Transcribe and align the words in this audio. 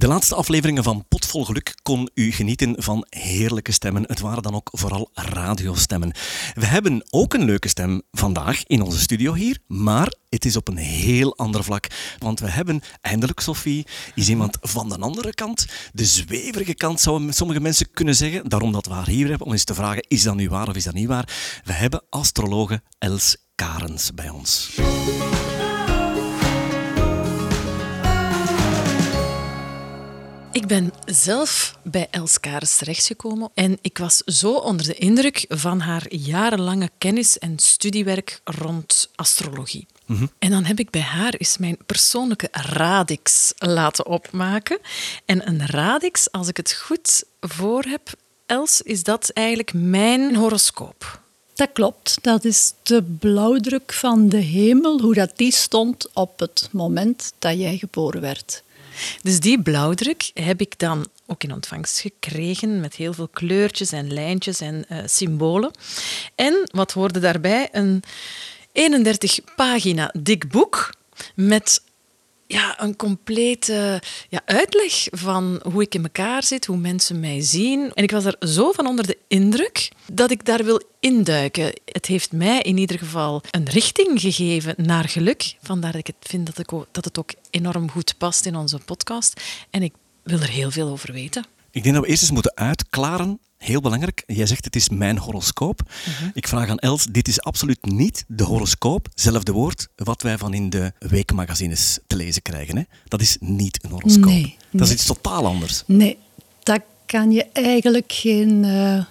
De 0.00 0.06
laatste 0.06 0.34
afleveringen 0.34 0.82
van 0.82 1.04
Potvol 1.08 1.44
Geluk 1.44 1.74
kon 1.82 2.10
u 2.14 2.32
genieten 2.32 2.82
van 2.82 3.06
heerlijke 3.08 3.72
stemmen. 3.72 4.04
Het 4.06 4.20
waren 4.20 4.42
dan 4.42 4.54
ook 4.54 4.68
vooral 4.72 5.10
radiostemmen. 5.14 6.12
We 6.54 6.66
hebben 6.66 7.06
ook 7.10 7.34
een 7.34 7.44
leuke 7.44 7.68
stem 7.68 8.02
vandaag 8.10 8.64
in 8.66 8.82
onze 8.82 8.98
studio 8.98 9.34
hier, 9.34 9.58
maar 9.66 10.14
het 10.28 10.44
is 10.44 10.56
op 10.56 10.68
een 10.68 10.76
heel 10.76 11.36
ander 11.36 11.64
vlak. 11.64 11.86
Want 12.18 12.40
we 12.40 12.50
hebben 12.50 12.80
eindelijk, 13.00 13.40
Sophie, 13.40 13.86
is 14.14 14.28
iemand 14.28 14.58
van 14.60 14.88
de 14.88 14.98
andere 14.98 15.34
kant, 15.34 15.66
de 15.92 16.04
zweverige 16.04 16.74
kant, 16.74 17.00
zouden 17.00 17.32
sommige 17.32 17.60
mensen 17.60 17.90
kunnen 17.90 18.16
zeggen. 18.16 18.48
Daarom 18.48 18.72
dat 18.72 18.86
we 18.86 18.92
haar 18.92 19.08
hier 19.08 19.28
hebben, 19.28 19.46
om 19.46 19.52
eens 19.52 19.64
te 19.64 19.74
vragen, 19.74 20.04
is 20.08 20.22
dat 20.22 20.34
nu 20.34 20.48
waar 20.48 20.68
of 20.68 20.76
is 20.76 20.84
dat 20.84 20.94
niet 20.94 21.08
waar? 21.08 21.60
We 21.64 21.72
hebben 21.72 22.02
astrologe 22.10 22.82
Els 22.98 23.36
Karens 23.54 24.14
bij 24.14 24.28
ons. 24.28 24.78
Ik 30.60 30.66
ben 30.66 30.92
zelf 31.04 31.78
bij 31.82 32.08
Els 32.10 32.40
Kares 32.40 32.76
terechtgekomen 32.76 33.50
en 33.54 33.78
ik 33.80 33.98
was 33.98 34.16
zo 34.16 34.52
onder 34.52 34.86
de 34.86 34.94
indruk 34.94 35.44
van 35.48 35.80
haar 35.80 36.14
jarenlange 36.14 36.90
kennis 36.98 37.38
en 37.38 37.58
studiewerk 37.58 38.40
rond 38.44 39.10
astrologie. 39.14 39.86
En 40.38 40.50
dan 40.50 40.64
heb 40.64 40.78
ik 40.78 40.90
bij 40.90 41.00
haar 41.00 41.34
eens 41.34 41.58
mijn 41.58 41.76
persoonlijke 41.86 42.48
radix 42.50 43.52
laten 43.56 44.06
opmaken. 44.06 44.78
En 45.24 45.48
een 45.48 45.66
radix, 45.66 46.32
als 46.32 46.48
ik 46.48 46.56
het 46.56 46.72
goed 46.72 47.24
voor 47.40 47.82
heb, 47.82 48.12
Els, 48.46 48.82
is 48.82 49.02
dat 49.02 49.30
eigenlijk 49.30 49.72
mijn 49.72 50.36
horoscoop. 50.36 51.20
Dat 51.54 51.70
klopt. 51.72 52.18
Dat 52.22 52.44
is 52.44 52.72
de 52.82 53.02
blauwdruk 53.02 53.92
van 53.92 54.28
de 54.28 54.40
hemel, 54.40 55.00
hoe 55.00 55.14
dat 55.14 55.36
die 55.36 55.52
stond 55.52 56.08
op 56.12 56.38
het 56.38 56.68
moment 56.72 57.32
dat 57.38 57.58
jij 57.58 57.76
geboren 57.76 58.20
werd. 58.20 58.62
Dus 59.22 59.40
die 59.40 59.62
blauwdruk 59.62 60.30
heb 60.34 60.60
ik 60.60 60.78
dan 60.78 61.06
ook 61.26 61.42
in 61.42 61.52
ontvangst 61.52 62.00
gekregen 62.00 62.80
met 62.80 62.94
heel 62.94 63.12
veel 63.12 63.28
kleurtjes 63.28 63.92
en 63.92 64.12
lijntjes 64.12 64.60
en 64.60 64.84
uh, 64.88 64.98
symbolen. 65.06 65.70
En 66.34 66.68
wat 66.72 66.92
hoorde 66.92 67.18
daarbij? 67.18 67.68
Een 67.72 68.02
31 68.72 69.38
pagina 69.56 70.14
dik 70.18 70.48
boek 70.48 70.94
met 71.34 71.82
ja, 72.52 72.82
een 72.82 72.96
complete 72.96 74.02
ja, 74.28 74.40
uitleg 74.44 75.06
van 75.10 75.60
hoe 75.72 75.82
ik 75.82 75.94
in 75.94 76.02
elkaar 76.02 76.42
zit, 76.42 76.66
hoe 76.66 76.76
mensen 76.76 77.20
mij 77.20 77.40
zien. 77.40 77.92
En 77.94 78.02
ik 78.02 78.10
was 78.10 78.24
er 78.24 78.36
zo 78.48 78.72
van 78.72 78.86
onder 78.86 79.06
de 79.06 79.18
indruk 79.28 79.90
dat 80.12 80.30
ik 80.30 80.44
daar 80.44 80.64
wil 80.64 80.82
induiken. 81.00 81.72
Het 81.84 82.06
heeft 82.06 82.32
mij 82.32 82.60
in 82.60 82.76
ieder 82.76 82.98
geval 82.98 83.42
een 83.50 83.68
richting 83.68 84.20
gegeven 84.20 84.74
naar 84.76 85.08
geluk. 85.08 85.54
Vandaar 85.62 85.92
dat 85.92 86.00
ik 86.00 86.06
het 86.06 86.30
vind 86.30 86.46
dat, 86.46 86.58
ik 86.58 86.86
dat 86.90 87.04
het 87.04 87.18
ook 87.18 87.32
enorm 87.50 87.90
goed 87.90 88.14
past 88.18 88.46
in 88.46 88.56
onze 88.56 88.78
podcast. 88.78 89.40
En 89.70 89.82
ik 89.82 89.92
wil 90.22 90.40
er 90.40 90.50
heel 90.50 90.70
veel 90.70 90.88
over 90.88 91.12
weten. 91.12 91.44
Ik 91.70 91.82
denk 91.82 91.94
dat 91.94 92.04
we 92.04 92.10
eerst 92.10 92.22
eens 92.22 92.30
moeten 92.30 92.56
uitklaren 92.56 93.38
heel 93.56 93.80
belangrijk. 93.80 94.22
Jij 94.26 94.46
zegt 94.46 94.64
het 94.64 94.76
is 94.76 94.88
mijn 94.88 95.18
horoscoop. 95.18 95.80
Ik 96.34 96.48
vraag 96.48 96.68
aan 96.68 96.78
Els, 96.78 97.04
dit 97.04 97.28
is 97.28 97.40
absoluut 97.40 97.84
niet 97.84 98.24
de 98.28 98.44
horoscoop, 98.44 99.08
zelfde 99.14 99.52
woord, 99.52 99.88
wat 99.96 100.22
wij 100.22 100.38
van 100.38 100.54
in 100.54 100.70
de 100.70 100.92
weekmagazines 100.98 101.98
te 102.06 102.16
lezen 102.16 102.42
krijgen. 102.42 102.76
Hè? 102.76 102.82
Dat 103.04 103.20
is 103.20 103.36
niet 103.40 103.84
een 103.84 103.90
horoscoop. 103.90 104.24
Nee, 104.24 104.56
dat 104.70 104.86
is 104.86 104.92
iets 104.92 105.06
totaal 105.06 105.46
anders. 105.46 105.82
Nee, 105.86 106.18
dat 106.62 106.80
kan 107.06 107.30
je 107.30 107.46
eigenlijk 107.52 108.12
geen 108.12 108.64
eh, 108.64 109.04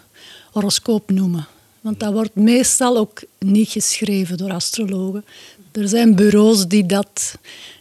horoscoop 0.52 1.12
noemen. 1.12 1.48
Want 1.82 2.00
dat 2.00 2.14
wordt 2.14 2.36
meestal 2.36 2.98
ook 2.98 3.24
niet 3.40 3.70
geschreven 3.70 4.38
door 4.38 4.52
astrologen. 4.52 5.26
Er 5.72 5.88
zijn 5.88 6.16
bureaus 6.16 6.68
die 6.68 6.86
dat, 6.86 7.38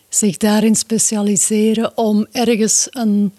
zich 0.09 0.37
daarin 0.37 0.75
specialiseren 0.75 1.97
om 1.97 2.27
ergens 2.33 2.87
een 2.91 3.33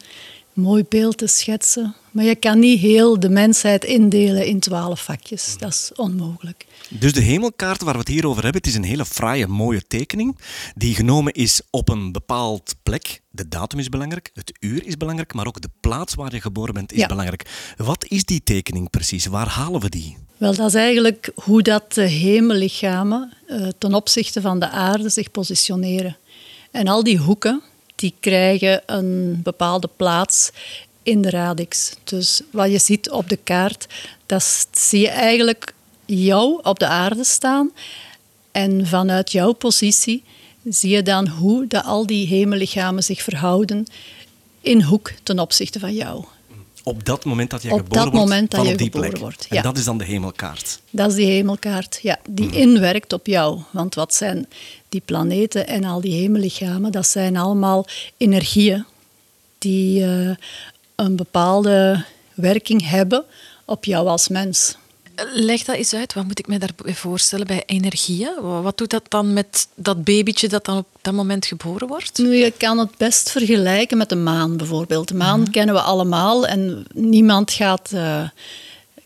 mooi 0.59 0.83
beeld 0.89 1.17
te 1.17 1.27
schetsen. 1.27 1.95
Maar 2.11 2.25
je 2.25 2.35
kan 2.35 2.59
niet 2.59 2.79
heel 2.79 3.19
de 3.19 3.29
mensheid 3.29 3.83
indelen 3.83 4.45
in 4.45 4.59
twaalf 4.59 5.03
vakjes. 5.03 5.55
Dat 5.57 5.69
is 5.71 5.91
onmogelijk. 5.95 6.65
Dus 6.89 7.13
de 7.13 7.21
hemelkaart 7.21 7.81
waar 7.81 7.93
we 7.93 7.99
het 7.99 8.07
hier 8.07 8.27
over 8.27 8.43
hebben, 8.43 8.61
het 8.61 8.69
is 8.69 8.75
een 8.77 8.83
hele 8.83 9.05
fraaie, 9.05 9.47
mooie 9.47 9.81
tekening 9.87 10.37
die 10.75 10.95
genomen 10.95 11.33
is 11.33 11.61
op 11.69 11.89
een 11.89 12.11
bepaald 12.11 12.75
plek. 12.83 13.21
De 13.31 13.47
datum 13.47 13.79
is 13.79 13.89
belangrijk, 13.89 14.29
het 14.33 14.53
uur 14.59 14.85
is 14.85 14.97
belangrijk, 14.97 15.33
maar 15.33 15.47
ook 15.47 15.61
de 15.61 15.69
plaats 15.79 16.13
waar 16.15 16.33
je 16.33 16.41
geboren 16.41 16.73
bent 16.73 16.91
is 16.91 16.99
Ja. 16.99 17.07
belangrijk. 17.07 17.73
Wat 17.77 18.05
is 18.07 18.23
die 18.25 18.43
tekening 18.43 18.89
precies? 18.89 19.25
Waar 19.25 19.47
halen 19.49 19.81
we 19.81 19.89
die? 19.89 20.17
Wel, 20.37 20.55
dat 20.55 20.67
is 20.67 20.73
eigenlijk 20.73 21.31
hoe 21.43 21.61
dat 21.61 21.93
de 21.93 22.01
hemellichamen 22.59 23.33
eh, 23.47 23.67
ten 23.77 23.93
opzichte 23.93 24.41
van 24.41 24.59
de 24.59 24.69
aarde 24.69 25.09
zich 25.09 25.31
positioneren. 25.31 26.17
En 26.71 26.87
al 26.87 27.03
die 27.03 27.17
hoeken, 27.17 27.61
die 27.99 28.13
krijgen 28.19 28.81
een 28.85 29.39
bepaalde 29.43 29.89
plaats 29.95 30.51
in 31.03 31.21
de 31.21 31.29
radix. 31.29 31.93
Dus 32.03 32.41
wat 32.51 32.71
je 32.71 32.79
ziet 32.79 33.09
op 33.09 33.29
de 33.29 33.35
kaart, 33.35 33.87
dat 34.25 34.67
zie 34.71 34.99
je 34.99 35.09
eigenlijk 35.09 35.73
jou 36.05 36.59
op 36.63 36.79
de 36.79 36.87
aarde 36.87 37.23
staan. 37.23 37.71
En 38.51 38.87
vanuit 38.87 39.31
jouw 39.31 39.53
positie 39.53 40.23
zie 40.63 40.89
je 40.89 41.03
dan 41.03 41.27
hoe 41.27 41.67
dat 41.67 41.83
al 41.85 42.05
die 42.05 42.27
hemellichamen 42.27 43.03
zich 43.03 43.21
verhouden 43.21 43.85
in 44.61 44.81
hoek 44.81 45.11
ten 45.23 45.39
opzichte 45.39 45.79
van 45.79 45.93
jou. 45.93 46.25
Op 46.83 47.05
dat 47.05 47.25
moment 47.25 47.49
dat 47.49 47.61
je 47.61 47.71
Op 47.71 47.77
geboren 47.77 48.03
dat 48.03 48.13
wordt, 48.13 48.29
moment 48.29 48.51
dat 48.51 48.65
je 48.65 48.71
op 48.71 48.77
die 48.77 48.85
geboren 48.85 49.09
plek. 49.09 49.21
wordt, 49.21 49.47
En 49.49 49.63
dat 49.63 49.77
is 49.77 49.83
dan 49.83 49.97
de 49.97 50.03
hemelkaart. 50.03 50.79
Dat 50.89 51.09
is 51.09 51.15
die 51.15 51.25
hemelkaart, 51.25 51.99
ja, 52.01 52.19
die 52.29 52.51
inwerkt 52.51 53.13
op 53.13 53.27
jou. 53.27 53.61
Want 53.71 53.95
wat 53.95 54.13
zijn 54.13 54.47
die 54.89 55.01
planeten 55.05 55.67
en 55.67 55.83
al 55.83 56.01
die 56.01 56.13
hemellichamen? 56.13 56.91
Dat 56.91 57.07
zijn 57.07 57.37
allemaal 57.37 57.85
energieën 58.17 58.85
die 59.57 60.03
eh, 60.03 60.35
een 60.95 61.15
bepaalde 61.15 62.03
werking 62.33 62.89
hebben 62.89 63.23
op 63.65 63.85
jou 63.85 64.07
als 64.07 64.27
mens. 64.27 64.77
Leg 65.33 65.63
dat 65.63 65.75
eens 65.75 65.93
uit. 65.93 66.13
Wat 66.13 66.25
moet 66.25 66.39
ik 66.39 66.47
me 66.47 66.59
daarbij 66.59 66.93
voorstellen 66.93 67.47
bij 67.47 67.63
energieën? 67.65 68.31
Wat 68.41 68.77
doet 68.77 68.89
dat 68.89 69.03
dan 69.07 69.33
met 69.33 69.67
dat 69.75 70.03
babytje 70.03 70.47
dat 70.47 70.65
dan 70.65 70.77
op 70.77 70.87
dat 71.01 71.13
moment 71.13 71.45
geboren 71.45 71.87
wordt? 71.87 72.17
Nu, 72.17 72.35
je 72.35 72.53
kan 72.57 72.77
het 72.77 72.97
best 72.97 73.31
vergelijken 73.31 73.97
met 73.97 74.09
de 74.09 74.15
maan 74.15 74.57
bijvoorbeeld. 74.57 75.07
De 75.07 75.15
maan 75.15 75.49
kennen 75.49 75.75
we 75.75 75.81
allemaal 75.81 76.47
en 76.47 76.85
niemand 76.93 77.51
gaat, 77.51 77.91
eh, 77.93 78.23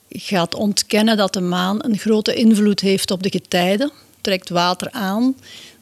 gaat 0.09 0.55
ontkennen 0.55 1.17
dat 1.17 1.33
de 1.33 1.41
maan 1.41 1.83
een 1.83 1.97
grote 1.97 2.33
invloed 2.33 2.79
heeft 2.79 3.11
op 3.11 3.23
de 3.23 3.29
getijden. 3.29 3.91
Trekt 4.21 4.49
water 4.49 4.91
aan. 4.91 5.35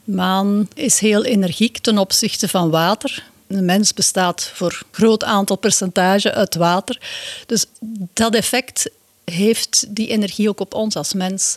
De 0.04 0.12
maan 0.12 0.68
is 0.74 1.00
heel 1.00 1.24
energiek 1.24 1.78
ten 1.78 1.98
opzichte 1.98 2.48
van 2.48 2.70
water. 2.70 3.24
Een 3.48 3.66
mens 3.66 3.94
bestaat 3.94 4.52
voor 4.54 4.72
een 4.72 4.88
groot 4.92 5.24
aantal 5.24 5.56
percentage 5.56 6.34
uit 6.34 6.56
water. 6.56 7.00
Dus 7.46 7.66
dat 8.14 8.36
effect 8.36 8.90
heeft 9.24 9.86
die 9.90 10.08
energie 10.08 10.50
ook 10.50 10.60
op 10.60 10.74
ons 10.74 10.96
als 10.96 11.14
mens. 11.14 11.56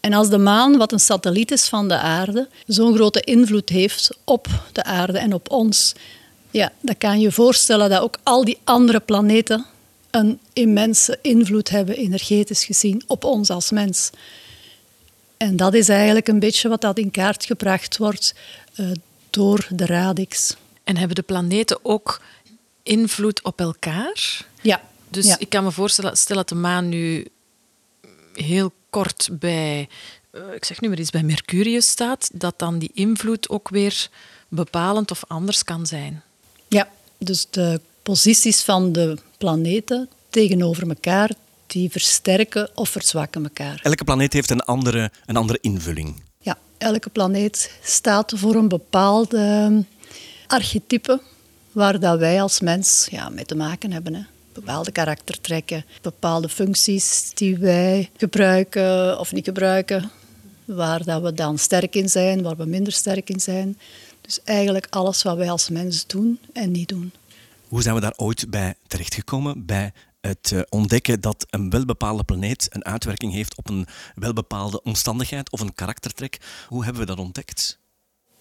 En 0.00 0.12
als 0.12 0.28
de 0.28 0.38
maan, 0.38 0.76
wat 0.76 0.92
een 0.92 1.00
satelliet 1.00 1.50
is 1.50 1.68
van 1.68 1.88
de 1.88 1.98
aarde, 1.98 2.48
zo'n 2.66 2.94
grote 2.94 3.20
invloed 3.20 3.68
heeft 3.68 4.18
op 4.24 4.46
de 4.72 4.84
aarde 4.84 5.18
en 5.18 5.34
op 5.34 5.50
ons, 5.50 5.94
ja, 6.50 6.72
dan 6.80 6.98
kan 6.98 7.20
je 7.20 7.32
voorstellen 7.32 7.90
dat 7.90 8.02
ook 8.02 8.18
al 8.22 8.44
die 8.44 8.58
andere 8.64 9.00
planeten 9.00 9.66
een 10.10 10.38
immense 10.52 11.18
invloed 11.22 11.68
hebben, 11.68 11.96
energetisch 11.96 12.64
gezien, 12.64 13.02
op 13.06 13.24
ons 13.24 13.50
als 13.50 13.70
mens. 13.70 14.10
En 15.36 15.56
dat 15.56 15.74
is 15.74 15.88
eigenlijk 15.88 16.28
een 16.28 16.38
beetje 16.38 16.68
wat 16.68 16.80
dat 16.80 16.98
in 16.98 17.10
kaart 17.10 17.44
gebracht 17.44 17.96
wordt 17.96 18.34
eh, 18.74 18.90
door 19.30 19.66
de 19.70 19.86
radix. 19.86 20.56
En 20.84 20.96
hebben 20.96 21.16
de 21.16 21.22
planeten 21.22 21.78
ook 21.82 22.20
invloed 22.82 23.42
op 23.42 23.60
elkaar? 23.60 24.46
Ja. 24.62 24.80
Dus 25.08 25.26
ja. 25.26 25.38
ik 25.38 25.48
kan 25.48 25.64
me 25.64 25.70
voorstellen, 25.70 26.16
stel 26.16 26.36
dat 26.36 26.48
de 26.48 26.54
maan 26.54 26.88
nu 26.88 27.26
heel 28.34 28.72
kort 28.90 29.28
bij, 29.32 29.88
eh, 30.30 30.40
ik 30.54 30.64
zeg 30.64 30.80
nu 30.80 30.88
maar 30.88 30.98
iets, 30.98 31.10
bij 31.10 31.22
Mercurius 31.22 31.88
staat, 31.88 32.30
dat 32.32 32.58
dan 32.58 32.78
die 32.78 32.90
invloed 32.94 33.48
ook 33.48 33.68
weer 33.68 34.08
bepalend 34.48 35.10
of 35.10 35.24
anders 35.26 35.64
kan 35.64 35.86
zijn. 35.86 36.22
Ja, 36.68 36.88
dus 37.18 37.46
de 37.50 37.80
posities 38.02 38.62
van 38.62 38.92
de 38.92 39.18
planeten 39.38 40.08
tegenover 40.30 40.88
elkaar, 40.88 41.30
die 41.66 41.90
versterken 41.90 42.70
of 42.74 42.88
verzwakken 42.88 43.42
elkaar. 43.42 43.80
Elke 43.82 44.04
planeet 44.04 44.32
heeft 44.32 44.50
een 44.50 44.60
andere, 44.60 45.10
een 45.26 45.36
andere 45.36 45.58
invulling. 45.60 46.22
Ja, 46.38 46.58
elke 46.78 47.10
planeet 47.10 47.78
staat 47.82 48.32
voor 48.36 48.54
een 48.54 48.68
bepaalde 48.68 49.38
ehm, 49.38 49.80
archetype 50.46 51.20
waar 51.72 52.00
dat 52.00 52.18
wij 52.18 52.42
als 52.42 52.60
mens 52.60 53.08
ja, 53.10 53.28
mee 53.28 53.44
te 53.44 53.56
maken 53.56 53.92
hebben. 53.92 54.14
Hè. 54.14 54.22
Bepaalde 54.52 54.92
karaktertrekken, 54.92 55.84
bepaalde 56.02 56.48
functies 56.48 57.30
die 57.34 57.58
wij 57.58 58.10
gebruiken 58.16 59.18
of 59.18 59.32
niet 59.32 59.44
gebruiken, 59.44 60.10
waar 60.64 61.04
dat 61.04 61.22
we 61.22 61.34
dan 61.34 61.58
sterk 61.58 61.94
in 61.94 62.08
zijn, 62.08 62.42
waar 62.42 62.56
we 62.56 62.64
minder 62.64 62.92
sterk 62.92 63.30
in 63.30 63.40
zijn. 63.40 63.78
Dus 64.20 64.40
eigenlijk 64.44 64.86
alles 64.90 65.22
wat 65.22 65.36
wij 65.36 65.50
als 65.50 65.68
mens 65.68 66.06
doen 66.06 66.38
en 66.52 66.70
niet 66.70 66.88
doen. 66.88 67.12
Hoe 67.68 67.82
zijn 67.82 67.94
we 67.94 68.00
daar 68.00 68.12
ooit 68.16 68.50
bij 68.50 68.74
terechtgekomen? 68.86 69.66
Bij 69.66 69.92
het 70.26 70.52
eh, 70.52 70.60
ontdekken 70.68 71.20
dat 71.20 71.46
een 71.50 71.70
welbepaalde 71.70 72.24
planeet 72.24 72.66
een 72.70 72.84
uitwerking 72.84 73.32
heeft 73.32 73.56
op 73.56 73.68
een 73.68 73.86
welbepaalde 74.14 74.82
omstandigheid 74.82 75.50
of 75.50 75.60
een 75.60 75.74
karaktertrek. 75.74 76.38
Hoe 76.68 76.84
hebben 76.84 77.02
we 77.02 77.08
dat 77.08 77.18
ontdekt? 77.18 77.78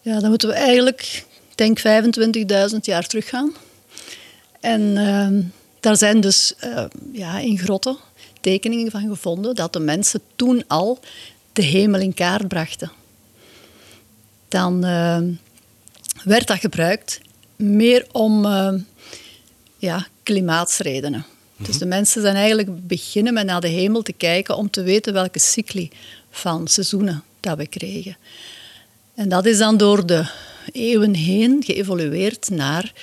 Ja, 0.02 0.20
dan 0.20 0.30
moeten 0.30 0.50
we 0.50 0.56
eigenlijk, 0.56 1.26
denk 1.56 1.80
25.000 2.72 2.78
jaar 2.82 3.08
teruggaan. 3.08 3.54
En 4.60 4.98
ehm, 4.98 5.42
daar 5.80 5.98
zijn 5.98 6.22
dus 6.22 6.54
uh, 6.64 6.86
ja, 7.12 7.40
in 7.40 7.58
grotten 7.58 7.98
tekeningen 8.42 8.92
van 8.92 9.08
gevonden 9.08 9.56
dat 9.56 9.74
de 9.74 9.80
mensen 9.80 10.22
toen 10.36 10.64
al 10.68 11.00
de 11.54 11.62
hemel 11.62 12.00
in 12.00 12.14
kaart 12.14 12.48
brachten. 12.48 12.92
Dan 14.48 14.84
ehm, 14.84 15.32
werd 16.24 16.48
dat 16.48 16.60
gebruikt 16.60 17.20
meer 17.56 18.08
om 18.12 18.46
ehm, 18.46 18.80
ja, 19.78 20.08
klimaatsredenen. 20.24 21.26
Dus 21.58 21.78
de 21.78 21.86
mensen 21.86 22.22
zijn 22.22 22.36
eigenlijk 22.36 22.88
beginnen 22.88 23.34
met 23.34 23.46
naar 23.46 23.62
de 23.62 23.68
hemel 23.68 24.02
te 24.02 24.14
kijken 24.14 24.58
om 24.58 24.70
te 24.70 24.84
weten 24.84 25.14
welke 25.14 25.40
cycli 25.40 25.90
van 26.30 26.68
seizoenen 26.68 27.24
dat 27.40 27.58
we 27.58 27.68
kregen. 27.68 28.18
En 29.14 29.30
dat 29.30 29.46
is 29.46 29.58
dan 29.58 29.78
door 29.78 30.06
de 30.06 30.26
eeuwen 30.72 31.14
heen 31.14 31.64
geëvolueerd 31.64 32.50
naar, 32.50 32.94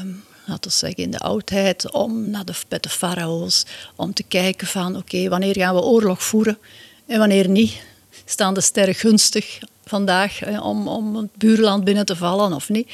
um, 0.00 0.24
laten 0.46 0.70
we 0.70 0.76
zeggen 0.76 1.02
in 1.02 1.10
de 1.10 1.18
oudheid, 1.18 1.90
om 1.90 2.30
naar 2.30 2.44
de, 2.44 2.54
met 2.68 2.82
de 2.82 2.88
farao's, 2.88 3.64
om 3.96 4.14
te 4.14 4.22
kijken 4.22 4.66
van 4.66 4.96
oké, 4.96 5.28
wanneer 5.28 5.56
gaan 5.56 5.74
we 5.74 5.80
oorlog 5.80 6.22
voeren 6.22 6.58
en 7.06 7.18
wanneer 7.18 7.48
niet. 7.48 7.82
Staan 8.24 8.54
de 8.54 8.60
sterren 8.60 8.94
gunstig 8.94 9.58
vandaag 9.84 10.60
om, 10.60 10.88
om 10.88 11.16
het 11.16 11.36
buurland 11.36 11.84
binnen 11.84 12.06
te 12.06 12.16
vallen 12.16 12.52
of 12.52 12.68
niet? 12.68 12.90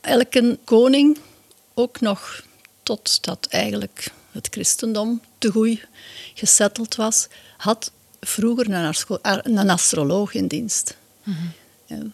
Elke 0.00 0.58
koning, 0.64 1.18
ook 1.74 2.00
nog 2.00 2.42
totdat 2.82 3.46
eigenlijk 3.50 4.12
het 4.30 4.48
christendom 4.50 5.20
te 5.38 5.50
goed 5.50 5.80
gesetteld 6.34 6.94
was, 6.94 7.28
had 7.56 7.92
vroeger 8.20 8.70
een, 8.70 9.58
een 9.58 9.70
astroloog 9.70 10.34
in 10.34 10.46
dienst. 10.46 10.96
Mm 11.22 11.52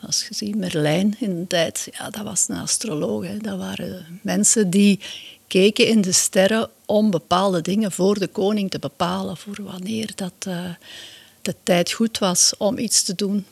Als 0.01 0.27
je 0.29 0.35
ziet, 0.35 0.57
Merlijn 0.57 1.17
in 1.19 1.41
de 1.41 1.47
tijd, 1.47 1.89
ja, 1.93 2.11
dat 2.11 2.23
was 2.23 2.49
een 2.49 2.57
astroloog. 2.57 3.25
Hè. 3.25 3.37
Dat 3.37 3.59
waren 3.59 4.21
mensen 4.23 4.71
die 4.71 5.01
keken 5.47 5.87
in 5.87 6.01
de 6.01 6.13
sterren 6.13 6.71
om 6.87 7.11
bepaalde 7.11 7.61
dingen 7.61 7.93
voor 7.93 8.19
de 8.19 8.27
koning 8.27 8.71
te 8.71 8.79
bepalen, 8.79 9.37
voor 9.37 9.57
wanneer 9.63 10.13
dat, 10.15 10.33
uh, 10.49 10.71
de 11.43 11.55
tijd 11.63 11.93
goed 11.93 12.19
was 12.19 12.55
om 12.59 12.79
iets 12.79 13.03
te 13.03 13.15
doen. 13.15 13.47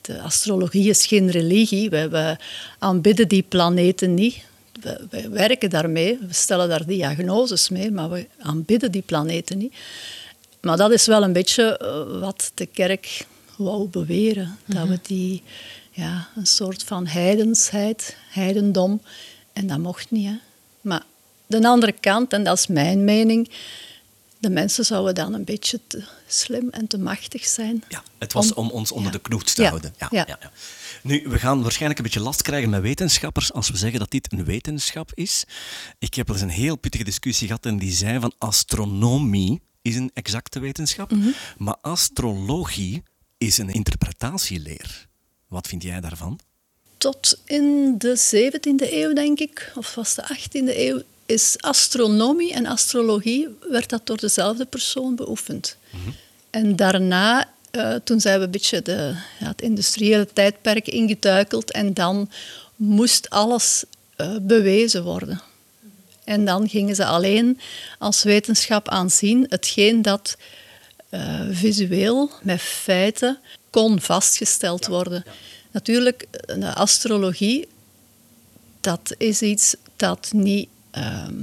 De 0.00 0.20
astrologie 0.20 0.88
is 0.88 1.06
geen 1.06 1.30
religie. 1.30 1.90
We 1.90 2.36
aanbidden 2.78 3.28
die 3.28 3.42
planeten 3.42 4.14
niet. 4.14 4.44
We, 5.10 5.28
werken 5.28 5.70
daarmee, 5.70 6.18
we 6.26 6.32
stellen 6.34 6.68
daar 6.68 6.86
diagnoses 6.86 7.68
mee, 7.68 7.90
maar 7.90 8.10
we 8.10 8.26
aanbidden 8.38 8.90
die 8.90 9.02
planeten 9.02 9.58
niet. 9.58 9.74
Maar 10.60 10.76
dat 10.76 10.90
is 10.90 11.06
wel 11.06 11.22
een 11.22 11.32
beetje 11.32 11.78
eh, 11.78 12.20
wat 12.20 12.52
de 12.54 12.66
kerk 12.66 13.26
wou 13.56 13.88
beweren. 13.88 14.58
Dat 14.64 14.82
we 14.82 14.88
mhm. 14.88 14.96
die, 15.02 15.42
ja, 15.90 16.28
een 16.36 16.46
soort 16.46 16.82
van 16.82 17.06
heidensheid, 17.06 18.16
heidendom, 18.28 19.00
en 19.52 19.66
dat 19.66 19.78
mocht 19.78 20.10
niet. 20.10 20.26
Hè. 20.26 20.36
Maar 20.80 21.02
de 21.46 21.68
andere 21.68 21.92
kant, 21.92 22.32
en 22.32 22.44
dat 22.44 22.58
is 22.58 22.66
mijn 22.66 23.04
mening, 23.04 23.50
de 24.42 24.50
mensen 24.50 24.84
zouden 24.84 25.14
dan 25.14 25.34
een 25.34 25.44
beetje 25.44 25.80
te 25.86 26.04
slim 26.26 26.68
en 26.68 26.86
te 26.86 26.98
machtig 26.98 27.44
zijn. 27.44 27.84
Ja, 27.88 28.02
het 28.18 28.32
was 28.32 28.54
om, 28.54 28.70
ons 28.70 28.92
onder 28.92 29.12
de 29.12 29.20
knoet 29.20 29.54
te 29.54 29.66
houden. 29.66 29.94
Ja, 29.98 30.08
ja. 30.10 30.24
Ja, 30.26 30.50
Nu, 31.02 31.24
we 31.28 31.38
gaan 31.38 31.62
waarschijnlijk 31.62 31.98
een 31.98 32.04
beetje 32.04 32.20
last 32.20 32.42
krijgen 32.42 32.70
met 32.70 32.82
wetenschappers 32.82 33.52
als 33.52 33.70
we 33.70 33.76
zeggen 33.76 33.98
dat 33.98 34.10
dit 34.10 34.32
een 34.32 34.44
wetenschap 34.44 35.10
is. 35.14 35.44
Ik 35.98 36.14
heb 36.14 36.26
wel 36.26 36.36
eens 36.36 36.44
een 36.44 36.50
heel 36.50 36.76
pittige 36.76 37.04
discussie 37.04 37.46
gehad 37.46 37.66
en 37.66 37.78
die 37.78 37.92
zei 37.92 38.20
van 38.20 38.32
astronomie 38.38 39.60
is 39.82 39.96
een 39.96 40.10
exacte 40.14 40.60
wetenschap, 40.60 41.10
mhm. 41.10 41.28
maar 41.56 41.76
astrologie 41.80 43.02
is 43.38 43.58
een 43.58 43.70
interpretatieleer. 43.70 45.06
Wat 45.48 45.68
vind 45.68 45.82
jij 45.82 46.00
daarvan? 46.00 46.38
Tot 46.96 47.40
in 47.44 47.94
de 47.98 48.18
17e 48.18 48.92
eeuw, 48.92 49.12
denk 49.12 49.38
ik, 49.38 49.72
of 49.74 49.94
was 49.94 50.14
de 50.14 50.36
18e 50.36 50.76
eeuw, 50.76 51.02
is 51.32 51.56
astronomie 51.60 52.52
en 52.52 52.66
astrologie 52.66 53.48
werd 53.70 53.88
dat 53.88 54.06
door 54.06 54.16
dezelfde 54.16 54.64
persoon 54.64 55.14
beoefend. 55.16 55.76
Mhm. 55.90 56.10
En 56.50 56.76
daarna, 56.76 57.48
uh, 57.72 57.94
toen 58.04 58.20
zijn 58.20 58.38
we 58.38 58.44
een 58.44 58.50
beetje 58.50 58.82
de, 58.82 59.14
ja, 59.38 59.46
het 59.46 59.62
industriële 59.62 60.28
tijdperk 60.32 60.88
ingetuikeld 60.88 61.70
en 61.70 61.94
dan 61.94 62.30
moest 62.76 63.30
alles 63.30 63.84
uh, 64.16 64.36
bewezen 64.40 65.04
worden. 65.04 65.40
En 66.24 66.44
dan 66.44 66.68
gingen 66.68 66.94
ze 66.94 67.04
alleen 67.04 67.60
als 67.98 68.22
wetenschap 68.22 68.88
aanzien 68.88 69.46
hetgeen 69.48 70.02
dat 70.02 70.36
uh, 71.10 71.40
visueel 71.50 72.30
met 72.42 72.60
feiten 72.60 73.38
kon 73.70 74.00
vastgesteld 74.00 74.86
worden. 74.86 75.24
Natuurlijk, 75.70 76.26
de 76.46 76.74
astrologie, 76.74 77.68
dat 78.80 79.14
is 79.18 79.42
iets 79.42 79.74
dat 79.96 80.30
niet 80.32 80.68
Ehm, 80.92 81.42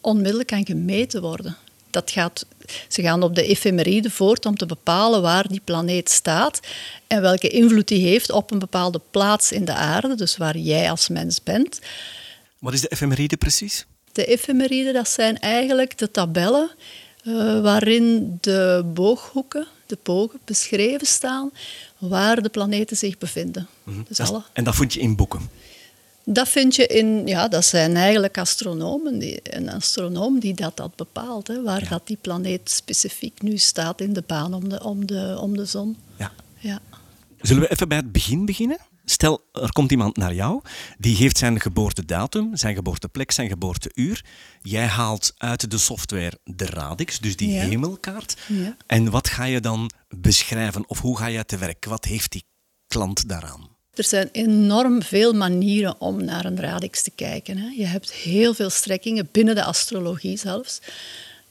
onmiddellijk 0.00 0.48
kan 0.48 0.66
gemeten 0.66 1.20
worden. 1.20 1.56
Dat 1.90 2.10
gaat, 2.10 2.46
ze 2.88 3.02
gaan 3.02 3.22
op 3.22 3.34
de 3.34 3.42
efemeride 3.42 4.10
voort 4.10 4.46
om 4.46 4.56
te 4.56 4.66
bepalen 4.66 5.22
waar 5.22 5.48
die 5.48 5.60
planeet 5.64 6.10
staat 6.10 6.60
en 7.06 7.20
welke 7.20 7.48
invloed 7.48 7.88
die 7.88 8.06
heeft 8.06 8.30
op 8.30 8.50
een 8.50 8.58
bepaalde 8.58 9.00
plaats 9.10 9.52
in 9.52 9.64
de 9.64 9.74
aarde, 9.74 10.14
dus 10.14 10.36
waar 10.36 10.56
jij 10.56 10.90
als 10.90 11.08
mens 11.08 11.42
bent. 11.42 11.80
Wat 12.58 12.72
is 12.72 12.80
de 12.80 12.88
efemeride 12.88 13.36
precies? 13.36 13.86
De 14.12 14.24
efemeride, 14.24 14.92
dat 14.92 15.08
zijn 15.08 15.38
eigenlijk 15.38 15.98
de 15.98 16.10
tabellen 16.10 16.70
uh, 17.22 17.60
waarin 17.60 18.38
de 18.40 18.90
booghoeken, 18.94 19.66
de 19.86 19.98
bogen, 20.02 20.38
beschreven 20.44 21.06
staan 21.06 21.50
waar 21.98 22.42
de 22.42 22.48
planeten 22.48 22.96
zich 22.96 23.18
bevinden. 23.18 23.68
Mhm. 23.84 24.00
dus 24.08 24.20
alle... 24.20 24.42
En 24.52 24.64
dat 24.64 24.74
vond 24.74 24.92
je 24.92 25.00
in 25.00 25.16
boeken? 25.16 25.50
Dat 26.30 26.48
vind 26.48 26.76
je 26.76 26.86
in, 26.86 27.26
ja, 27.26 27.48
dat 27.48 27.64
zijn 27.64 27.96
eigenlijk 27.96 28.38
astronomen, 28.38 29.18
die, 29.18 29.40
een 29.42 29.70
astronoom 29.70 30.40
die 30.40 30.54
dat, 30.54 30.76
dat 30.76 30.96
bepaalt, 30.96 31.46
hè, 31.46 31.62
waar 31.62 31.88
dat 31.88 32.06
die 32.06 32.18
planeet 32.20 32.70
specifiek 32.70 33.42
nu 33.42 33.56
staat 33.56 34.00
in 34.00 34.12
de 34.12 34.22
baan 34.26 34.54
om 34.54 34.68
de, 34.68 34.84
om 34.84 35.06
de, 35.06 35.36
om 35.40 35.56
de 35.56 35.64
zon. 35.64 35.96
Ja. 36.16 36.32
ja. 36.58 36.80
Zullen 37.40 37.62
we 37.62 37.70
even 37.70 37.88
bij 37.88 37.96
het 37.96 38.12
begin 38.12 38.44
beginnen? 38.44 38.78
Stel, 39.04 39.40
er 39.52 39.72
komt 39.72 39.90
iemand 39.90 40.16
naar 40.16 40.34
jou, 40.34 40.60
die 40.98 41.16
geeft 41.16 41.38
zijn 41.38 41.60
geboortedatum, 41.60 42.56
zijn 42.56 42.74
geboorteplek, 42.74 43.30
zijn 43.30 43.48
geboorteuur. 43.48 44.24
Jij 44.62 44.86
haalt 44.86 45.34
uit 45.38 45.70
de 45.70 45.78
software 45.78 46.38
de 46.44 46.66
radix, 46.66 47.18
dus 47.18 47.36
die 47.36 47.58
hemelkaart. 47.58 48.36
Ja. 48.46 48.76
En 48.86 49.10
wat 49.10 49.28
ga 49.28 49.44
je 49.44 49.60
dan 49.60 49.90
beschrijven 50.08 50.88
of 50.88 51.00
hoe 51.00 51.18
ga 51.18 51.26
je 51.26 51.44
te 51.44 51.56
werk? 51.56 51.84
Wat 51.84 52.04
heeft 52.04 52.32
die 52.32 52.44
klant 52.86 53.28
daaraan? 53.28 53.77
Er 53.98 54.04
zijn 54.04 54.28
enorm 54.32 55.02
veel 55.02 55.32
manieren 55.32 55.94
om 56.00 56.24
naar 56.24 56.44
een 56.44 56.60
radix 56.60 57.02
te 57.02 57.10
kijken. 57.10 57.72
Je 57.76 57.84
hebt 57.84 58.12
heel 58.12 58.54
veel 58.54 58.70
strekkingen 58.70 59.28
binnen 59.32 59.54
de 59.54 59.64
astrologie 59.64 60.36
zelfs. 60.36 60.80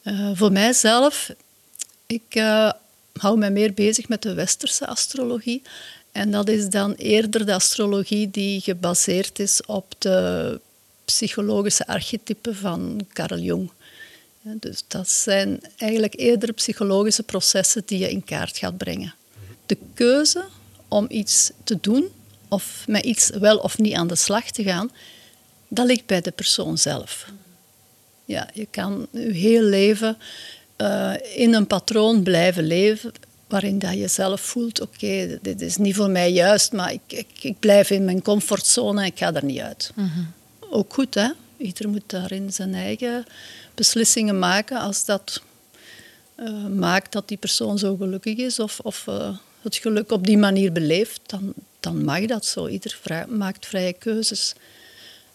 Uh, 0.03 0.29
voor 0.33 0.51
mijzelf, 0.51 1.31
ik 2.05 2.35
uh, 2.35 2.71
hou 3.13 3.37
me 3.37 3.49
meer 3.49 3.73
bezig 3.73 4.07
met 4.07 4.21
de 4.21 4.33
westerse 4.33 4.87
astrologie. 4.87 5.61
En 6.11 6.31
dat 6.31 6.49
is 6.49 6.69
dan 6.69 6.93
eerder 6.93 7.45
de 7.45 7.53
astrologie 7.53 8.31
die 8.31 8.61
gebaseerd 8.61 9.39
is 9.39 9.61
op 9.65 9.93
de 9.97 10.59
psychologische 11.05 11.87
archetypen 11.87 12.55
van 12.55 13.05
Carl 13.13 13.39
Jung. 13.39 13.71
Dus 14.41 14.83
dat 14.87 15.09
zijn 15.09 15.59
eigenlijk 15.77 16.19
eerder 16.19 16.53
psychologische 16.53 17.23
processen 17.23 17.83
die 17.85 17.99
je 17.99 18.09
in 18.09 18.23
kaart 18.23 18.57
gaat 18.57 18.77
brengen. 18.77 19.13
De 19.65 19.77
keuze 19.93 20.45
om 20.87 21.05
iets 21.09 21.51
te 21.63 21.77
doen 21.81 22.15
of 22.47 22.85
met 22.87 23.03
iets 23.03 23.29
wel 23.29 23.57
of 23.57 23.77
niet 23.77 23.93
aan 23.93 24.07
de 24.07 24.15
slag 24.15 24.51
te 24.51 24.63
gaan, 24.63 24.91
dat 25.67 25.85
ligt 25.85 26.05
bij 26.05 26.21
de 26.21 26.31
persoon 26.31 26.77
zelf. 26.77 27.31
Ja, 28.25 28.49
je 28.53 28.67
kan 28.71 29.07
je 29.11 29.19
heel 29.19 29.61
leven 29.61 30.17
uh, 30.77 31.13
in 31.35 31.53
een 31.53 31.67
patroon 31.67 32.23
blijven 32.23 32.67
leven 32.67 33.11
waarin 33.47 33.79
dat 33.79 33.93
je 33.93 34.07
zelf 34.07 34.41
voelt, 34.41 34.81
oké, 34.81 35.39
dit 35.41 35.61
is 35.61 35.77
niet 35.77 35.95
voor 35.95 36.09
mij 36.09 36.31
juist, 36.31 36.71
maar 36.71 36.91
ik, 36.91 37.01
ik, 37.07 37.27
ik, 37.41 37.59
blijf 37.59 37.89
in 37.89 38.05
mijn 38.05 38.21
comfortzone 38.21 39.01
en 39.01 39.07
ik 39.07 39.17
ga 39.17 39.33
er 39.33 39.45
niet 39.45 39.59
uit. 39.59 39.91
Mhm. 39.95 40.19
Ook 40.59 40.93
goed, 40.93 41.13
hè? 41.13 41.29
Ieder 41.57 41.89
moet 41.89 42.03
daarin 42.09 42.53
zijn 42.53 42.73
eigen 42.73 43.25
beslissingen 43.75 44.39
maken 44.39 44.79
als 44.79 45.05
dat 45.05 45.41
uh, 46.37 46.65
maakt 46.65 47.11
dat 47.11 47.27
die 47.27 47.37
persoon 47.37 47.77
zo 47.77 47.95
gelukkig 47.95 48.37
is 48.37 48.59
of, 48.59 48.79
of 48.79 49.05
uh, 49.09 49.37
het 49.67 49.75
geluk 49.75 50.11
op 50.11 50.25
die 50.25 50.37
manier 50.37 50.71
beleeft, 50.71 51.21
dan, 51.25 51.53
dan 51.79 52.03
mag 52.03 52.25
dat 52.25 52.45
zo. 52.45 52.67
Ieder 52.67 53.25
maakt 53.27 53.65
vrije 53.65 53.93
keuzes. 53.93 54.53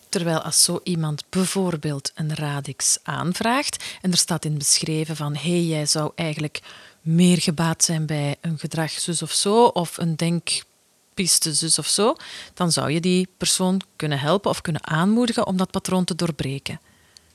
Terwijl 0.09 0.39
als 0.39 0.65
zo 0.65 0.81
iemand 0.83 1.25
bijvoorbeeld 1.29 2.13
een 2.15 2.35
radix 2.35 2.99
aanvraagt 3.03 3.85
en 4.03 4.11
er 4.11 4.17
staat 4.17 4.45
in 4.45 4.59
beschreven 4.59 5.17
van 5.17 5.35
hé, 5.35 5.51
hey, 5.51 5.63
jij 5.63 5.87
zou 5.87 6.13
eigenlijk 6.15 6.61
meer 7.01 7.41
gebaat 7.41 7.85
zijn 7.85 8.07
bij 8.07 8.37
een 8.41 8.59
gedrag 8.59 8.91
zus 8.91 9.23
of 9.23 9.33
zo 9.33 9.65
of 9.65 9.99
een 9.99 10.17
denkpiste 10.17 11.55
zus 11.55 11.79
of 11.79 11.87
zo, 11.87 12.17
dan 12.55 12.73
zou 12.73 12.91
je 12.91 13.01
die 13.01 13.29
persoon 13.37 13.81
kunnen 13.97 14.19
helpen 14.19 14.51
of 14.51 14.61
kunnen 14.61 14.87
aanmoedigen 14.87 15.47
om 15.47 15.57
dat 15.57 15.71
patroon 15.71 16.05
te 16.05 16.15
doorbreken. 16.15 16.81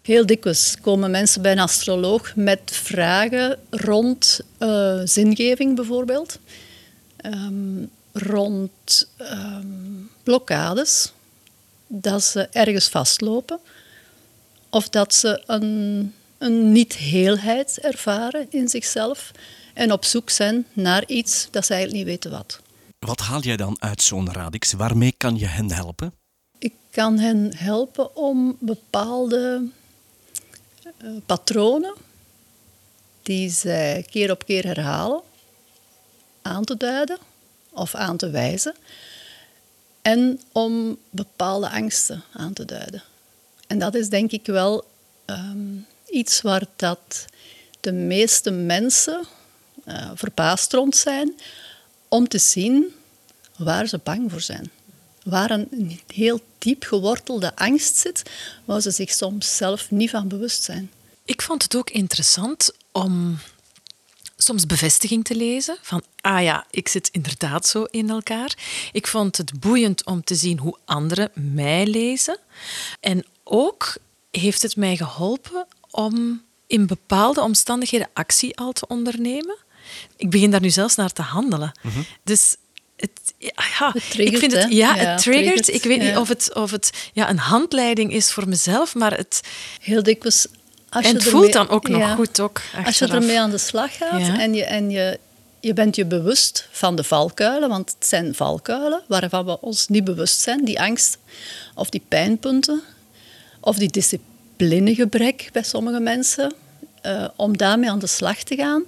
Heel 0.01 0.25
dikwijls 0.25 0.77
komen 0.81 1.11
mensen 1.11 1.41
bij 1.41 1.51
een 1.51 1.59
astroloog 1.59 2.35
met 2.35 2.61
vragen 2.65 3.59
rond 3.69 4.39
uh, 4.59 5.01
zingeving 5.03 5.75
bijvoorbeeld. 5.75 6.39
Um, 7.33 7.89
rond 8.11 9.07
um, 9.17 10.09
blokkades. 10.23 11.11
dat 11.87 12.23
ze 12.23 12.47
ergens 12.51 12.87
vastlopen 12.87 13.59
of 14.69 14.89
dat 14.89 15.13
ze 15.13 15.43
een, 15.45 16.13
een 16.37 16.71
niet-heelheid 16.71 17.79
ervaren 17.79 18.47
in 18.49 18.67
zichzelf 18.67 19.31
en 19.73 19.91
op 19.91 20.05
zoek 20.05 20.29
zijn 20.29 20.65
naar 20.73 21.03
iets 21.07 21.47
dat 21.51 21.65
ze 21.65 21.73
eigenlijk 21.73 22.03
niet 22.05 22.13
weten 22.13 22.31
wat. 22.37 22.61
Wat 22.99 23.19
haal 23.19 23.41
jij 23.41 23.57
dan 23.57 23.75
uit 23.79 24.01
zo'n 24.01 24.31
radix? 24.31 24.73
Waarmee 24.73 25.13
kan 25.17 25.37
je 25.37 25.45
hen 25.45 25.71
helpen? 25.71 26.13
Ik 26.57 26.73
kan 26.89 27.19
hen 27.19 27.55
helpen 27.55 28.15
om 28.15 28.57
bepaalde 28.59 29.67
uh, 31.03 31.09
patronen 31.25 31.93
die 33.21 33.49
zij 33.49 34.05
keer 34.09 34.31
op 34.31 34.45
keer 34.45 34.65
herhalen 34.65 35.21
aan 36.47 36.63
te 36.63 36.77
duiden 36.77 37.17
of 37.69 37.95
aan 37.95 38.17
te 38.17 38.29
wijzen 38.29 38.75
en 40.01 40.41
om 40.51 40.97
bepaalde 41.09 41.69
angsten 41.69 42.23
aan 42.33 42.53
te 42.53 42.65
duiden. 42.65 43.03
En 43.67 43.79
dat 43.79 43.95
is 43.95 44.09
denk 44.09 44.31
ik 44.31 44.45
wel 44.45 44.85
um, 45.25 45.85
iets 46.09 46.41
waar 46.41 46.65
dat 46.75 47.25
de 47.79 47.91
meeste 47.91 48.51
mensen 48.51 49.27
uh, 49.85 50.11
verbaasd 50.13 50.73
rond 50.73 50.95
zijn 50.95 51.33
om 52.07 52.27
te 52.27 52.37
zien 52.37 52.95
waar 53.57 53.87
ze 53.87 53.99
bang 54.03 54.31
voor 54.31 54.41
zijn. 54.41 54.71
Waar 55.23 55.51
een 55.51 55.99
heel 56.13 56.39
diep 56.57 56.83
gewortelde 56.83 57.55
angst 57.55 57.95
zit, 57.95 58.23
waar 58.65 58.81
ze 58.81 58.91
zich 58.91 59.11
soms 59.11 59.57
zelf 59.57 59.91
niet 59.91 60.09
van 60.09 60.27
bewust 60.27 60.63
zijn. 60.63 60.91
Ik 61.25 61.41
vond 61.41 61.63
het 61.63 61.75
ook 61.75 61.89
interessant 61.89 62.71
om 62.91 63.39
soms 64.47 64.65
bevestiging 64.65 65.23
te 65.23 65.35
lezen 65.35 65.77
van, 65.81 66.03
ah 66.21 66.43
ja, 66.43 66.65
ik 66.69 66.87
zit 66.87 67.09
inderdaad 67.11 67.67
zo 67.67 67.83
in 67.83 68.09
elkaar. 68.09 68.57
Ik 68.91 69.07
vond 69.07 69.37
het 69.37 69.59
boeiend 69.59 70.05
om 70.05 70.23
te 70.23 70.35
zien 70.35 70.59
hoe 70.59 70.77
anderen 70.85 71.31
mij 71.33 71.87
lezen. 71.87 72.37
En 72.99 73.25
ook 73.43 73.97
heeft 74.31 74.61
het 74.61 74.75
mij 74.75 74.97
geholpen 74.97 75.67
om 75.91 76.41
in 76.67 76.87
bepaalde 76.87 77.41
omstandigheden 77.41 78.09
actie 78.13 78.57
al 78.57 78.71
te 78.71 78.87
ondernemen. 78.87 79.57
Ik 80.17 80.29
begin 80.29 80.51
daar 80.51 80.61
nu 80.61 80.69
zelfs 80.69 80.95
naar 80.95 81.11
te 81.11 81.21
handelen. 81.21 81.71
Mhm. 81.81 81.99
Dus 82.23 82.55
het, 82.95 83.33
ja, 83.37 83.91
triggert, 83.91 84.17
ik 84.17 84.37
vind 84.37 84.51
het, 84.51 84.71
ja, 84.71 84.95
Ja, 84.95 84.95
het 84.95 85.21
triggert. 85.21 85.55
triggert, 85.55 85.67
Ik 85.67 85.83
weet 85.83 86.01
niet 86.01 86.17
of 86.17 86.27
het, 86.27 86.53
of 86.53 86.71
het 86.71 87.09
ja, 87.13 87.29
een 87.29 87.37
handleiding 87.37 88.13
is 88.13 88.31
voor 88.31 88.47
mezelf, 88.47 88.95
maar 88.95 89.17
het, 89.17 89.41
Heel 89.81 90.03
dikwijls... 90.03 90.47
Als 90.89 91.05
en 91.05 91.11
je 91.11 91.17
het 91.17 91.27
voelt 91.27 91.53
dan 91.53 91.69
ook 91.69 91.87
nog 91.87 92.01
ja. 92.01 92.15
goed. 92.15 92.39
Ook, 92.39 92.61
Als 92.85 92.99
je 92.99 93.07
ermee 93.07 93.39
aan 93.39 93.49
de 93.49 93.57
slag 93.57 93.97
gaat 93.97 94.25
Ja. 94.25 94.39
en, 94.39 94.53
je, 94.53 94.63
en 94.63 94.89
je, 94.89 95.19
je 95.59 95.73
bent 95.73 95.95
je 95.95 96.05
bewust 96.05 96.67
van 96.71 96.95
de 96.95 97.03
valkuilen, 97.03 97.69
want 97.69 97.95
het 97.99 98.07
zijn 98.07 98.35
valkuilen 98.35 99.01
waarvan 99.07 99.45
we 99.45 99.61
ons 99.61 99.87
niet 99.87 100.03
bewust 100.03 100.39
zijn, 100.39 100.65
die 100.65 100.81
angst 100.81 101.17
of 101.75 101.89
die 101.89 102.03
pijnpunten 102.07 102.81
of 103.59 103.77
die 103.77 103.89
disciplinegebrek 103.89 105.49
bij 105.53 105.63
sommige 105.63 105.99
mensen, 105.99 106.53
eh, 107.01 107.27
om 107.35 107.57
daarmee 107.57 107.89
aan 107.89 107.99
de 107.99 108.07
slag 108.07 108.43
te 108.43 108.55
gaan 108.55 108.83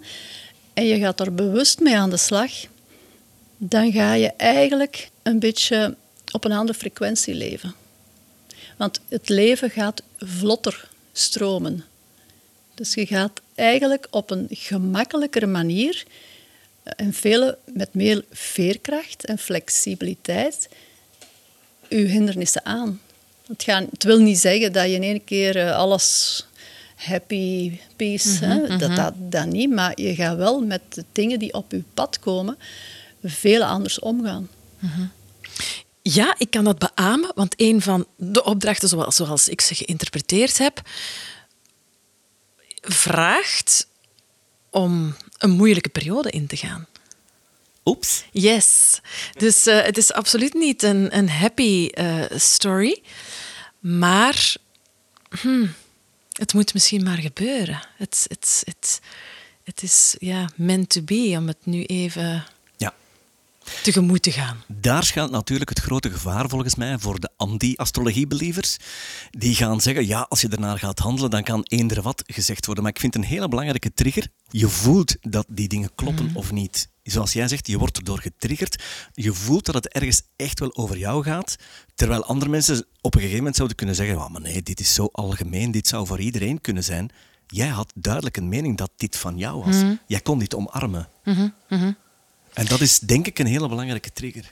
en 0.73 0.85
je 0.85 0.99
gaat 0.99 1.19
er 1.19 1.33
bewust 1.33 1.79
mee 1.79 1.97
aan 1.97 2.09
de 2.09 2.17
slag, 2.17 2.51
dan 3.57 3.91
ga 3.91 4.13
je 4.13 4.31
eigenlijk 4.37 5.09
een 5.23 5.39
beetje 5.39 5.95
op 6.31 6.45
een 6.45 6.51
andere 6.51 6.77
frequentie 6.77 7.33
leven. 7.33 7.75
Want 8.77 8.99
het 9.09 9.29
leven 9.29 9.69
gaat 9.69 10.01
vlotter 10.17 10.88
stromen. 11.19 11.85
Dus 12.73 12.93
je 12.93 13.05
gaat 13.05 13.41
eigenlijk 13.55 14.07
op 14.09 14.31
een 14.31 14.47
gemakkelijkere 14.49 15.45
manier 15.45 16.03
eh, 16.83 16.93
en 16.95 17.13
vele 17.13 17.57
met 17.73 17.93
meer 17.93 18.23
veerkracht 18.31 19.25
en 19.25 19.38
flexibiliteit 19.38 20.69
je 21.89 21.95
hindernissen 21.95 22.65
aan. 22.65 23.01
Het, 23.47 23.63
gaan, 23.63 23.88
het 23.91 24.03
wil 24.03 24.19
niet 24.19 24.39
zeggen 24.39 24.73
dat 24.73 24.85
je 24.85 24.91
in 24.91 25.03
één 25.03 25.23
keer 25.23 25.57
eh, 25.57 25.75
alles 25.75 26.45
happy, 26.95 27.79
peace, 27.95 28.45
hè, 28.45 28.77
dat, 28.77 28.95
dat, 28.95 29.13
dat 29.17 29.45
niet. 29.45 29.69
Maar 29.69 30.01
je 30.01 30.15
gaat 30.15 30.38
wel 30.38 30.61
met 30.61 30.81
de 30.89 31.03
dingen 31.11 31.39
die 31.39 31.53
op 31.53 31.71
je 31.71 31.83
pad 31.93 32.19
komen 32.19 32.57
veel 33.23 33.63
anders 33.63 33.99
omgaan. 33.99 34.49
Ja, 36.13 36.35
ik 36.37 36.49
kan 36.49 36.63
dat 36.63 36.79
beamen, 36.79 37.31
want 37.35 37.53
een 37.57 37.81
van 37.81 38.07
de 38.17 38.43
opdrachten, 38.43 38.89
zoals, 38.89 39.15
zoals 39.15 39.49
ik 39.49 39.61
ze 39.61 39.75
geïnterpreteerd 39.75 40.57
heb, 40.57 40.81
vraagt 42.81 43.87
om 44.69 45.15
een 45.37 45.49
moeilijke 45.49 45.89
periode 45.89 46.29
in 46.29 46.47
te 46.47 46.57
gaan. 46.57 46.87
Oeps. 47.85 48.23
Yes. 48.31 48.99
Dus 49.37 49.65
eh, 49.65 49.81
het 49.81 49.97
is 49.97 50.11
absoluut 50.11 50.53
niet 50.53 50.83
een, 50.83 51.17
een 51.17 51.29
happy 51.29 51.87
eh, 51.87 52.23
story, 52.35 53.01
maar 53.79 54.55
hmm, 55.41 55.73
het 56.31 56.53
moet 56.53 56.73
misschien 56.73 57.03
maar 57.03 57.17
gebeuren. 57.17 57.87
Het, 57.97 58.25
het, 58.27 58.61
het, 58.65 59.01
het 59.63 59.83
is 59.83 60.15
ja, 60.19 60.49
meant 60.55 60.89
to 60.89 61.01
be 61.01 61.35
om 61.37 61.47
het 61.47 61.65
nu 61.65 61.83
even. 61.83 62.45
Tegemoet 63.83 64.23
te 64.23 64.31
gaan. 64.31 64.63
Daar 64.67 65.03
schuilt 65.03 65.31
natuurlijk 65.31 65.69
het 65.69 65.79
grote 65.79 66.11
gevaar 66.11 66.49
volgens 66.49 66.75
mij 66.75 66.97
voor 66.97 67.19
de 67.19 67.29
anti-astrologie-believers. 67.38 68.77
Die 69.31 69.55
gaan 69.55 69.81
zeggen, 69.81 70.07
ja, 70.07 70.25
als 70.29 70.41
je 70.41 70.47
ernaar 70.47 70.79
gaat 70.79 70.99
handelen, 70.99 71.29
dan 71.29 71.43
kan 71.43 71.63
eender 71.63 72.01
wat 72.01 72.23
gezegd 72.27 72.65
worden. 72.65 72.83
Maar 72.83 72.93
ik 72.93 72.99
vind 72.99 73.15
een 73.15 73.23
hele 73.23 73.47
belangrijke 73.47 73.93
trigger. 73.93 74.27
Je 74.49 74.67
voelt 74.67 75.15
dat 75.21 75.45
die 75.49 75.67
dingen 75.67 75.91
kloppen 75.95 76.31
of 76.33 76.51
niet. 76.51 76.89
Zoals 77.03 77.33
jij 77.33 77.47
zegt, 77.47 77.67
je 77.67 77.77
wordt 77.77 77.97
erdoor 77.97 78.19
getriggerd. 78.19 78.83
Je 79.13 79.33
voelt 79.33 79.65
dat 79.65 79.75
het 79.75 79.88
ergens 79.88 80.21
echt 80.35 80.59
wel 80.59 80.75
over 80.75 80.97
jou 80.97 81.23
gaat. 81.23 81.55
Terwijl 81.95 82.25
andere 82.25 82.51
mensen 82.51 82.85
op 83.01 83.13
een 83.13 83.19
gegeven 83.19 83.38
moment 83.38 83.55
zouden 83.55 83.77
kunnen 83.77 83.95
zeggen, 83.95 84.15
"Ja, 84.15 84.27
maar 84.27 84.41
nee, 84.41 84.61
dit 84.63 84.79
is 84.79 84.93
zo 84.93 85.09
algemeen, 85.11 85.71
dit 85.71 85.88
zou 85.88 86.07
voor 86.07 86.19
iedereen 86.19 86.61
kunnen 86.61 86.83
zijn. 86.83 87.09
Jij 87.47 87.67
had 87.67 87.91
duidelijk 87.95 88.38
een 88.38 88.49
mening 88.49 88.77
dat 88.77 88.91
dit 88.97 89.17
van 89.17 89.38
jou 89.38 89.63
was. 89.63 89.75
Jij 90.07 90.19
kon 90.19 90.39
dit 90.39 90.55
omarmen. 90.55 91.07
En 92.59 92.65
dat 92.65 92.81
is 92.81 92.99
denk 92.99 93.27
ik 93.27 93.39
een 93.39 93.45
hele 93.45 93.67
belangrijke 93.67 94.13
trigger. 94.13 94.51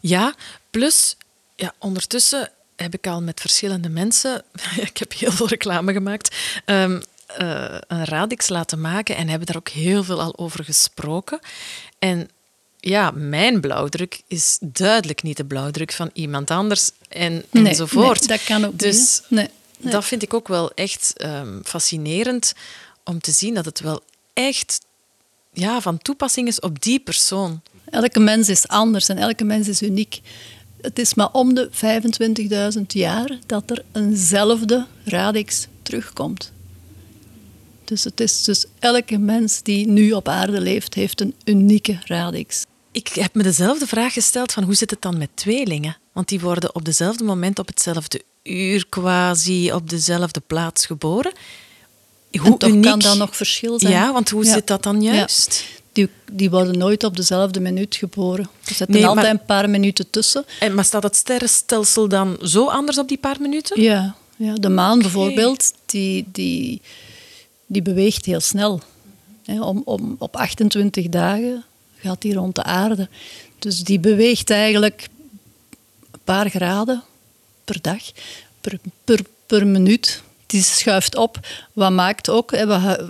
Ja, 0.00 0.34
plus 0.70 1.16
ja, 1.56 1.74
ondertussen 1.78 2.50
heb 2.76 2.94
ik 2.94 3.06
al 3.06 3.22
met 3.22 3.40
verschillende 3.40 3.88
mensen, 3.88 4.44
ik 4.90 4.96
heb 4.96 5.12
heel 5.12 5.32
veel 5.32 5.48
reclame 5.48 5.92
gemaakt, 5.92 6.36
ehm, 6.64 7.00
eh, 7.26 7.76
een 7.86 8.04
radix 8.04 8.48
laten 8.48 8.80
maken 8.80 9.16
en 9.16 9.28
hebben 9.28 9.46
daar 9.46 9.56
ook 9.56 9.68
heel 9.68 10.04
veel 10.04 10.20
al 10.20 10.38
over 10.38 10.64
gesproken. 10.64 11.40
En 11.98 12.30
ja, 12.80 13.10
mijn 13.14 13.60
blauwdruk 13.60 14.22
is 14.26 14.58
duidelijk 14.60 15.22
niet 15.22 15.36
de 15.36 15.44
blauwdruk 15.44 15.92
van 15.92 16.10
iemand 16.12 16.50
anders 16.50 16.90
en, 17.08 17.44
Nee, 17.50 17.68
enzovoort. 17.68 18.18
nee, 18.18 18.38
dat 18.38 18.46
kan 18.46 18.64
ook 18.64 18.78
dus 18.78 18.96
niet, 18.96 19.24
nee. 19.28 19.48
dat 19.92 20.04
vind 20.04 20.22
ik 20.22 20.34
ook 20.34 20.48
wel 20.48 20.72
echt 20.74 21.12
ehm, 21.16 21.62
fascinerend 21.62 22.54
om 23.04 23.20
te 23.20 23.30
zien 23.30 23.54
dat 23.54 23.64
het 23.64 23.80
wel 23.80 24.02
echt 24.32 24.80
ja, 25.52 25.80
van 25.80 25.98
toepassing 25.98 26.48
is 26.48 26.60
op 26.60 26.82
die 26.82 27.00
persoon. 27.00 27.60
Elke 27.84 28.20
mens 28.20 28.48
is 28.48 28.68
anders 28.68 29.08
en 29.08 29.18
elke 29.18 29.44
mens 29.44 29.68
is 29.68 29.82
uniek. 29.82 30.20
Het 30.80 30.98
is 30.98 31.14
maar 31.14 31.32
om 31.32 31.54
de 31.54 31.70
25.000 32.74 32.82
jaar 32.86 33.38
dat 33.46 33.70
er 33.70 33.84
eenzelfde 33.92 34.86
radix 35.04 35.66
terugkomt. 35.82 36.52
Dus 37.84 38.04
het 38.04 38.20
is 38.20 38.44
dus 38.44 38.64
elke 38.78 39.18
mens 39.18 39.62
die 39.62 39.86
nu 39.86 40.12
op 40.12 40.28
aarde 40.28 40.60
leeft, 40.60 40.94
heeft 40.94 41.20
een 41.20 41.34
unieke 41.44 41.98
radix. 42.04 42.64
Ik 42.92 43.08
heb 43.08 43.34
me 43.34 43.42
dezelfde 43.42 43.86
vraag 43.86 44.12
gesteld 44.12 44.52
van 44.52 44.62
hoe 44.62 44.74
zit 44.74 44.90
het 44.90 45.02
dan 45.02 45.18
met 45.18 45.28
tweelingen? 45.34 45.96
Want 46.12 46.28
die 46.28 46.40
worden 46.40 46.74
op 46.74 46.84
dezelfde 46.84 47.24
moment, 47.24 47.58
op 47.58 47.66
hetzelfde 47.66 48.22
uur 48.42 48.86
quasi, 48.88 49.72
op 49.72 49.90
dezelfde 49.90 50.40
plaats 50.40 50.86
geboren. 50.86 51.32
Hoe 52.40 52.50
en 52.52 52.58
toch 52.58 52.70
uniek... 52.70 52.84
kan 52.90 52.98
dat 52.98 53.16
nog 53.16 53.36
verschil 53.36 53.78
zijn. 53.80 53.92
Ja, 53.92 54.12
want 54.12 54.30
hoe 54.30 54.44
Ja. 54.44 54.52
zit 54.52 54.66
dat 54.66 54.82
dan 54.82 55.00
Ja. 55.02 55.14
juist? 55.14 55.64
Die, 55.92 56.08
die 56.32 56.50
worden 56.50 56.78
nooit 56.78 57.04
op 57.04 57.16
dezelfde 57.16 57.60
minuut 57.60 57.96
geboren. 57.96 58.48
Er 58.64 58.74
zitten 58.74 58.90
Nee, 58.96 59.06
altijd 59.06 59.26
maar- 59.26 59.34
een 59.34 59.44
paar 59.46 59.70
minuten 59.70 60.10
tussen. 60.10 60.44
En, 60.60 60.74
maar 60.74 60.84
staat 60.84 61.02
het 61.02 61.16
sterrenstelsel 61.16 62.08
dan 62.08 62.36
zo 62.42 62.66
anders 62.68 62.98
op 62.98 63.08
die 63.08 63.18
paar 63.18 63.36
minuten? 63.40 63.82
Ja, 63.82 64.14
ja 64.36 64.54
de 64.54 64.68
maan 64.68 64.98
bijvoorbeeld, 64.98 65.72
die, 65.86 66.24
die, 66.32 66.80
die 67.66 67.82
beweegt 67.82 68.24
heel 68.24 68.40
snel. 68.40 68.80
Om, 69.46 69.82
om, 69.84 70.16
op 70.18 70.36
28 70.36 71.08
dagen 71.08 71.64
gaat 71.96 72.22
die 72.22 72.34
rond 72.34 72.54
de 72.54 72.62
aarde. 72.62 73.08
Dus 73.58 73.78
die 73.80 73.98
beweegt 73.98 74.50
eigenlijk 74.50 75.08
een 76.10 76.20
paar 76.24 76.48
graden 76.50 77.02
per 77.64 77.78
dag, 77.80 78.02
per, 78.60 78.78
per, 79.04 79.20
per 79.46 79.66
minuut. 79.66 80.22
Die 80.52 80.62
schuift 80.62 81.16
op. 81.16 81.38
Wat 81.72 81.90
maakt 81.90 82.28
ook, 82.28 82.54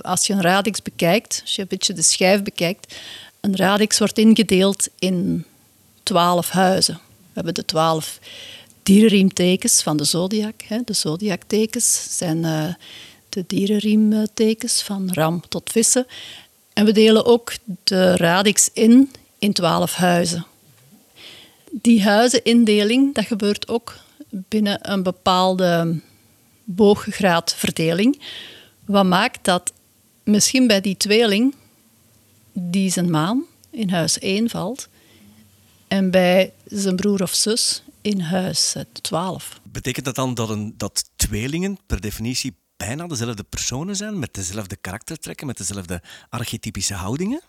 als 0.03 0.27
je 0.27 0.33
een 0.33 0.41
radix 0.41 0.83
bekijkt, 0.83 1.41
als 1.43 1.55
je 1.55 1.63
een 1.63 1.69
beetje 1.69 1.93
de 1.93 2.03
schijf 2.03 2.43
bekijkt, 2.43 2.95
een 3.41 3.57
radix 3.57 3.99
wordt 3.99 4.19
ingedeeld 4.19 4.89
in 4.99 5.45
twaalf 6.03 6.51
huizen. 6.51 6.95
We 6.95 7.31
hebben 7.33 7.55
de 7.55 7.65
twaalf 7.65 8.19
dierenriemtekens 8.83 9.83
van 9.83 9.97
de 9.97 10.05
zodiac. 10.05 10.55
De 10.85 10.93
zodiactekens 10.93 12.17
zijn 12.17 12.45
eh, 12.45 12.75
de 13.29 13.45
dierenriemtekens 13.47 14.83
van 14.83 15.11
ram 15.13 15.43
tot 15.49 15.71
vissen. 15.71 16.07
En 16.73 16.85
we 16.85 16.93
delen 16.93 17.25
ook 17.25 17.53
de 17.85 18.17
radix 18.17 18.71
in 18.73 19.11
in 19.39 19.53
twaalf 19.53 19.95
huizen. 19.95 20.47
Die 21.71 22.03
huizenindeling, 22.03 23.15
dat 23.15 23.25
gebeurt 23.25 23.69
ook 23.69 23.97
binnen 24.29 24.93
een 24.93 25.03
bepaalde 25.03 26.01
booggraadverdeling. 26.75 28.23
Wat 28.85 29.05
maakt 29.05 29.45
dat 29.45 29.73
misschien 30.25 30.67
bij 30.67 30.81
die 30.81 30.97
tweeling 30.97 31.55
die 32.53 32.91
zijn 32.91 33.11
maan 33.11 33.45
in 33.71 33.91
huis 33.91 34.19
1 34.19 34.51
valt 34.51 34.89
en 35.89 36.11
bij 36.11 36.53
zijn 36.65 36.97
broer 36.97 37.23
of 37.23 37.35
zus 37.35 37.83
in 38.01 38.21
huis 38.21 38.75
12. 39.03 39.61
Betekent 39.63 40.05
dat 40.05 40.15
dan 40.15 40.35
dat, 40.35 40.51
een, 40.51 40.75
dat 40.77 41.05
tweelingen 41.17 41.79
per 41.87 42.01
definitie 42.01 42.55
bijna 42.77 43.07
dezelfde 43.07 43.43
personen 43.43 43.97
zijn, 43.97 44.19
met 44.19 44.35
dezelfde 44.35 44.77
karaktertrekken, 44.77 45.47
met 45.47 45.57
dezelfde 45.57 46.03
archetypische 46.29 46.95
houdingen? 46.95 47.41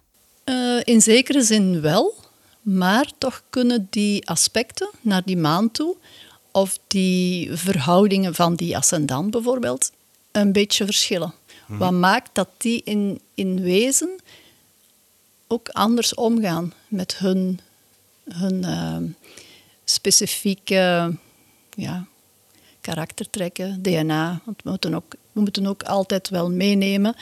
Uh, 0.45 0.81
in 0.83 1.01
zekere 1.01 1.41
zin 1.41 1.81
wel, 1.81 2.15
maar 2.61 3.11
toch 3.17 3.43
kunnen 3.49 3.87
die 3.89 4.27
aspecten 4.27 4.89
naar 5.01 5.23
die 5.25 5.37
maan 5.37 5.71
toe, 5.71 5.95
of 6.53 6.79
die 6.87 7.53
verhoudingen 7.53 8.35
van 8.35 8.55
die 8.55 8.77
ascendant 8.77 9.31
bijvoorbeeld, 9.31 9.91
een 10.31 10.51
beetje 10.51 10.85
verschillen. 10.85 11.33
Mhm. 11.67 11.77
Wat 11.77 11.91
maakt 11.91 12.29
dat 12.33 12.49
die 12.57 12.81
in, 12.83 13.19
in 13.33 13.61
wezen 13.61 14.19
ook 15.47 15.69
anders 15.69 16.13
omgaan 16.13 16.73
met 16.87 17.17
hun, 17.17 17.59
hun 18.29 18.63
uh, 18.63 18.97
specifieke 19.83 21.15
ja, 21.75 22.05
karaktertrekken, 22.81 23.81
DNA. 23.81 24.41
Want 24.45 24.63
we 24.63 24.69
moeten, 24.69 24.93
ook, 24.93 25.15
we 25.31 25.41
moeten 25.41 25.67
ook 25.67 25.83
altijd 25.83 26.29
wel 26.29 26.51
meenemen 26.51 27.15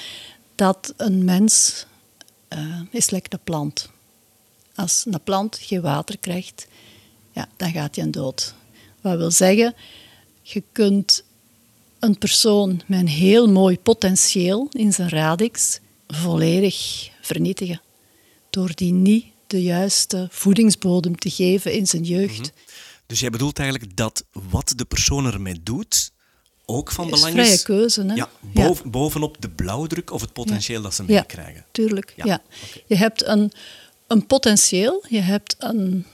dat 0.55 0.93
een 0.97 1.25
mens 1.25 1.85
uh, 2.50 2.81
is 2.89 3.09
lekker 3.09 3.33
een 3.33 3.39
plant. 3.43 3.89
Als 4.75 5.05
een 5.07 5.23
plant 5.23 5.57
geen 5.57 5.81
water 5.81 6.17
krijgt, 6.17 6.67
ja, 7.31 7.47
dan 7.57 7.71
gaat 7.71 7.95
hij 7.95 8.09
dood. 8.09 8.53
Wat 9.01 9.17
wil 9.17 9.31
zeggen, 9.31 9.75
je 10.41 10.63
kunt 10.72 11.24
een 12.00 12.17
persoon 12.17 12.81
met 12.86 13.00
een 13.00 13.08
heel 13.08 13.50
mooi 13.50 13.79
potentieel 13.79 14.67
in 14.72 14.93
zijn 14.93 15.10
radix 15.10 15.79
volledig 16.08 17.10
vernietigen. 17.22 17.81
Door 18.50 18.72
die 18.75 18.93
niet 18.93 19.25
de 19.48 19.62
juiste 19.62 20.27
voedingsbodem 20.31 21.17
te 21.17 21.29
geven 21.29 21.74
in 21.74 21.88
zijn 21.88 22.03
jeugd. 22.03 22.39
Mhm. 22.39 22.50
Dus 23.05 23.20
jij 23.20 23.29
bedoelt 23.29 23.60
eigenlijk 23.60 23.98
dat 23.98 24.24
wat 24.50 24.74
de 24.75 24.86
persoon 24.86 25.25
ermee 25.25 25.60
doet, 25.63 26.12
ook 26.65 26.91
van 26.91 27.10
belang 27.10 27.38
is. 27.38 27.46
vrije 27.46 27.63
keuze. 27.63 28.03
Hè? 28.03 28.13
Ja, 28.13 28.29
boven, 28.39 28.91
bovenop 28.91 29.41
de 29.41 29.50
blauwdruk 29.50 30.12
of 30.12 30.22
het 30.22 30.34
potentieel 30.34 30.81
dat 30.81 30.93
ze 30.93 31.03
meekrijgen. 31.03 31.55
Ja, 31.55 31.65
tuurlijk. 31.72 32.13
Ja. 32.15 32.41
Je 32.86 32.96
hebt 32.96 33.25
een, 33.25 33.51
een 34.08 34.25
potentieel, 34.25 35.05
je 35.10 35.20
hebt 35.20 35.55
een, 35.60 36.05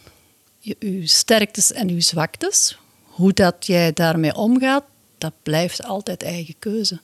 je, 0.67 0.75
je 0.79 1.07
sterktes 1.07 1.71
en 1.71 1.87
je 1.87 2.01
zwaktes. 2.01 2.77
Hoe 3.03 3.33
dat 3.33 3.65
jij 3.65 3.93
daarmee 3.93 4.35
omgaat, 4.35 4.83
dat 5.17 5.33
blijft 5.43 5.83
altijd 5.83 6.23
eigen 6.23 6.55
keuze. 6.59 6.99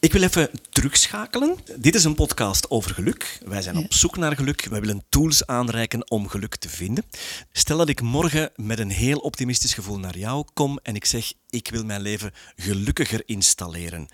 Ik 0.00 0.12
wil 0.12 0.22
even 0.22 0.50
terugschakelen. 0.70 1.56
Dit 1.76 1.94
is 1.94 2.04
een 2.04 2.14
podcast 2.14 2.70
over 2.70 2.94
geluk. 2.94 3.38
Wij 3.44 3.62
zijn 3.62 3.76
op 3.76 3.92
zoek 3.92 4.16
naar 4.16 4.36
geluk. 4.36 4.64
Wij 4.64 4.80
willen 4.80 5.02
tools 5.08 5.46
aanreiken 5.46 6.10
om 6.10 6.28
geluk 6.28 6.56
te 6.56 6.68
vinden. 6.68 7.04
Stel 7.52 7.76
dat 7.76 7.88
ik 7.88 8.00
morgen 8.00 8.50
met 8.56 8.78
een 8.78 8.90
heel 8.90 9.18
optimistisch 9.18 9.74
gevoel 9.74 9.98
naar 9.98 10.18
jou 10.18 10.44
kom 10.52 10.78
en 10.82 10.94
ik 10.94 11.04
zeg: 11.04 11.32
Ik 11.50 11.68
wil 11.70 11.84
mijn 11.84 12.00
leven 12.00 12.32
gelukkiger 12.56 13.22
installeren. 13.26 14.08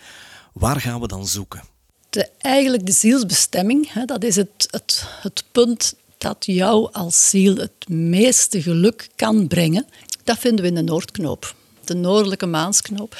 Waar 0.52 0.80
gaan 0.80 1.00
we 1.00 1.08
dan 1.08 1.26
zoeken? 1.26 1.62
De, 2.10 2.30
eigenlijk 2.38 2.86
de 2.86 2.92
zielsbestemming, 2.92 3.92
hè, 3.92 4.04
dat 4.04 4.24
is 4.24 4.36
het, 4.36 4.68
het, 4.70 5.04
het 5.22 5.44
punt 5.52 5.94
dat 6.18 6.36
jou 6.38 6.92
als 6.92 7.28
ziel 7.28 7.56
het 7.56 7.88
meeste 7.88 8.62
geluk 8.62 9.08
kan 9.16 9.46
brengen. 9.46 9.86
Dat 10.24 10.38
vinden 10.38 10.62
we 10.64 10.68
in 10.70 10.74
de 10.74 10.82
Noordknoop, 10.82 11.54
de 11.84 11.94
noordelijke 11.94 12.46
maansknoop. 12.46 13.16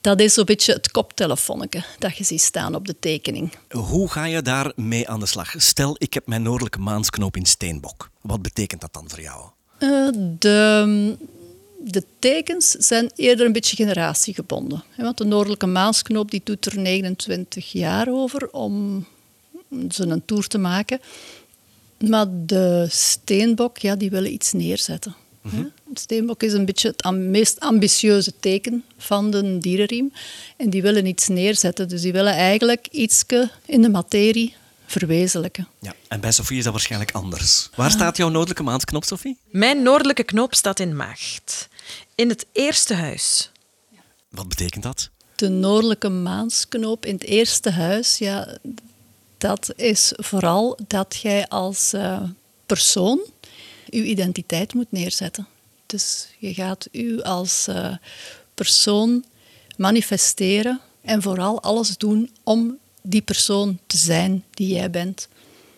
Dat 0.00 0.20
is 0.20 0.34
zo'n 0.34 0.44
beetje 0.44 0.72
het 0.72 0.90
koptelefoonnetje 0.90 1.84
dat 1.98 2.16
je 2.16 2.24
ziet 2.24 2.40
staan 2.40 2.74
op 2.74 2.86
de 2.86 2.96
tekening. 3.00 3.52
Hoe 3.70 4.10
ga 4.10 4.24
je 4.24 4.42
daarmee 4.42 5.08
aan 5.08 5.20
de 5.20 5.26
slag? 5.26 5.54
Stel, 5.56 5.96
ik 5.98 6.14
heb 6.14 6.26
mijn 6.26 6.42
noordelijke 6.42 6.78
maansknoop 6.78 7.36
in 7.36 7.46
Steenbok. 7.46 8.10
Wat 8.20 8.42
betekent 8.42 8.80
dat 8.80 8.92
dan 8.92 9.04
voor 9.08 9.20
jou? 9.20 9.44
Uh, 9.78 10.08
de, 10.38 11.16
de 11.84 12.04
tekens 12.18 12.70
zijn 12.70 13.10
eerder 13.14 13.46
een 13.46 13.52
beetje 13.52 13.76
generatiegebonden. 13.76 14.84
Want 14.96 15.18
de 15.18 15.24
noordelijke 15.24 15.66
maansknoop 15.66 16.30
die 16.30 16.40
doet 16.44 16.66
er 16.66 16.78
29 16.78 17.72
jaar 17.72 18.08
over 18.08 18.50
om 18.50 19.06
ze 19.90 20.06
een 20.06 20.24
tour 20.24 20.46
te 20.46 20.58
maken. 20.58 21.00
Maar 22.08 22.26
de 22.30 22.86
steenbok, 22.90 23.78
ja, 23.78 23.96
die 23.96 24.10
willen 24.10 24.32
iets 24.32 24.52
neerzetten. 24.52 25.14
Mm 25.40 25.72
Steenbok 25.94 26.42
is 26.42 26.52
een 26.52 26.64
beetje 26.64 26.94
het 26.96 27.10
meest 27.16 27.60
ambitieuze 27.60 28.32
teken 28.40 28.84
van 28.98 29.30
de 29.30 29.58
dierenriem. 29.58 30.12
En 30.56 30.70
die 30.70 30.82
willen 30.82 31.06
iets 31.06 31.28
neerzetten. 31.28 31.88
Dus 31.88 32.02
die 32.02 32.12
willen 32.12 32.32
eigenlijk 32.32 32.88
iets 32.90 33.24
in 33.66 33.82
de 33.82 33.88
materie 33.88 34.54
verwezenlijken. 34.86 35.68
Ja, 35.80 35.94
en 36.08 36.20
bij 36.20 36.32
Sofie 36.32 36.58
is 36.58 36.64
dat 36.64 36.72
waarschijnlijk 36.72 37.12
anders. 37.12 37.68
Waar 37.74 37.90
staat 37.90 38.16
jouw 38.16 38.28
noordelijke 38.28 38.62
maandknop, 38.62 39.04
Sofie? 39.04 39.38
Mijn 39.50 39.82
noordelijke 39.82 40.22
knoop 40.22 40.54
staat 40.54 40.80
in 40.80 40.96
Maagd. 40.96 41.68
In 42.14 42.28
het 42.28 42.46
eerste 42.52 42.94
huis. 42.94 43.50
Wat 44.28 44.48
betekent 44.48 44.82
dat? 44.82 45.10
De 45.34 45.48
noordelijke 45.48 46.08
maansknoop 46.08 47.06
in 47.06 47.14
het 47.14 47.24
eerste 47.24 47.70
huis, 47.70 48.18
ja, 48.18 48.58
dat 49.40 49.72
is 49.76 50.12
vooral 50.16 50.78
dat 50.86 51.18
jij 51.22 51.48
als 51.48 51.94
uh, 51.94 52.20
persoon 52.66 53.20
uw 53.90 54.02
identiteit 54.02 54.74
moet 54.74 54.92
neerzetten. 54.92 55.46
Dus 55.86 56.28
je 56.38 56.54
gaat 56.54 56.88
u 56.92 57.22
als 57.22 57.66
uh, 57.68 57.94
persoon 58.54 59.24
manifesteren 59.76 60.80
en 61.02 61.22
vooral 61.22 61.62
alles 61.62 61.96
doen 61.96 62.30
om 62.44 62.78
die 63.02 63.22
persoon 63.22 63.78
te 63.86 63.96
zijn 63.96 64.44
die 64.50 64.74
jij 64.74 64.90
bent. 64.90 65.28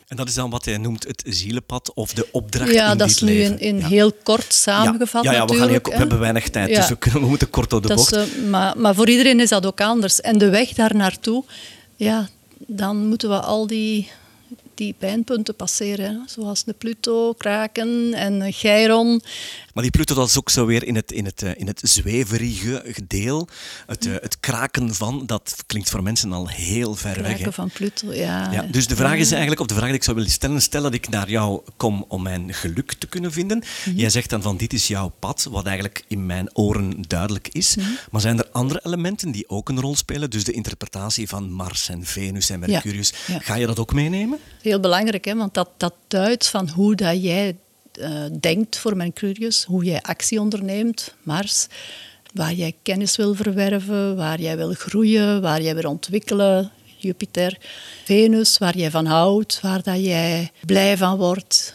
En 0.08 0.16
dat 0.16 0.28
is 0.28 0.34
dan 0.34 0.50
wat 0.50 0.64
jij 0.64 0.76
noemt 0.78 1.04
het 1.04 1.22
zielenpad 1.26 1.92
of 1.94 2.12
de 2.12 2.28
opdracht 2.32 2.72
ja, 2.72 2.92
in 2.92 2.98
dat 2.98 3.08
is 3.08 3.20
nu 3.20 3.42
in, 3.42 3.58
in 3.58 3.82
heel 3.82 4.12
kort 4.12 4.52
samengevat 4.54 5.24
ja, 5.24 5.32
ja, 5.32 5.44
we, 5.44 5.56
gaan 5.56 5.68
we 5.68 5.80
hebben 5.90 6.18
weinig 6.18 6.50
tijd, 6.50 6.74
dus 6.74 6.88
we, 6.88 6.96
kunnen, 6.96 7.20
we, 7.20 7.26
moeten 7.26 7.50
kort 7.50 7.70
door 7.70 7.82
de 7.82 7.94
bocht. 7.94 8.14
Is, 8.14 8.28
uh, 8.28 8.48
maar, 8.48 8.78
maar 8.78 8.94
voor 8.94 9.08
iedereen 9.08 9.40
is 9.40 9.48
dat 9.48 9.66
ook 9.66 9.80
anders. 9.80 10.20
En 10.20 10.38
de 10.38 10.48
weg 10.48 10.72
daar 10.72 10.94
naartoe, 10.94 11.44
ja, 11.96 12.28
dan 12.66 13.08
moeten 13.08 13.28
we 13.28 13.40
al 13.40 13.66
die 13.66 14.10
die 14.74 14.94
pijnpunten 14.98 15.56
passeren, 15.56 16.22
zoals 16.26 16.64
de 16.64 16.72
Pluto, 16.72 17.32
Kraken 17.32 18.14
en 18.14 18.52
Chiron. 18.52 19.22
Maar 19.74 19.82
die 19.82 19.92
Pluto 19.92 20.14
dat 20.14 20.28
is 20.28 20.38
ook 20.38 20.50
zo 20.50 20.66
weer 20.66 20.84
in 20.84 20.94
het, 20.94 21.12
in 21.12 21.24
het, 21.24 21.42
eh, 21.42 21.50
in 21.56 21.66
het 21.66 21.80
zweverige 21.84 22.94
deel. 23.06 23.48
Het, 23.86 24.06
uh, 24.06 24.14
het 24.20 24.40
kraken 24.40 24.94
van, 24.94 25.26
dat 25.26 25.56
klinkt 25.66 25.90
voor 25.90 26.02
mensen 26.02 26.32
al 26.32 26.48
heel 26.48 26.94
ver 26.94 27.12
kraken 27.12 27.22
weg. 27.22 27.34
Kraken 27.34 27.52
van 27.52 27.70
Pluto, 27.70 28.12
ja. 28.12 28.52
ja. 28.52 28.62
Dus 28.62 28.86
de 28.86 28.96
vraag 28.96 29.16
is 29.16 29.30
eigenlijk, 29.30 29.60
of 29.60 29.66
de 29.66 29.74
vraag 29.74 29.86
die 29.86 29.94
ik 29.94 30.04
zou 30.04 30.16
willen 30.16 30.30
stellen, 30.30 30.62
stel 30.62 30.82
dat 30.82 30.94
ik 30.94 31.08
naar 31.08 31.30
jou 31.30 31.62
kom 31.76 32.04
om 32.08 32.22
mijn 32.22 32.54
geluk 32.54 32.92
te 32.92 33.06
kunnen 33.06 33.32
vinden. 33.32 33.62
Mhm. 33.84 33.96
Jij 33.96 34.10
zegt 34.10 34.30
dan 34.30 34.42
van 34.42 34.56
dit 34.56 34.72
is 34.72 34.88
jouw 34.88 35.12
pad, 35.18 35.46
wat 35.50 35.66
eigenlijk 35.66 36.04
in 36.08 36.26
mijn 36.26 36.56
oren 36.56 37.02
duidelijk 37.08 37.48
is. 37.48 37.76
Mhm. 37.76 37.86
Maar 38.10 38.20
zijn 38.20 38.38
er 38.38 38.48
andere 38.52 38.80
elementen 38.82 39.30
die 39.30 39.48
ook 39.48 39.68
een 39.68 39.80
rol 39.80 39.96
spelen? 39.96 40.30
Dus 40.30 40.44
de 40.44 40.52
interpretatie 40.52 41.28
van 41.28 41.50
Mars 41.52 41.88
en 41.88 42.04
Venus 42.04 42.50
en 42.50 42.58
Mercurius. 42.58 43.12
Ga 43.26 43.54
je 43.54 43.66
dat 43.66 43.78
ook 43.78 43.92
meenemen? 43.92 44.38
Heel 44.72 44.80
belangrijk, 44.80 45.24
hè? 45.24 45.34
want 45.34 45.54
dat, 45.54 45.68
dat 45.76 45.94
duidt 46.08 46.48
van 46.48 46.68
hoe 46.68 46.94
dat 46.94 47.22
jij 47.22 47.56
uh, 47.98 48.24
denkt 48.40 48.78
voor 48.78 48.96
Mercurius, 48.96 49.64
hoe 49.64 49.84
jij 49.84 50.02
actie 50.02 50.40
onderneemt, 50.40 51.14
Mars, 51.22 51.66
waar 52.34 52.52
jij 52.52 52.74
kennis 52.82 53.16
wil 53.16 53.34
verwerven, 53.34 54.16
waar 54.16 54.40
jij 54.40 54.56
wil 54.56 54.72
groeien, 54.72 55.40
waar 55.40 55.62
jij 55.62 55.74
wil 55.74 55.90
ontwikkelen, 55.90 56.70
Jupiter, 56.98 57.58
Venus, 58.04 58.58
waar 58.58 58.76
jij 58.76 58.90
van 58.90 59.06
houdt, 59.06 59.60
waar 59.60 59.82
dat 59.82 60.04
jij 60.04 60.50
blij 60.66 60.96
van 60.96 61.16
wordt. 61.16 61.74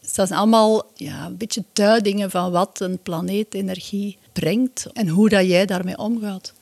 dat 0.00 0.28
zijn 0.28 0.38
allemaal 0.38 0.90
ja, 0.94 1.26
een 1.26 1.36
beetje 1.36 1.64
duidingen 1.72 2.30
van 2.30 2.50
wat 2.50 2.80
een 2.80 2.98
planeetenergie 3.02 4.18
brengt 4.34 4.86
en 4.92 5.08
hoe 5.08 5.28
dat 5.28 5.46
jij 5.46 5.66
daarmee 5.66 5.98
omgaat. 5.98 6.52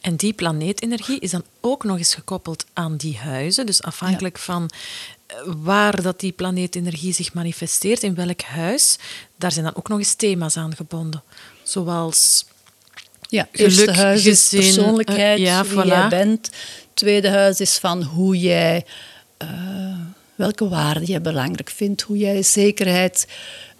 En 0.00 0.16
die 0.16 0.32
planeetenergie 0.32 1.20
is 1.20 1.30
dan 1.30 1.44
ook 1.60 1.84
nog 1.84 1.98
eens 1.98 2.14
gekoppeld 2.14 2.64
aan 2.72 2.96
die 2.96 3.16
huizen. 3.16 3.66
Dus 3.66 3.82
afhankelijk 3.82 4.38
van 4.38 4.70
waar 5.44 6.02
dat 6.02 6.20
die 6.20 6.32
planeetenergie 6.32 7.12
zich 7.12 7.34
manifesteert, 7.34 8.02
in 8.02 8.14
welk 8.14 8.40
huis, 8.40 8.98
daar 9.36 9.52
zijn 9.52 9.64
dan 9.64 9.76
ook 9.76 9.88
nog 9.88 9.98
eens 9.98 10.14
thema's 10.14 10.56
aan 10.56 10.76
gebonden. 10.76 11.22
Zoals 11.62 12.46
ja, 13.28 13.48
geluk, 13.52 13.76
eerste 13.76 13.92
huis 13.92 14.22
gezin, 14.22 14.58
is 14.58 14.66
persoonlijkheid, 14.66 15.38
uh, 15.38 15.44
ja, 15.44 15.64
wie 15.64 15.86
jij 15.86 16.08
bent. 16.08 16.50
Tweede 16.94 17.28
huis 17.28 17.60
is 17.60 17.78
van 17.78 18.02
hoe 18.02 18.38
jij, 18.38 18.84
uh, 19.42 19.98
welke 20.34 20.68
waarden 20.68 21.06
je 21.06 21.20
belangrijk 21.20 21.70
vindt, 21.70 22.02
hoe 22.02 22.16
jij 22.16 22.42
zekerheid 22.42 23.28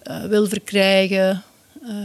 uh, 0.03 0.23
wil 0.23 0.47
verkrijgen, 0.47 1.43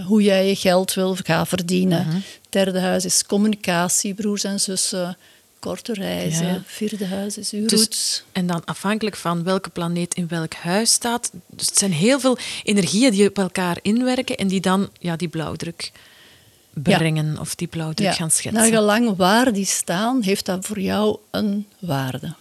hoe 0.07 0.23
jij 0.23 0.49
je 0.49 0.57
geld 0.57 0.95
wil 0.95 1.17
gaan 1.23 1.47
verdienen. 1.47 2.05
-huh. 2.05 2.15
Derde 2.49 2.81
huis 2.81 3.05
is 3.05 3.27
communicatie, 3.27 4.15
broers 4.15 4.45
en 4.45 4.61
zussen, 4.61 5.17
korte 5.59 5.93
reizen. 5.93 6.47
Ja. 6.47 6.63
Vierde 6.67 7.07
huis 7.07 7.39
is 7.39 7.51
uw 7.51 7.67
Dus- 7.67 7.81
roots. 7.81 8.25
En 8.33 8.47
dan 8.47 8.65
afhankelijk 8.65 9.17
van 9.17 9.43
welke 9.45 9.71
planeet 9.71 10.15
in 10.15 10.29
welk 10.29 10.55
huis 10.55 10.93
staat. 10.93 11.31
Dus 11.47 11.67
het 11.67 11.79
zijn 11.79 11.93
heel 11.93 12.21
veel 12.21 12.39
energieën 12.63 13.11
die 13.11 13.29
op 13.29 13.39
elkaar 13.39 13.79
inwerken 13.83 14.37
en 14.37 14.49
die 14.49 14.61
dan 14.61 14.89
ja, 14.99 15.17
die 15.17 15.29
blauwdruk 15.29 15.93
brengen 16.73 17.39
of 17.41 17.55
die 17.55 17.69
blauwdruk 17.69 18.15
gaan 18.15 18.31
schetsen. 18.31 18.61
Naar 18.61 18.73
gelang 18.73 19.17
waar 19.17 19.53
die 19.53 19.67
staan, 19.67 20.23
heeft 20.23 20.47
dat 20.47 20.67
voor 20.67 20.81
jou 20.81 21.19
een 21.31 21.67
waarde. 21.79 22.35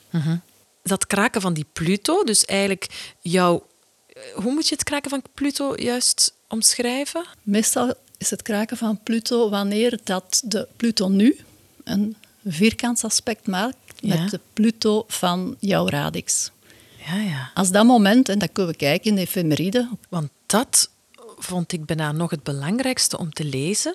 Dat 0.83 1.07
kraken 1.07 1.41
van 1.41 1.53
die 1.53 1.65
Pluto, 1.73 2.23
dus 2.23 2.45
eigenlijk 2.45 3.13
jouw... 3.21 3.65
eh, 4.13 4.43
Hoe 4.43 4.53
moet 4.53 4.67
je 4.67 4.73
het 4.75 4.83
kraken 4.83 5.09
van 5.09 5.23
Pluto 5.33 5.73
juist 5.75 6.33
omschrijven? 6.47 7.25
Meestal 7.43 7.93
is 8.17 8.29
het 8.29 8.41
kraken 8.41 8.77
van 8.77 8.99
Pluto 9.03 9.49
wanneer 9.49 9.99
dat 10.03 10.41
de 10.45 10.67
Pluto 10.75 11.07
nu 11.07 11.37
een 11.83 12.15
vierkantsaspect 12.45 13.47
maakt 13.47 14.01
met 14.01 14.17
Ja. 14.17 14.25
de 14.29 14.39
Pluto 14.53 15.03
van 15.07 15.55
jouw 15.59 15.87
radix. 15.89 16.51
Ja, 17.05 17.15
ja. 17.21 17.51
Als 17.53 17.71
dat 17.71 17.85
moment, 17.85 18.29
en 18.29 18.39
dat 18.39 18.49
kunnen 18.51 18.71
we 18.71 18.77
kijken 18.77 19.09
in 19.09 19.15
de 19.15 19.21
efemeride, 19.21 19.89
Want 20.09 20.29
dat 20.45 20.89
vond 21.37 21.71
ik 21.71 21.85
bijna 21.85 22.11
nog 22.11 22.29
het 22.31 22.43
belangrijkste 22.43 23.17
om 23.17 23.33
te 23.33 23.43
lezen. 23.45 23.93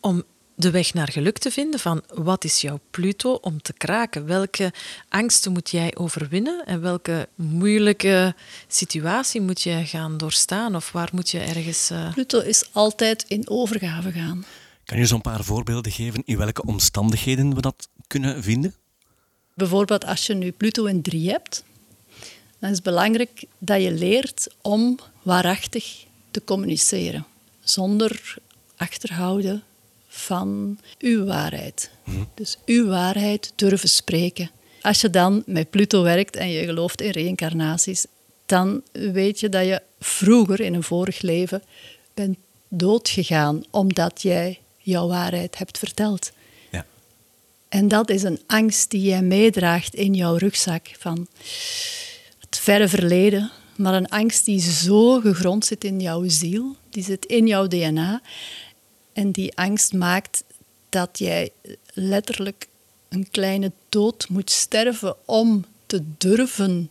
Om 0.00 0.22
de 0.58 0.70
weg 0.70 0.94
naar 0.94 1.08
geluk 1.12 1.38
te 1.38 1.50
vinden 1.50 1.80
van 1.80 2.02
wat 2.14 2.44
is 2.44 2.60
jouw 2.60 2.80
Pluto 2.90 3.32
om 3.32 3.62
te 3.62 3.72
kraken? 3.72 4.26
Welke 4.26 4.72
angsten 5.08 5.52
moet 5.52 5.70
jij 5.70 5.96
overwinnen 5.96 6.66
en 6.66 6.80
welke 6.80 7.28
moeilijke 7.34 8.34
situatie 8.68 9.40
moet 9.40 9.62
je 9.62 9.82
gaan 9.84 10.16
doorstaan? 10.16 10.76
Of 10.76 10.92
waar 10.92 11.08
moet 11.12 11.30
je 11.30 11.38
ergens... 11.38 11.90
eh, 11.90 12.12
Pluto 12.12 12.40
is 12.40 12.68
altijd 12.72 13.24
in 13.28 13.48
overgave 13.48 14.12
gaan. 14.12 14.44
Kan 14.84 14.98
je 14.98 15.06
zo'n 15.06 15.20
paar 15.20 15.44
voorbeelden 15.44 15.92
geven 15.92 16.22
in 16.24 16.36
welke 16.36 16.64
omstandigheden 16.64 17.54
we 17.54 17.60
dat 17.60 17.88
kunnen 18.06 18.42
vinden? 18.42 18.74
Bijvoorbeeld 19.54 20.04
als 20.04 20.26
je 20.26 20.34
nu 20.34 20.50
Pluto 20.50 20.84
in 20.84 21.02
3 21.02 21.30
hebt, 21.30 21.64
dan 22.58 22.70
is 22.70 22.76
het 22.76 22.84
belangrijk 22.84 23.44
dat 23.58 23.82
je 23.82 23.92
leert 23.92 24.48
om 24.62 24.98
waarachtig 25.22 26.04
te 26.30 26.44
communiceren. 26.44 27.26
Zonder 27.60 28.34
achterhouden 28.76 29.62
van 30.18 30.78
uw 30.98 31.24
waarheid. 31.24 31.90
Dus 32.34 32.58
uw 32.66 32.86
waarheid 32.86 33.52
durven 33.56 33.88
spreken. 33.88 34.50
Als 34.82 35.00
je 35.00 35.10
dan 35.10 35.42
met 35.46 35.70
Pluto 35.70 36.02
werkt 36.02 36.36
en 36.36 36.50
je 36.50 36.64
gelooft 36.64 37.00
in 37.00 37.10
reïncarnaties, 37.10 38.06
dan 38.46 38.82
weet 38.92 39.40
je 39.40 39.48
dat 39.48 39.64
je 39.64 39.82
vroeger 40.00 40.60
in 40.60 40.74
een 40.74 40.82
vorig 40.82 41.20
leven 41.20 41.62
bent 42.14 42.36
doodgegaan 42.68 43.62
omdat 43.70 44.22
jij 44.22 44.60
jouw 44.78 45.08
waarheid 45.08 45.58
hebt 45.58 45.78
verteld. 45.78 46.32
Ja. 46.70 46.86
En 47.68 47.88
dat 47.88 48.10
is 48.10 48.22
een 48.22 48.40
angst 48.46 48.90
die 48.90 49.02
jij 49.02 49.22
meedraagt 49.22 49.94
in 49.94 50.14
jouw 50.14 50.36
rugzak 50.36 50.86
van 50.98 51.26
het 52.38 52.58
verre 52.58 52.88
verleden. 52.88 53.50
Maar 53.76 53.94
een 53.94 54.08
angst 54.08 54.44
die 54.44 54.60
zo 54.60 55.20
gegrond 55.20 55.64
zit 55.64 55.84
in 55.84 56.00
jouw 56.00 56.28
ziel, 56.28 56.76
die 56.90 57.04
zit 57.04 57.24
in 57.24 57.46
jouw 57.46 57.66
DNA. 57.66 58.20
En 59.18 59.30
die 59.30 59.56
angst 59.56 59.92
maakt 59.92 60.44
dat 60.88 61.18
jij 61.18 61.50
letterlijk 61.92 62.68
een 63.08 63.30
kleine 63.30 63.72
dood 63.88 64.28
moet 64.28 64.50
sterven 64.50 65.16
om 65.24 65.64
te 65.86 66.02
durven 66.18 66.90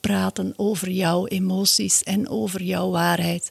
praten 0.00 0.52
over 0.56 0.90
jouw 0.90 1.26
emoties 1.26 2.02
en 2.02 2.28
over 2.28 2.62
jouw 2.62 2.90
waarheid. 2.90 3.48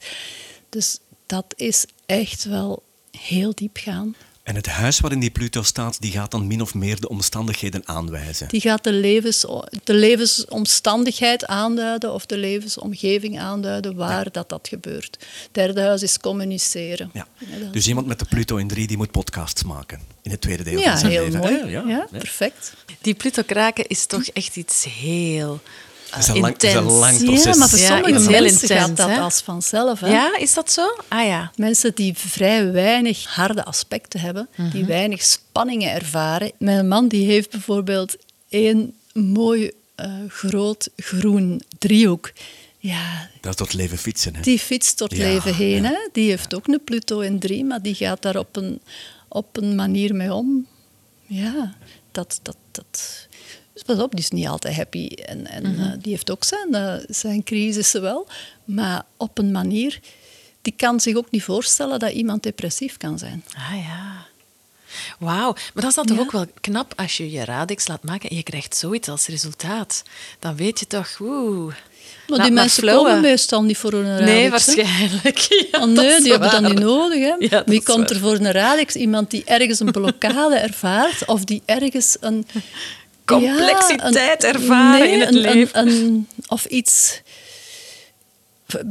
Dus 0.69 0.99
dat 1.25 1.53
is 1.55 1.85
echt 2.05 2.43
wel 2.43 2.83
heel 3.11 3.55
diep 3.55 3.77
gaan. 3.77 4.15
En 4.47 4.55
het 4.55 4.65
huis 4.65 4.99
waarin 4.99 5.19
die 5.19 5.29
Pluto 5.29 5.63
staat, 5.63 6.01
die 6.01 6.11
gaat 6.11 6.31
dan 6.31 6.47
min 6.47 6.61
of 6.61 6.73
meer 6.73 6.99
de 6.99 7.09
omstandigheden 7.09 7.81
aanwijzen. 7.85 8.47
Die 8.47 8.61
gaat 8.61 8.83
de, 8.83 8.93
levens, 8.93 9.45
de 9.83 9.93
levensomstandigheid 9.93 11.45
aanduiden 11.45 12.13
of 12.13 12.25
de 12.25 12.37
levensomgeving 12.37 13.39
aanduiden 13.39 13.95
waar 13.95 14.31
dat, 14.31 14.49
dat 14.49 14.67
gebeurt. 14.67 15.25
Derde 15.51 15.81
huis 15.81 16.03
is 16.03 16.19
communiceren. 16.19 17.11
Ja. 17.13 17.27
Dus 17.71 17.87
iemand 17.87 18.07
met 18.07 18.19
de 18.19 18.25
Pluto 18.25 18.57
in 18.57 18.67
3 18.67 18.87
die 18.87 18.97
moet 18.97 19.11
podcasts 19.11 19.63
maken 19.63 19.99
in 20.21 20.31
het 20.31 20.41
tweede 20.41 20.63
deel 20.63 20.79
ja, 20.79 20.89
van 20.89 20.97
zijn 20.97 21.11
heel 21.11 21.23
leven. 21.23 21.39
mooi. 21.39 21.57
hè? 21.59 21.65
Ja, 21.65 21.83
ja. 21.87 22.07
perfect. 22.11 22.73
Die 23.01 23.13
Pluto 23.13 23.41
kraken 23.45 23.87
is 23.87 24.05
toch 24.05 24.23
echt 24.23 24.55
iets 24.55 24.83
heel 24.83 25.61
Het 26.09 26.23
is 26.23 26.27
een 26.27 26.39
lang- 26.39 26.53
het 26.53 26.63
is 26.63 26.73
een 26.73 26.79
intens. 26.83 26.99
lang 26.99 27.23
proces. 27.23 27.43
Ja, 27.43 27.55
maar 27.55 27.69
voor 27.69 27.79
Ja, 27.79 27.87
sommige 27.87 28.11
mensen 28.29 28.67
gaat 28.67 28.87
intens, 28.89 28.97
dat 28.99 29.09
hè? 29.09 29.19
als 29.19 29.41
vanzelf. 29.41 29.99
Hè? 29.99 30.07
Ja, 30.11 30.37
is 30.37 30.53
dat 30.53 30.71
zo? 30.71 30.95
Ah 31.07 31.25
ja. 31.25 31.51
Mensen 31.55 31.95
die 31.95 32.13
vrij 32.17 32.71
weinig 32.71 33.25
harde 33.25 33.63
aspecten 33.65 34.19
hebben, 34.19 34.47
die 34.71 34.85
weinig 34.85 35.21
spanningen 35.23 35.91
ervaren. 35.91 36.51
Mijn 36.59 36.87
man 36.87 37.07
die 37.07 37.25
heeft 37.25 37.49
bijvoorbeeld 37.51 38.15
één 38.49 38.93
mooi 39.13 39.71
eh, 39.95 40.11
groot 40.27 40.89
groen 40.95 41.61
driehoek. 41.77 42.31
Ja, 42.79 43.29
Dat 43.41 43.51
is 43.51 43.57
tot 43.57 43.73
leven 43.73 43.97
fietsen. 43.97 44.35
Hè? 44.35 44.41
die 44.41 44.59
fietst 44.59 44.99
Ja, 44.99 45.07
leven 45.17 45.55
heen. 45.55 45.83
ja. 45.83 45.89
Hè? 45.89 46.09
Die 46.11 46.29
heeft 46.29 46.55
ook 46.55 46.67
een 46.67 46.81
Pluto 46.83 47.19
in 47.19 47.39
drie, 47.39 47.65
maar 47.65 47.81
die 47.81 47.95
gaat 47.95 48.21
daar 48.21 48.35
op 48.37 48.55
een, 48.55 48.81
op 49.27 49.57
een 49.57 49.75
manier 49.75 50.15
mee 50.15 50.33
om. 50.33 50.67
Ja, 51.25 51.73
dat... 52.11 52.39
dat, 52.43 52.57
dat 52.71 53.26
dus 53.85 53.95
pas 53.95 54.03
op, 54.03 54.11
die 54.11 54.19
is 54.19 54.29
niet 54.29 54.47
altijd 54.47 54.75
happy. 54.75 55.07
En, 55.07 55.47
en 55.47 55.71
Mhm. 55.71 55.81
eh, 55.81 55.91
die 56.01 56.11
heeft 56.11 56.31
ook 56.31 56.43
zijn, 56.43 56.73
eh, 56.75 56.93
zijn 57.07 57.43
crisissen 57.43 58.01
wel. 58.01 58.27
Maar 58.65 59.03
op 59.17 59.37
een 59.37 59.51
manier... 59.51 59.99
Die 60.61 60.75
kan 60.77 60.99
zich 60.99 61.15
ook 61.15 61.31
niet 61.31 61.43
voorstellen 61.43 61.99
dat 61.99 62.11
iemand 62.11 62.43
depressief 62.43 62.97
kan 62.97 63.17
zijn. 63.19 63.43
Ah 63.55 63.75
ja. 63.85 64.25
Wauw, 65.19 65.53
maar 65.53 65.83
dat 65.83 65.85
is 65.89 65.93
dan 65.95 66.05
toch 66.05 66.17
Ja. 66.17 66.23
ook 66.23 66.31
wel 66.31 66.45
knap 66.61 66.93
als 66.95 67.17
je 67.17 67.31
je 67.31 67.45
radix 67.45 67.87
laat 67.87 68.03
maken 68.03 68.29
en 68.29 68.35
je 68.35 68.43
krijgt 68.43 68.75
zoiets 68.77 69.07
als 69.09 69.27
resultaat. 69.27 70.03
Dan 70.39 70.55
weet 70.55 70.79
je 70.79 70.87
toch, 70.87 71.17
oeh. 71.21 71.73
Maar 72.27 72.41
die 72.41 72.51
mensen 72.51 72.83
flowen. 72.83 73.05
komen 73.05 73.21
meestal 73.21 73.63
niet 73.63 73.77
voor 73.77 73.93
een 73.93 74.07
radix. 74.17 74.25
Nee, 74.31 74.43
hè. 74.43 74.49
waarschijnlijk. 74.49 75.37
Ja, 75.71 75.79
Oh, 75.81 75.85
nee, 75.85 76.21
die 76.21 76.31
hebben 76.31 76.51
dat 76.51 76.61
niet 76.61 76.79
nodig. 76.79 77.19
Hè. 77.19 77.35
Ja, 77.57 77.63
Wie 77.65 77.83
komt 77.83 77.97
waar. 77.97 78.09
er 78.09 78.19
voor 78.19 78.33
een 78.35 78.51
radix? 78.51 78.95
Iemand 78.95 79.31
die 79.31 79.43
ergens 79.45 79.79
een 79.79 79.91
blokkade 79.91 80.55
ervaart 80.69 81.25
of 81.25 81.43
die 81.43 81.61
ergens 81.65 82.17
een... 82.19 82.47
Complexiteit 83.27 84.41
Ja, 84.41 84.49
een- 84.49 84.55
ervaren 84.55 84.99
nee, 84.99 85.11
in 85.11 85.19
het 85.19 85.29
een- 85.29 85.41
leven. 85.41 85.87
een- 85.87 86.27
of 86.47 86.65
iets... 86.65 87.21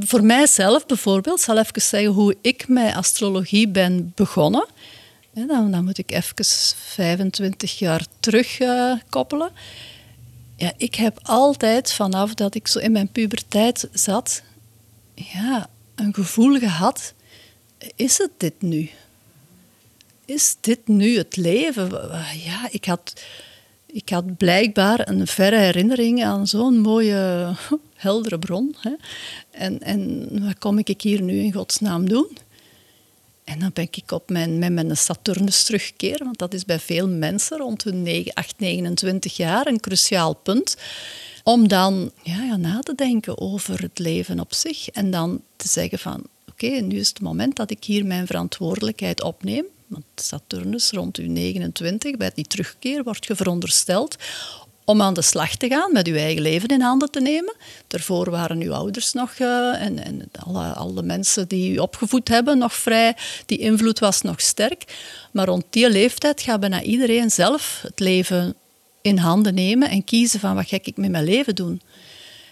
Voor- 0.06 0.24
mijzelf 0.24 0.86
bijvoorbeeld, 0.86 1.40
zal 1.40 1.58
even 1.58 1.82
zeggen 1.82 2.10
hoe 2.10 2.36
ik 2.40 2.68
met 2.68 2.94
astrologie 2.94 3.68
ben 3.68 4.12
begonnen. 4.14 4.66
Dan, 5.32 5.70
dan 5.70 5.84
moet 5.84 5.98
ik 5.98 6.10
even 6.12 6.44
25 6.76 7.78
jaar 7.78 8.06
terug 8.20 8.58
eh, 8.58 8.92
koppelen. 9.10 9.50
Ja, 10.56 10.72
ik 10.76 10.94
heb 10.94 11.18
altijd 11.22 11.92
vanaf 11.92 12.34
dat 12.34 12.54
ik 12.54 12.68
zo 12.68 12.78
in 12.78 12.92
mijn 12.92 13.08
puberteit 13.08 13.88
zat, 13.92 14.42
ja, 15.14 15.68
een 15.94 16.14
gevoel 16.14 16.58
gehad: 16.58 17.12
is 17.96 18.18
het 18.18 18.30
dit 18.36 18.54
nu? 18.62 18.90
Is 20.24 20.56
dit 20.60 20.88
nu 20.88 21.16
het 21.16 21.36
leven? 21.36 21.90
Ja, 22.44 22.68
ik 22.70 22.84
had, 22.84 23.20
ik 23.96 24.08
had 24.08 24.36
blijkbaar 24.36 25.08
een 25.08 25.26
verre 25.26 25.56
herinnering 25.56 26.24
aan 26.24 26.46
zo'n 26.46 26.78
mooie, 26.78 27.52
heldere 27.94 28.38
bron. 28.38 28.74
Hè. 28.80 28.92
En, 29.50 29.82
en 29.82 30.28
wat 30.44 30.58
kom 30.58 30.78
ik 30.78 31.00
hier 31.00 31.22
nu 31.22 31.38
in 31.38 31.52
godsnaam 31.52 32.08
doen? 32.08 32.38
En 33.44 33.58
dan 33.58 33.70
ben 33.72 33.88
ik 33.90 34.12
op 34.12 34.30
mijn, 34.30 34.58
met 34.58 34.72
mijn 34.72 34.96
Saturnus 34.96 35.64
terugkeren, 35.64 36.24
want 36.24 36.38
dat 36.38 36.54
is 36.54 36.64
bij 36.64 36.78
veel 36.78 37.08
mensen 37.08 37.58
rond 37.58 37.84
hun 37.84 38.02
9, 38.02 38.34
8, 38.34 38.54
29 38.58 39.36
jaar 39.36 39.66
een 39.66 39.80
cruciaal 39.80 40.34
punt. 40.34 40.76
Om 41.44 41.68
dan 41.68 42.10
ja, 42.22 42.42
ja, 42.42 42.56
na 42.56 42.80
te 42.80 42.94
denken 42.94 43.40
over 43.40 43.82
het 43.82 43.98
leven 43.98 44.40
op 44.40 44.54
zich 44.54 44.88
en 44.88 45.10
dan 45.10 45.40
te 45.56 45.68
zeggen 45.68 45.98
van 45.98 46.22
oké, 46.48 46.66
nu 46.66 46.98
is 46.98 47.08
het 47.08 47.20
moment 47.20 47.56
dat 47.56 47.70
ik 47.70 47.84
hier 47.84 48.06
mijn 48.06 48.26
verantwoordelijkheid 48.26 49.22
opneem. 49.22 49.64
Want 49.86 50.04
Saturnus 50.14 50.90
rond 50.90 51.16
uw 51.16 51.30
29, 51.30 52.16
bij 52.16 52.30
die 52.34 52.46
terugkeer, 52.46 53.02
wordt 53.02 53.26
je 53.26 53.36
verondersteld 53.36 54.16
om 54.86 55.02
aan 55.02 55.14
de 55.14 55.22
slag 55.22 55.56
te 55.56 55.68
gaan, 55.68 55.92
met 55.92 56.06
uw 56.06 56.14
eigen 56.14 56.42
leven 56.42 56.68
in 56.68 56.80
handen 56.80 57.10
te 57.10 57.20
nemen. 57.20 57.54
Daarvoor 57.86 58.30
waren 58.30 58.60
uw 58.60 58.72
ouders 58.72 59.12
nog 59.12 59.34
eh, 59.34 59.82
en, 59.82 60.04
en 60.04 60.30
alle, 60.74 61.02
mensen 61.02 61.48
die 61.48 61.72
u 61.72 61.78
opgevoed 61.78 62.28
hebben 62.28 62.58
nog 62.58 62.74
vrij. 62.74 63.16
Die 63.46 63.58
invloed 63.58 63.98
was 63.98 64.22
nog 64.22 64.40
sterk. 64.40 64.84
Maar 65.32 65.46
rond 65.46 65.64
die 65.70 65.90
leeftijd 65.90 66.40
gaat 66.40 66.60
bijna 66.60 66.82
iedereen 66.82 67.30
zelf 67.30 67.78
het 67.82 68.00
leven 68.00 68.54
in 69.00 69.18
handen 69.18 69.54
nemen 69.54 69.90
en 69.90 70.04
kiezen 70.04 70.40
van 70.40 70.54
wat 70.54 70.68
ga 70.68 70.78
ik 70.82 70.96
met 70.96 71.10
mijn 71.10 71.24
leven 71.24 71.54
doen. 71.54 71.80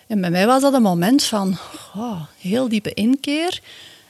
En 0.07 0.21
bij 0.21 0.31
mij 0.31 0.47
was 0.47 0.63
dat 0.63 0.75
een 0.75 0.83
moment 0.83 1.25
van 1.25 1.59
oh, 1.97 2.23
heel 2.39 2.69
diepe 2.69 2.95
inkeer 2.95 3.61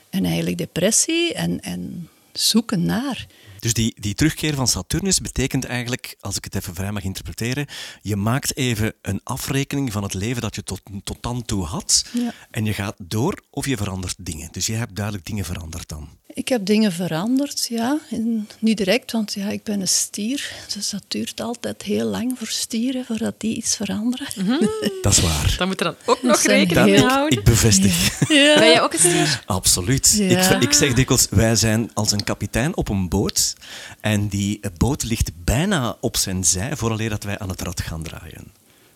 en 0.09 0.25
eigenlijk 0.25 0.57
depressie 0.57 1.33
en, 1.33 1.61
en 1.61 2.09
zoeken 2.39 2.85
naar. 2.85 3.25
Dus 3.65 3.73
die, 3.73 3.93
die 3.99 4.15
terugkeer 4.15 4.55
van 4.55 4.67
Saturnus 4.67 5.21
betekent 5.21 5.65
eigenlijk, 5.65 6.15
als 6.19 6.37
ik 6.37 6.43
het 6.43 6.55
even 6.55 6.75
vrij 6.75 6.91
mag 6.91 7.03
interpreteren, 7.03 7.65
je 8.01 8.15
maakt 8.15 8.57
even 8.57 8.93
een 9.01 9.21
afrekening 9.23 9.91
van 9.91 10.03
het 10.03 10.13
leven 10.13 10.41
dat 10.41 10.55
je 10.55 10.63
tot, 10.63 10.81
tot 11.03 11.17
dan 11.21 11.45
toe 11.45 11.63
had. 11.63 12.05
Ja. 12.13 12.33
En 12.51 12.65
je 12.65 12.73
gaat 12.73 12.95
door 12.97 13.43
of 13.49 13.65
je 13.65 13.77
verandert 13.77 14.15
dingen. 14.19 14.49
Dus 14.51 14.65
je 14.65 14.73
hebt 14.73 14.95
duidelijk 14.95 15.25
dingen 15.25 15.45
veranderd 15.45 15.89
dan. 15.89 16.09
Ik 16.35 16.47
heb 16.47 16.65
dingen 16.65 16.91
veranderd, 16.91 17.65
ja. 17.69 17.99
En 18.09 18.47
niet 18.59 18.77
direct, 18.77 19.11
want 19.11 19.33
ja, 19.33 19.49
ik 19.49 19.63
ben 19.63 19.81
een 19.81 19.87
stier. 19.87 20.51
Dus 20.73 20.89
dat 20.89 21.03
duurt 21.07 21.41
altijd 21.41 21.81
heel 21.81 22.05
lang 22.05 22.37
voor 22.37 22.47
stieren, 22.47 23.05
voordat 23.05 23.33
die 23.37 23.55
iets 23.55 23.75
veranderen. 23.75 24.27
Dat 25.01 25.11
is 25.11 25.19
waar. 25.19 25.55
Dan 25.57 25.67
moet 25.67 25.79
er 25.79 25.85
dan 25.85 25.95
ook 26.05 26.21
nog 26.21 26.41
rekening 26.41 26.85
mee 26.85 26.99
houden. 26.99 27.39
ik 27.39 27.45
bevestig. 27.45 27.93
Ja. 28.27 28.59
Ben 28.59 28.67
jij 28.67 28.81
ook 28.81 28.93
een 28.93 28.99
stier? 28.99 29.43
Absoluut. 29.45 30.15
Ja. 30.17 30.55
Ik, 30.55 30.61
ik 30.61 30.73
zeg 30.73 30.93
dikwijls, 30.93 31.27
wij 31.29 31.55
zijn 31.55 31.91
als 31.93 32.11
een 32.11 32.23
kapitein 32.23 32.75
op 32.75 32.89
een 32.89 33.09
boot 33.09 33.54
en 33.99 34.27
die 34.27 34.59
boot 34.77 35.03
ligt 35.03 35.31
bijna 35.43 35.97
op 36.01 36.17
zijn 36.17 36.43
zij 36.43 36.75
vooraleer 36.75 37.09
dat 37.09 37.23
wij 37.23 37.39
aan 37.39 37.49
het 37.49 37.61
rad 37.61 37.81
gaan 37.81 38.03
draaien. 38.03 38.51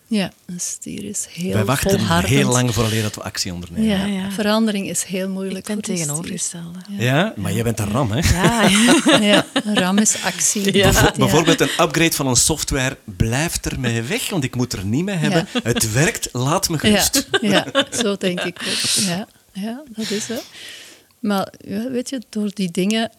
Ja, 0.06 0.32
een 0.46 0.60
stier 0.60 1.04
is 1.04 1.26
heel 1.30 1.52
wij 1.52 1.64
wachten 1.64 1.98
volhardend. 1.98 2.32
heel 2.34 2.48
lang 2.48 2.74
vooraleer 2.74 3.02
dat 3.02 3.14
we 3.14 3.22
actie 3.22 3.52
ondernemen. 3.52 3.84
Ja, 3.88 4.04
Ja, 4.04 4.22
ja. 4.22 4.30
verandering 4.30 4.88
is 4.88 5.02
heel 5.02 5.28
moeilijk 5.28 5.68
Ik 5.68 5.74
ben 5.74 5.82
tegenovergestelde. 5.82 6.78
Ja, 6.88 7.32
maar 7.36 7.52
jij 7.52 7.62
bent 7.62 7.78
een 7.78 7.90
ram, 7.90 8.10
hè? 8.12 8.18
Ja, 9.20 9.46
ram 9.82 9.98
is 9.98 10.22
actie. 10.24 10.72
Bijvoorbeeld 11.16 11.60
een 11.60 11.70
upgrade 11.80 12.12
van 12.12 12.26
een 12.26 12.36
software 12.36 12.96
blijft 13.04 13.66
ermee 13.66 14.02
weg, 14.02 14.30
want 14.30 14.44
ik 14.44 14.56
moet 14.56 14.72
er 14.72 14.84
niet 14.84 15.04
mee 15.04 15.16
hebben. 15.16 15.48
Het 15.62 15.92
werkt, 15.92 16.28
laat 16.32 16.68
me 16.68 16.74
Ja, 16.74 16.80
gerust. 16.80 17.28
ja, 17.40 17.66
zo 18.02 18.16
denk 18.16 18.40
ik 18.40 18.60
ook. 18.68 19.04
Ja, 19.04 19.26
ja 19.52 19.82
dat 19.96 20.10
is 20.10 20.26
het. 20.28 20.44
Maar 21.20 21.52
weet 21.90 22.10
je, 22.10 22.22
door 22.28 22.50
die 22.54 22.70
dingen 22.70 23.10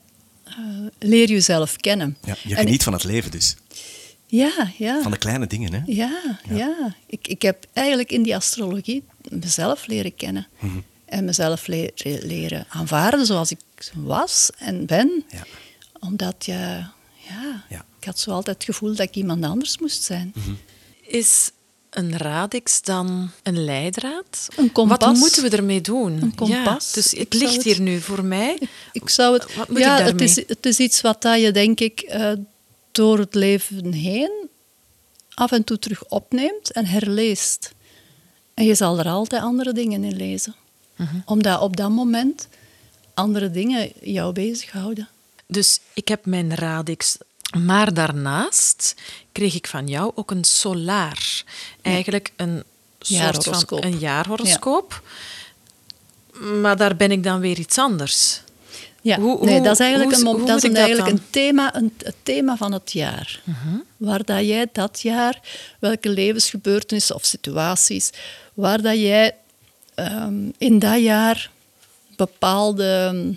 leer 1.00 1.28
je 1.28 1.34
jezelf 1.34 1.76
kennen. 1.76 2.18
Ja, 2.26 2.36
je 2.44 2.56
En 2.56 2.64
geniet 2.66 2.84
van 2.84 2.94
het 2.94 3.04
leven 3.04 3.32
dus. 3.32 3.56
Ja, 4.28 4.72
ja. 4.78 5.02
Van 5.02 5.12
de 5.12 5.18
kleine 5.18 5.48
dingen, 5.48 5.74
hè? 5.74 5.82
Ja, 5.86 6.40
ja. 6.50 6.96
Ik, 7.06 7.28
ik 7.28 7.42
heb 7.42 7.66
eigenlijk 7.74 8.12
in 8.12 8.24
die 8.24 8.36
astrologie 8.36 9.04
mezelf 9.30 9.88
leren 9.88 10.16
kennen. 10.16 10.48
Mhm. 10.60 10.78
En 11.06 11.26
mezelf 11.26 11.68
le- 11.68 11.90
le- 11.96 12.20
leren 12.22 12.66
aanvaarden 12.70 13.26
zoals 13.26 13.52
ik 13.52 13.60
was 13.96 14.50
en 14.58 14.86
ben. 14.86 15.24
Ja. 15.30 15.44
Omdat 16.00 16.46
je, 16.46 16.52
ja, 17.28 17.64
Ja. 17.70 17.86
ik 18.00 18.06
had 18.06 18.20
zo 18.20 18.32
altijd 18.32 18.56
het 18.56 18.66
gevoel 18.66 18.90
dat 18.96 19.08
ik 19.08 19.16
iemand 19.16 19.44
anders 19.44 19.78
moest 19.78 20.04
zijn. 20.04 20.32
Mhm. 20.36 20.52
Is 21.02 21.52
een 21.92 22.18
radix 22.18 22.82
dan 22.82 23.32
een 23.44 23.64
leidraad? 23.66 24.48
Een 24.58 24.72
kompas. 24.72 24.98
Wat 24.98 25.16
moeten 25.16 25.44
we 25.44 25.50
ermee 25.50 25.82
doen? 25.82 26.22
Een 26.22 26.36
kompas. 26.36 26.88
Ja, 26.88 26.94
dus 26.94 27.12
het 27.12 27.34
ligt 27.34 27.54
het- 27.56 27.64
hier 27.64 27.82
nu 27.82 28.00
voor 28.00 28.26
mij. 28.26 28.60
Ik 28.92 29.10
zou 29.10 29.34
het, 29.34 29.56
Wat 29.56 29.68
moet 29.70 29.80
ja, 29.80 30.00
ik 30.00 30.06
het 30.06 30.22
is, 30.22 30.36
het 30.36 30.66
is 30.66 30.78
iets 30.80 31.02
wat 31.02 31.22
dat 31.22 31.40
je, 31.42 31.52
denk 31.52 31.80
ik, 31.80 32.00
eh, 32.00 32.32
door 32.92 33.20
het 33.20 33.36
leven 33.36 33.92
heen 33.92 34.32
af 35.34 35.52
en 35.52 35.64
toe 35.64 35.80
terug 35.80 36.06
opneemt 36.06 36.72
en 36.72 36.86
herleest. 36.86 37.72
En 38.54 38.66
je 38.66 38.76
zal 38.76 39.00
er 39.00 39.08
altijd 39.08 39.42
andere 39.42 39.74
dingen 39.74 40.04
in 40.04 40.16
lezen. 40.16 40.56
Mhm. 40.96 41.16
Omdat 41.26 41.62
op 41.62 41.78
dat 41.78 41.90
moment 41.90 42.48
andere 43.14 43.52
dingen 43.52 43.92
jou 44.02 44.34
bezighouden. 44.34 45.08
Dus 45.48 45.80
ik 45.94 46.08
heb 46.08 46.26
mijn 46.26 46.56
radix. 46.56 47.18
Maar 47.58 47.94
daarnaast 47.94 48.96
kreeg 49.32 49.56
ik 49.56 49.68
van 49.68 49.88
jou 49.88 50.12
ook 50.16 50.32
een 50.32 50.44
solaar. 50.44 51.44
Eigenlijk 51.82 52.32
een 52.36 52.64
soort 53.00 53.44
van 53.44 53.84
een 53.84 54.00
jaarhoroscoop. 54.00 55.02
Maar 56.62 56.78
daar 56.78 56.96
ben 56.96 57.12
ik 57.12 57.24
dan 57.24 57.40
weer 57.40 57.60
iets 57.60 57.78
anders. 57.78 58.42
Ja, 59.02 59.20
Hoe- 59.20 59.46
nee, 59.46 59.62
dat 59.62 59.74
is 59.74 59.80
eigenlijk, 59.80 60.22
hoe- 60.22 60.40
een, 60.40 60.46
dat 60.46 60.58
is 60.58 60.64
een, 60.64 60.70
dat 60.74 60.78
eigenlijk 60.84 61.10
een 61.18 61.24
thema, 61.30 61.76
een, 61.76 61.94
het 61.98 62.16
thema 62.24 62.58
van 62.58 62.72
het 62.72 62.92
jaar. 62.92 63.42
Mhm. 63.44 63.76
Waar 63.98 64.26
dat 64.26 64.46
jij 64.46 64.68
dat 64.72 65.02
jaar, 65.02 65.40
welke 65.80 66.10
levensgebeurtenissen 66.10 67.16
of 67.16 67.26
situaties, 67.26 68.10
waar 68.54 68.82
dat 68.82 68.96
jij 69.00 69.36
ehm, 69.96 70.50
in 70.58 70.80
dat 70.80 71.00
jaar 71.02 71.52
bepaalde 72.16 73.36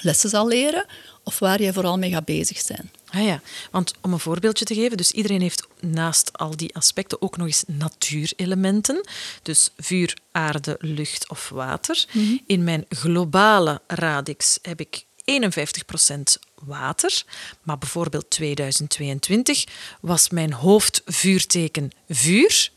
lessen 0.00 0.30
zal 0.30 0.48
leren, 0.48 0.86
of 1.22 1.38
waar 1.38 1.60
jij 1.60 1.72
vooral 1.72 1.98
mee 1.98 2.10
gaat 2.10 2.24
bezig 2.24 2.58
zijn. 2.58 2.90
Ah 3.08 3.24
ja, 3.24 3.40
want 3.70 3.94
om 4.00 4.12
een 4.12 4.18
voorbeeldje 4.18 4.64
te 4.64 4.74
geven, 4.74 4.96
dus 4.96 5.12
iedereen 5.12 5.40
heeft 5.40 5.66
naast 5.80 6.38
al 6.38 6.56
die 6.56 6.74
aspecten 6.74 7.22
ook 7.22 7.36
nog 7.36 7.46
eens 7.46 7.64
natuurelementen. 7.66 9.06
Dus 9.42 9.70
vuur, 9.76 10.16
aarde, 10.32 10.76
lucht 10.80 11.28
of 11.28 11.48
water. 11.48 12.04
In 12.46 12.64
mijn 12.64 12.84
globale 12.88 13.80
radix 13.86 14.58
heb 14.62 14.80
ik 14.80 15.04
51% 15.24 16.22
water. 16.54 17.22
Maar 17.62 17.78
bijvoorbeeld 17.78 18.30
2022 18.30 19.64
was 20.00 20.30
mijn 20.30 20.52
hoofdvuurteken 20.52 21.90
vuur. 22.08 22.70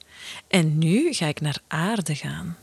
En 0.47 0.77
nu 0.77 1.13
ga 1.13 1.25
ik 1.25 1.41
naar 1.41 1.59
aarde 1.67 2.15
gaan. 2.15 2.57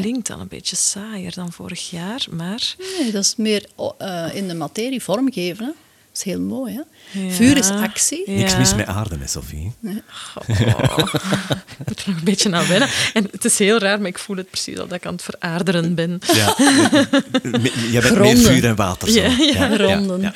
Klinkt 0.00 0.26
dan 0.26 0.40
een 0.40 0.48
beetje 0.48 0.76
saaier 0.76 1.34
dan 1.34 1.52
vorig 1.52 1.90
jaar, 1.90 2.26
maar... 2.30 2.74
Nee, 2.98 3.12
dat 3.12 3.24
is 3.24 3.36
meer 3.36 3.66
eh, 3.98 4.34
in 4.34 4.48
de 4.48 4.54
materie 4.54 5.02
vormgeven. 5.02 5.64
Hè. 5.66 5.72
Dat 6.12 6.20
is 6.26 6.32
heel 6.32 6.40
mooi. 6.40 6.72
Hè? 6.74 6.80
Ja. 7.20 7.30
Vuur 7.32 7.56
is 7.58 7.68
actie. 7.70 8.22
Niks 8.30 8.52
Ja. 8.52 8.58
mis 8.58 8.74
met 8.74 8.86
aarde, 8.86 9.16
hè, 9.18 9.26
Sophie. 9.26 9.72
Oh, 10.36 10.48
ik 10.48 11.86
moet 11.86 11.98
er 12.00 12.04
nog 12.06 12.16
een 12.16 12.24
beetje 12.24 12.52
aan 12.52 12.66
wennen. 12.68 12.88
En 13.12 13.28
het 13.30 13.44
is 13.44 13.58
heel 13.58 13.78
raar, 13.78 13.98
maar 13.98 14.06
ik 14.08 14.18
voel 14.18 14.36
het 14.36 14.50
precies 14.50 14.78
al 14.78 14.86
dat 14.86 14.96
ik 14.98 15.06
aan 15.06 15.12
het 15.12 15.22
veraarderen 15.22 15.94
ben. 15.94 16.18
Ja. 16.34 16.54
Jij 17.90 18.00
bent 18.00 18.18
meer 18.18 18.36
vuur 18.36 18.64
en 18.64 18.76
water. 18.76 19.08
Zo. 19.08 19.20
Ja, 19.20 19.28
ja, 19.38 19.74
gronden. 19.74 20.32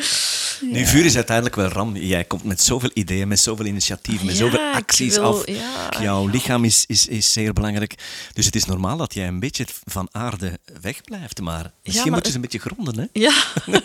Nu, 0.60 0.86
vuur 0.86 1.04
is 1.04 1.14
uiteindelijk 1.14 1.56
wel 1.56 1.68
ram. 1.68 1.96
Jij 1.96 2.24
komt 2.24 2.44
met 2.44 2.62
zoveel 2.62 2.90
ideeën, 2.94 3.28
met 3.28 3.40
zoveel 3.40 3.66
initiatieven, 3.66 4.26
met 4.26 4.36
Ja, 4.36 4.44
zoveel 4.44 4.72
acties 4.74 5.16
wil- 5.16 5.24
af. 5.38 5.46
ja, 5.48 5.88
Jouw 6.00 6.24
ja. 6.24 6.30
lichaam 6.30 6.64
is, 6.64 6.84
is, 6.86 7.06
is 7.06 7.32
zeer 7.32 7.52
belangrijk. 7.52 7.94
Dus 8.32 8.46
het 8.46 8.54
is 8.56 8.64
normaal 8.64 8.96
dat 8.96 9.14
jij 9.14 9.26
een 9.28 9.40
beetje 9.40 9.66
van 9.84 10.08
aarde 10.10 10.58
wegblijft. 10.80 11.40
Maar 11.40 11.70
misschien 11.82 12.02
maar 12.10 12.12
moeten 12.12 12.30
ze 12.30 12.36
een 12.36 12.42
beetje 12.42 12.58
gronden, 12.58 12.98
hè? 12.98 13.06
Ja. 13.20 13.32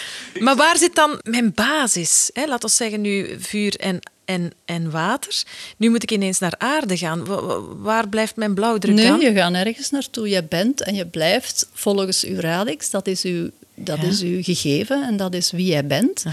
maar 0.44 0.56
waar 0.56 0.76
zit 0.76 0.94
dan 0.94 1.20
mijn 1.22 1.52
basis? 1.54 2.30
Hè? 2.32 2.46
Laat 2.46 2.64
ons 2.64 2.76
zeggen 2.76 3.00
nu 3.00 3.36
vuur 3.40 3.76
en, 3.76 3.98
en, 4.24 4.52
en 4.64 4.90
water. 4.90 5.42
Nu 5.76 5.90
moet 5.90 6.02
ik 6.02 6.10
ineens 6.10 6.38
naar 6.38 6.54
aarde 6.58 6.96
gaan. 6.96 7.24
Wa- 7.24 7.42
wa- 7.42 7.60
Waar 7.60 8.08
blijft 8.08 8.36
mijn 8.36 8.54
blauwdruk 8.54 8.94
Nee, 8.94 9.06
dan? 9.06 9.20
je 9.20 9.32
gaat 9.32 9.50
nergens 9.50 9.90
naartoe. 9.90 10.28
Je 10.28 10.42
bent 10.44 10.82
en 10.82 10.94
je 10.94 11.06
blijft 11.06 11.68
volgens 11.72 12.24
uw 12.24 12.40
radix. 12.40 12.90
Dat 12.90 13.06
is 13.06 13.22
uw, 13.22 13.50
dat 13.74 13.98
Ja. 14.00 14.06
is 14.08 14.20
uw 14.22 14.42
gegeven 14.42 15.02
en 15.06 15.16
dat 15.16 15.34
is 15.34 15.50
wie 15.50 15.66
jij 15.66 15.86
bent. 15.86 16.24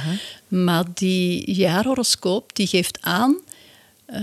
Maar 0.48 0.84
die 0.93 1.54
jaarhoroscoop 1.54 2.56
die 2.56 2.67
geeft 2.67 2.98
aan 3.02 3.38
eh, 4.06 4.22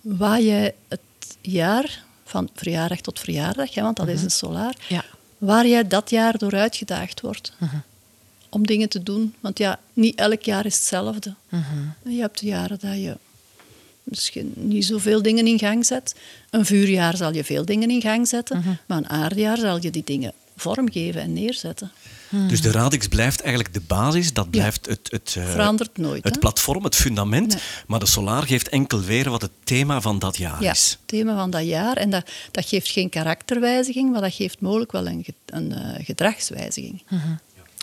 waar 0.00 0.40
je 0.40 0.74
het 0.88 1.00
jaar, 1.40 2.04
van 2.24 2.48
verjaardag 2.54 3.00
tot 3.00 3.20
verjaardag, 3.20 3.74
hè, 3.74 3.82
want 3.82 3.96
dat 3.96 4.08
is 4.08 4.22
een 4.22 4.30
solaar, 4.30 4.74
Ja. 4.88 5.04
waar 5.38 5.66
jij 5.66 5.86
dat 5.86 6.10
jaar 6.10 6.38
door 6.38 6.54
uitgedaagd 6.54 7.20
wordt. 7.20 7.52
Om 8.56 8.66
dingen 8.66 8.88
te 8.88 9.02
doen. 9.02 9.34
Want 9.40 9.58
ja, 9.58 9.78
niet 9.92 10.18
elk 10.18 10.42
jaar 10.42 10.66
is 10.66 10.74
hetzelfde. 10.74 11.34
Je 12.04 12.20
hebt 12.20 12.40
jaren 12.40 12.78
dat 12.80 12.94
je 12.94 13.16
misschien 14.02 14.52
niet 14.54 14.84
zoveel 14.84 15.22
dingen 15.22 15.46
in 15.46 15.58
gang 15.58 15.86
zet. 15.86 16.14
Een 16.50 16.66
vuurjaar 16.66 17.16
zal 17.16 17.34
je 17.34 17.44
veel 17.44 17.64
dingen 17.64 17.90
in 17.90 18.00
gang 18.00 18.28
zetten, 18.28 18.78
maar 18.86 18.98
een 18.98 19.08
aardejaar 19.08 19.58
zal 19.58 19.82
je 19.82 19.90
die 19.90 20.04
dingen 20.04 20.32
vormgeven 20.56 21.20
en 21.20 21.32
neerzetten. 21.32 21.90
Dus 22.48 22.60
de 22.60 22.70
radix 22.70 23.08
blijft 23.08 23.40
eigenlijk 23.40 23.74
de 23.74 23.80
basis. 23.86 24.32
Dat 24.32 24.50
blijft 24.50 24.86
het, 24.86 25.08
het, 25.10 25.34
eh, 25.38 25.50
Verandert 25.50 25.98
nooit. 25.98 26.24
het 26.24 26.34
hè? 26.34 26.40
platform, 26.40 26.84
het 26.84 26.94
fundament. 26.94 27.48
Nee. 27.48 27.62
Maar 27.86 27.98
de 28.00 28.06
solar 28.06 28.42
geeft 28.42 28.68
enkel 28.68 29.00
weer 29.00 29.30
wat 29.30 29.42
het 29.42 29.50
thema 29.64 30.00
van 30.00 30.18
dat 30.18 30.36
jaar 30.36 30.62
Ja, 30.62 30.72
is. 30.72 30.90
het 30.90 31.08
thema 31.08 31.36
van 31.36 31.50
dat 31.50 31.64
jaar. 31.66 31.96
En 31.96 32.10
dat, 32.10 32.30
dat 32.50 32.64
geeft 32.68 32.88
geen 32.88 33.08
karakterwijziging, 33.08 34.12
maar 34.12 34.20
dat 34.20 34.34
geeft 34.34 34.60
mogelijk 34.60 34.92
wel 34.92 35.06
een, 35.06 35.24
een 35.46 35.72
eh, 35.72 36.04
gedragswijziging. 36.04 37.02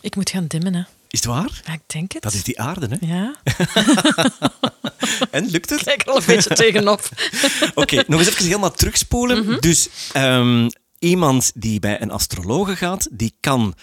Ik 0.03 0.15
moet 0.15 0.29
gaan 0.29 0.47
dimmen, 0.47 0.73
hè. 0.73 0.81
Is 1.09 1.19
het 1.19 1.25
waar? 1.25 1.61
Ja, 1.65 1.73
ik 1.73 1.81
denk 1.85 2.11
het. 2.11 2.21
Dat 2.21 2.33
is 2.33 2.43
die 2.43 2.59
aarde, 2.59 2.87
hè? 2.99 3.07
Ja, 3.07 3.35
En 5.31 5.45
lukt 5.45 5.69
het? 5.69 5.83
kijk 5.83 6.03
al 6.03 6.15
een 6.17 6.23
beetje 6.25 6.55
tegenop. 6.63 7.09
Oké, 7.75 8.03
nog 8.07 8.19
eens 8.19 8.29
even 8.29 8.45
helemaal 8.45 8.71
terugspoelen. 8.71 9.45
Mhm. 9.45 9.59
Dus 9.59 9.89
ehm, 10.13 10.69
iemand 10.99 11.51
die 11.55 11.79
bij 11.79 12.01
een 12.01 12.11
astrologe 12.11 12.75
gaat, 12.75 13.07
die 13.11 13.35
kan, 13.39 13.75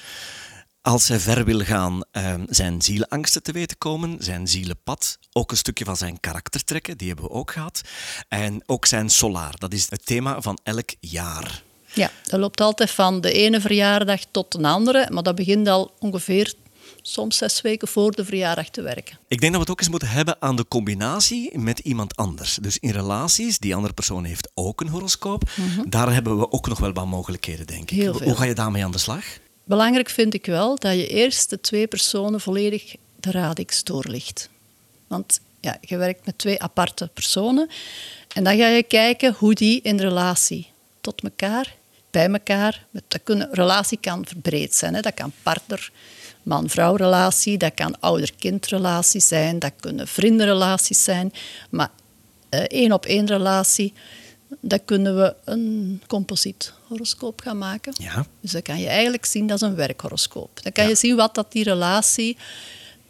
als 0.83 1.09
hij 1.09 1.21
ver 1.21 1.45
wil 1.45 1.61
gaan, 1.61 2.03
ehm, 2.11 2.45
zijn 2.49 2.83
zielenangsten 2.83 3.43
te 3.43 3.53
weten 3.53 3.79
komen, 3.79 4.17
zijn 4.19 4.49
zielenpad, 4.49 5.19
ook 5.33 5.51
een 5.51 5.57
stukje 5.57 5.85
van 5.85 5.97
zijn 5.97 6.21
karakter 6.21 6.65
trekken, 6.65 6.97
die 6.99 7.07
hebben 7.09 7.25
we 7.27 7.31
ook 7.31 7.51
gehad. 7.51 7.81
En 8.29 8.63
ook 8.67 8.87
zijn 8.87 9.11
solaar, 9.11 9.55
dat 9.59 9.73
is 9.73 9.91
het 9.91 10.07
thema 10.07 10.41
van 10.41 10.59
elk 10.63 10.91
jaar. 11.01 11.63
Ja, 11.94 12.11
dat 12.26 12.40
loopt 12.40 12.61
altijd 12.61 12.90
van 12.90 13.20
de 13.20 13.33
ene 13.33 13.61
verjaardag 13.61 14.20
tot 14.31 14.55
een 14.55 14.64
andere, 14.64 15.07
maar 15.11 15.22
dat 15.22 15.35
begint 15.35 15.68
al 15.68 15.90
ongeveer 15.98 16.55
soms 17.03 17.37
zes 17.37 17.61
weken 17.61 17.88
voor 17.88 18.11
de 18.12 18.24
verjaardag 18.24 18.68
te 18.68 18.83
werken. 18.83 19.18
Ik 19.29 19.40
denk 19.40 19.53
dat 19.53 19.53
we 19.53 19.59
het 19.61 19.70
ook 19.70 19.81
eens 19.81 19.88
moeten 19.88 20.09
hebben 20.09 20.37
aan 20.40 20.57
de 20.57 20.68
combinatie 20.68 21.59
met 21.59 21.79
iemand 21.79 22.16
anders. 22.16 22.59
Dus 22.62 22.79
in 22.79 22.90
relaties, 22.90 23.59
die 23.59 23.74
andere 23.74 23.94
persoon 23.94 24.24
heeft 24.24 24.50
ook 24.55 24.81
een 24.81 24.88
horoscoop. 24.88 25.50
Daar 25.88 26.12
hebben 26.12 26.38
we 26.38 26.50
ook 26.53 26.68
nog 26.68 26.79
wel 26.79 26.92
wat 26.92 27.07
mogelijkheden, 27.07 27.66
denk 27.66 27.90
ik. 27.90 27.96
Heel 27.98 28.09
Hoe- 28.11 28.16
veel. 28.18 28.26
Hoe 28.26 28.37
ga 28.37 28.44
je 28.44 28.55
daarmee 28.55 28.85
aan 28.85 28.90
de 28.92 28.98
slag? 28.98 29.24
belangrijk 29.64 30.09
vind 30.11 30.35
ik 30.35 30.46
wel 30.46 30.79
dat 30.79 30.92
je 30.94 31.07
eerst 31.09 31.50
de 31.50 31.61
twee 31.61 31.87
personen 31.87 32.40
volledig 32.40 32.94
de 33.20 33.31
radix 33.31 33.85
doorlicht. 33.85 34.48
Want 35.07 35.40
ja, 35.61 35.76
je 35.81 35.96
werkt 35.96 36.26
met 36.26 36.38
twee 36.38 36.62
aparte 36.62 37.11
personen. 37.14 37.68
En 38.35 38.44
dan 38.44 38.57
ga 38.59 38.66
je 38.68 38.83
kijken 38.83 39.35
hoe 39.38 39.55
die 39.55 39.81
in 39.83 40.00
relatie 40.00 40.68
tot 41.00 41.22
elkaar, 41.22 41.74
bij 42.11 42.29
elkaar... 42.29 42.87
Dat 42.90 43.23
kunnen, 43.23 43.49
relatie 43.53 43.99
kan 44.01 44.27
verbreed 44.27 44.75
zijn. 44.75 44.94
Hè. 44.94 45.01
Dat 45.01 45.14
kan 45.14 45.33
partner, 45.42 45.90
man-vrouw 46.42 46.96
relatie, 46.96 47.59
dat 47.59 47.75
kan 47.75 48.01
ouder-kind 48.01 48.66
relatie 48.66 49.20
zijn, 49.20 49.59
dat 49.59 49.73
kunnen 49.81 50.09
vriendenrelaties 50.09 51.05
zijn. 51.05 51.33
Maar 51.70 51.90
één 52.51 52.92
op 52.92 53.07
één 53.07 53.27
relatie, 53.27 53.92
dat 54.61 54.81
kunnen 54.85 55.16
we 55.16 55.35
een 55.44 56.03
composiet 56.07 56.73
horoscoop 56.88 57.40
gaan 57.40 57.59
maken. 57.59 57.92
Ja. 57.96 58.27
Dus 58.40 58.51
dan 58.51 58.62
kan 58.62 58.81
je 58.81 58.88
eigenlijk 58.88 59.25
zien, 59.25 59.46
dat 59.46 59.62
is 59.62 59.68
een 59.68 59.75
werkhoroscoop. 59.75 60.62
Dan 60.62 60.73
kan 60.73 60.88
je 60.88 60.94
zien 60.94 61.16
wat 61.16 61.35
dat 61.35 61.53
die 61.53 61.64
relatie, 61.64 62.37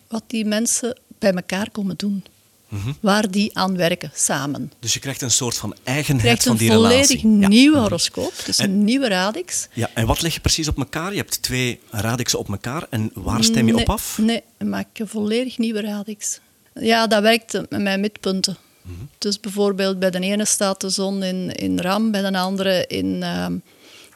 wat 0.09 0.23
die 0.27 0.45
mensen 0.45 0.99
bij 1.19 1.33
elkaar 1.33 1.71
komen 1.71 1.97
doen. 1.97 2.25
Mhm. 2.71 2.93
Waar 3.01 3.31
die 3.31 3.59
aan 3.59 3.77
werken 3.77 4.11
samen. 4.15 4.73
Dus 4.79 4.95
je 4.95 5.01
krijgt 5.01 5.23
een 5.23 5.31
soort 5.31 5.57
van 5.57 5.77
eigenheid 5.83 6.25
krijgt 6.25 6.43
van 6.43 6.53
een 6.53 6.59
die 6.59 6.71
volledig 6.71 7.23
relatie. 7.23 7.27
nieuwe 7.27 7.77
Ja. 7.77 7.83
horoscoop, 7.83 8.33
dus 8.45 8.59
een 8.59 8.85
nieuwe 8.85 9.09
radix. 9.09 9.69
Ja, 9.73 9.91
en 9.95 10.07
wat 10.07 10.23
leg 10.23 10.35
je 10.35 10.41
precies 10.41 10.69
op 10.69 10.79
elkaar? 10.79 11.11
Je 11.11 11.17
hebt 11.17 11.43
twee 11.43 11.81
radixen 11.91 12.39
op 12.39 12.49
elkaar 12.49 12.87
en 12.91 13.11
waar 13.15 13.45
stem 13.45 13.67
je 13.67 13.73
nee, 13.73 13.83
op 13.83 13.91
af? 13.91 14.19
Nee, 14.19 14.43
ik 14.59 14.67
maak 14.67 14.87
een 14.93 15.09
volledig 15.09 15.59
nieuwe 15.59 15.81
radix. 15.81 16.41
Ja, 16.75 17.07
dat 17.07 17.23
werkt 17.23 17.53
met 17.53 17.81
mijn 17.83 18.01
midpunten. 18.01 18.57
Mhm. 18.83 18.95
Dus 19.19 19.41
bijvoorbeeld 19.41 19.99
bij 19.99 20.11
de 20.11 20.21
ene 20.21 20.45
staat 20.45 20.81
de 20.81 20.89
zon 20.89 21.23
in, 21.23 21.53
in 21.53 21.81
Ram, 21.81 22.11
bij 22.11 22.31
de 22.31 22.39
andere 22.39 22.87
in, 22.87 23.23
ehm, 23.23 23.57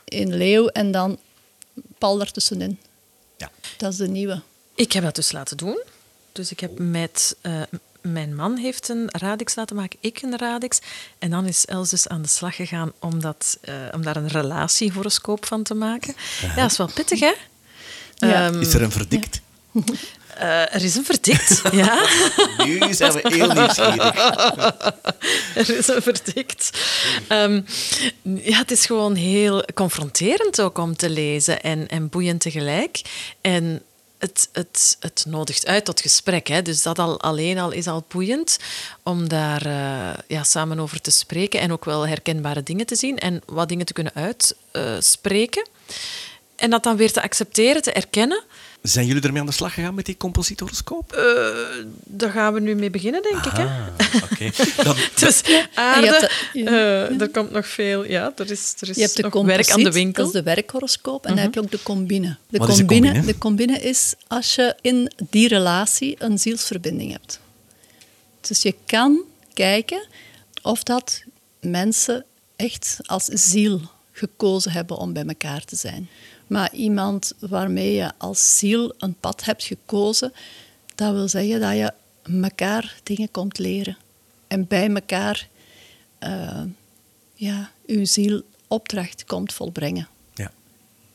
in 0.04 0.36
Leeuw 0.36 0.66
en 0.66 0.90
dan 0.90 1.18
pal 1.98 2.18
daartussenin. 2.18 2.78
Ja. 3.36 3.50
Dat 3.76 3.92
is 3.92 3.98
de 3.98 4.08
nieuwe. 4.08 4.42
Ik 4.74 4.92
heb 4.92 5.02
dat 5.04 5.14
dus 5.14 5.32
laten 5.32 5.56
doen. 5.56 5.82
Dus 6.32 6.50
ik 6.50 6.60
heb 6.60 6.78
met... 6.78 7.36
eh, 7.40 7.62
mijn 8.12 8.34
man 8.34 8.56
heeft 8.56 8.88
een 8.88 9.08
radix 9.10 9.54
laten 9.54 9.76
maken, 9.76 9.98
ik 10.00 10.22
een 10.22 10.38
radix. 10.38 10.78
En 11.18 11.30
dan 11.30 11.46
is 11.46 11.64
Els 11.64 11.90
dus 11.90 12.08
aan 12.08 12.22
de 12.22 12.28
slag 12.28 12.56
gegaan 12.56 12.92
om, 13.00 13.20
dat, 13.20 13.58
eh, 13.60 13.74
om 13.94 14.02
daar 14.02 14.16
een 14.16 14.28
relatiehoroscoop 14.28 15.46
van 15.46 15.62
te 15.62 15.74
maken. 15.74 16.14
Ja, 16.40 16.54
dat 16.62 16.70
is 16.70 16.76
wel 16.76 16.90
pittig, 16.94 17.20
hè? 17.20 17.32
Ja. 18.16 18.46
Ehm, 18.46 18.60
Is 18.60 18.74
er 18.74 18.82
een 18.82 18.90
verdict? 18.92 19.40
eh, 20.34 20.74
er 20.74 20.84
is 20.84 20.94
een 20.94 21.04
verdict, 21.04 21.62
ja. 21.72 22.06
Nu 22.64 22.94
zijn 22.94 23.12
we 23.12 23.20
heel 23.22 23.52
nieuwsgierig. 23.52 24.14
Er 25.54 25.76
is 25.76 25.88
een 25.88 26.02
verdict. 26.02 26.70
Ehm, 27.28 27.60
ja, 28.22 28.58
het 28.58 28.70
is 28.70 28.86
gewoon 28.86 29.14
heel 29.14 29.64
confronterend 29.74 30.60
ook 30.60 30.78
om 30.78 30.96
te 30.96 31.10
lezen 31.10 31.62
en, 31.62 31.88
en 31.88 32.08
boeiend 32.08 32.40
tegelijk. 32.40 33.00
En 33.40 33.82
het, 34.24 34.48
het, 34.52 34.96
het 35.00 35.24
nodigt 35.28 35.66
uit 35.66 35.84
tot 35.84 36.00
gesprek. 36.00 36.46
Hè. 36.46 36.62
Dus 36.62 36.82
dat 36.82 36.98
al, 36.98 37.20
alleen 37.20 37.58
al 37.58 37.70
is 37.70 37.86
al 37.86 38.04
boeiend 38.08 38.58
om 39.02 39.28
daar 39.28 39.66
eh, 39.66 40.18
ja, 40.28 40.42
samen 40.42 40.80
over 40.80 41.00
te 41.00 41.10
spreken 41.10 41.60
en 41.60 41.72
ook 41.72 41.84
wel 41.84 42.06
herkenbare 42.06 42.62
dingen 42.62 42.86
te 42.86 42.96
zien 42.96 43.18
en 43.18 43.42
wat 43.46 43.68
dingen 43.68 43.86
te 43.86 43.92
kunnen 43.92 44.12
uitspreken. 44.72 45.68
en 46.56 46.70
dat 46.70 46.82
dan 46.82 46.96
weer 46.96 47.12
te 47.12 47.22
accepteren, 47.22 47.82
te 47.82 47.92
erkennen. 47.92 48.42
Zijn 48.84 49.06
jullie 49.06 49.22
ermee 49.22 49.40
aan 49.40 49.46
de 49.46 49.52
slag 49.52 49.74
gegaan 49.74 49.94
met 49.94 50.06
die 50.06 50.16
composithoroscoop? 50.16 51.12
Eh, 51.12 51.24
daar 52.04 52.30
gaan 52.30 52.52
we 52.54 52.60
nu 52.60 52.74
mee 52.74 52.90
beginnen, 52.90 53.22
denk 53.22 53.44
ik. 53.44 53.52
Hè? 53.52 53.64
Ah, 53.64 53.86
oké. 54.32 54.50
Dan- 54.84 54.96
Dus 55.18 55.42
aarde, 55.74 56.30
de- 56.52 56.60
eh, 56.64 57.20
er 57.20 57.28
komt 57.28 57.50
nog 57.50 57.66
veel. 57.66 58.04
Ja, 58.04 58.32
er 58.36 58.50
is, 58.50 58.74
er 58.78 58.88
is 58.88 58.96
Je 58.96 59.02
hebt 59.02 59.16
de 59.16 59.22
nog 59.22 59.44
werk 59.44 59.70
aan 59.70 59.82
de 59.82 59.92
winkel. 59.92 60.24
dat 60.24 60.34
is 60.34 60.40
de 60.40 60.54
werkhoroscoop. 60.54 61.24
En 61.26 61.34
dan 61.34 61.44
heb 61.44 61.54
je 61.54 61.60
ook 61.60 61.70
de 61.70 61.82
combine. 61.82 62.36
De 62.48 62.58
Wat 62.58 62.68
is 62.68 62.76
de 62.76 62.84
combine? 62.84 63.20
De 63.24 63.38
combine 63.38 63.78
is 63.80 64.14
als 64.26 64.54
je 64.54 64.76
in 64.80 65.12
die 65.30 65.48
relatie 65.48 66.16
een 66.18 66.38
zielsverbinding 66.38 67.12
hebt. 67.12 67.40
Dus 68.40 68.62
je 68.62 68.74
kan 68.86 69.20
kijken 69.52 70.06
of 70.62 70.82
dat 70.82 71.22
mensen 71.60 72.24
echt 72.56 72.96
als 73.02 73.24
ziel 73.24 73.80
gekozen 74.12 74.70
hebben 74.72 74.96
om 74.96 75.12
bij 75.12 75.24
elkaar 75.24 75.64
te 75.64 75.76
zijn. 75.76 76.08
Maar 76.46 76.74
iemand 76.74 77.32
waarmee 77.38 77.92
je 77.92 78.12
als 78.18 78.58
ziel 78.58 78.94
een 78.98 79.14
pad 79.20 79.44
hebt 79.44 79.64
gekozen, 79.64 80.32
dat 80.94 81.12
wil 81.12 81.28
zeggen 81.28 81.60
dat 81.60 81.72
je 81.76 81.92
elkaar 82.42 82.96
dingen 83.02 83.30
komt 83.30 83.58
leren. 83.58 83.96
En 84.48 84.66
bij 84.66 84.90
elkaar 84.90 85.48
eh, 86.18 86.62
ja, 87.34 87.70
uw 87.86 88.04
ziel 88.04 88.42
opdracht 88.68 89.24
komt 89.24 89.52
volbrengen. 89.52 90.08
ja. 90.34 90.50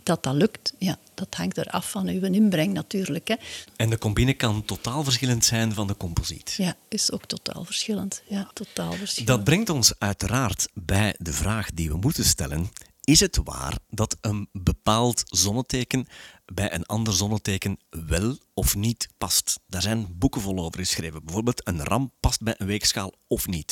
Dat 0.03 0.23
dat 0.23 0.33
lukt, 0.33 0.73
ja, 0.77 0.97
dat 1.13 1.35
hangt 1.35 1.57
eraf 1.57 1.89
van 1.91 2.07
uw 2.07 2.21
inbreng 2.23 2.73
natuurlijk. 2.73 3.27
Hè. 3.27 3.35
En 3.75 3.89
de 3.89 3.97
combine 3.97 4.33
kan 4.33 4.65
totaal 4.65 5.03
verschillend 5.03 5.45
zijn 5.45 5.73
van 5.73 5.87
de 5.87 5.97
composiet. 5.97 6.53
Ja, 6.57 6.75
is 6.87 7.11
ook 7.11 7.25
totaal 7.25 7.63
verschillend. 7.63 8.21
Ja, 8.27 8.49
totaal 8.53 8.91
verschillend. 8.91 9.27
Dat 9.27 9.43
brengt 9.43 9.69
ons 9.69 9.93
uiteraard 9.97 10.67
bij 10.73 11.15
de 11.17 11.33
vraag 11.33 11.69
die 11.73 11.89
we 11.89 11.97
moeten 11.97 12.25
stellen. 12.25 12.69
Is 13.09 13.19
het 13.19 13.39
waar 13.43 13.77
dat 13.89 14.17
een 14.21 14.49
bepaald 14.51 15.23
zonneteken 15.25 16.07
bij 16.45 16.73
een 16.73 16.85
ander 16.85 17.13
zonneteken 17.13 17.79
wel 17.89 18.37
of 18.53 18.75
niet 18.75 19.09
past? 19.17 19.59
Daar 19.67 19.81
zijn 19.81 20.17
boeken 20.17 20.41
vol 20.41 20.59
over 20.59 20.79
geschreven. 20.79 21.23
Bijvoorbeeld 21.25 21.67
een 21.67 21.83
ram 21.83 22.11
past 22.19 22.41
bij 22.41 22.55
een 22.57 22.67
weegschaal 22.67 23.13
of 23.27 23.47
niet. 23.47 23.71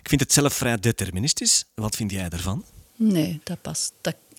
Ik 0.00 0.08
vind 0.08 0.20
het 0.20 0.32
zelf 0.32 0.54
vrij 0.54 0.76
deterministisch. 0.76 1.64
Wat 1.74 1.96
vind 1.96 2.10
jij 2.10 2.28
ervan? 2.28 2.64
Nee, 2.96 3.40
dat 3.44 3.62
past. 3.62 3.92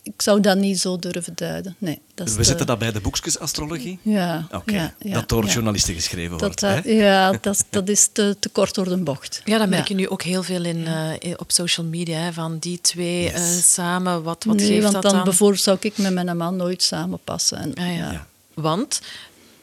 Ik 0.03 0.21
zou 0.21 0.39
dat 0.41 0.57
niet 0.57 0.79
zo 0.79 0.97
durven 0.99 1.33
duiden. 1.35 1.75
Nee, 1.77 1.99
dat 2.15 2.27
is 2.27 2.33
We 2.33 2.39
te- 2.39 2.45
zetten 2.45 2.65
dat 2.67 2.79
bij 2.79 2.91
de 2.91 3.01
boekjes 3.01 3.39
astrologie? 3.39 3.99
Ja, 4.01 4.47
Oké, 4.51 4.73
ja, 4.73 4.93
ja, 4.99 5.13
dat 5.13 5.29
door 5.29 5.45
ja. 5.45 5.51
journalisten 5.51 5.93
geschreven 5.93 6.31
Dat, 6.31 6.39
wordt. 6.41 6.59
dat, 6.59 6.83
hè? 6.83 6.89
ja, 6.91 7.31
dat, 7.41 7.55
is- 7.55 7.63
dat 7.69 7.89
is 7.89 8.09
te, 8.11 8.35
te 8.39 8.49
kort 8.49 8.73
door 8.75 8.85
de 8.89 8.97
bocht. 8.97 9.41
Ja, 9.45 9.57
dat 9.57 9.69
merk 9.69 9.87
je 9.87 9.93
nu 9.95 10.07
ook 10.09 10.21
heel 10.21 10.43
veel 10.43 10.65
in, 10.65 10.87
eh, 10.87 11.33
op 11.37 11.51
social 11.51 11.85
media. 11.85 12.17
Hè, 12.19 12.33
van 12.33 12.57
die 12.59 12.81
twee 12.81 13.23
Yes. 13.23 13.33
eh, 13.33 13.63
samen, 13.63 14.23
wat, 14.23 14.43
wat 14.43 14.55
nee, 14.55 14.67
geeft 14.67 14.81
want 14.81 14.93
dat 14.93 15.03
dan 15.03 15.13
dan? 15.13 15.23
bijvoorbeeld 15.23 15.61
zou 15.61 15.77
ik 15.79 15.97
met 15.97 16.13
mijn 16.13 16.37
man 16.37 16.55
nooit 16.55 16.83
samenpassen. 16.83 17.57
En, 17.57 17.73
Ah, 17.73 17.95
ja. 17.97 18.11
ja. 18.11 18.27
Want 18.53 19.01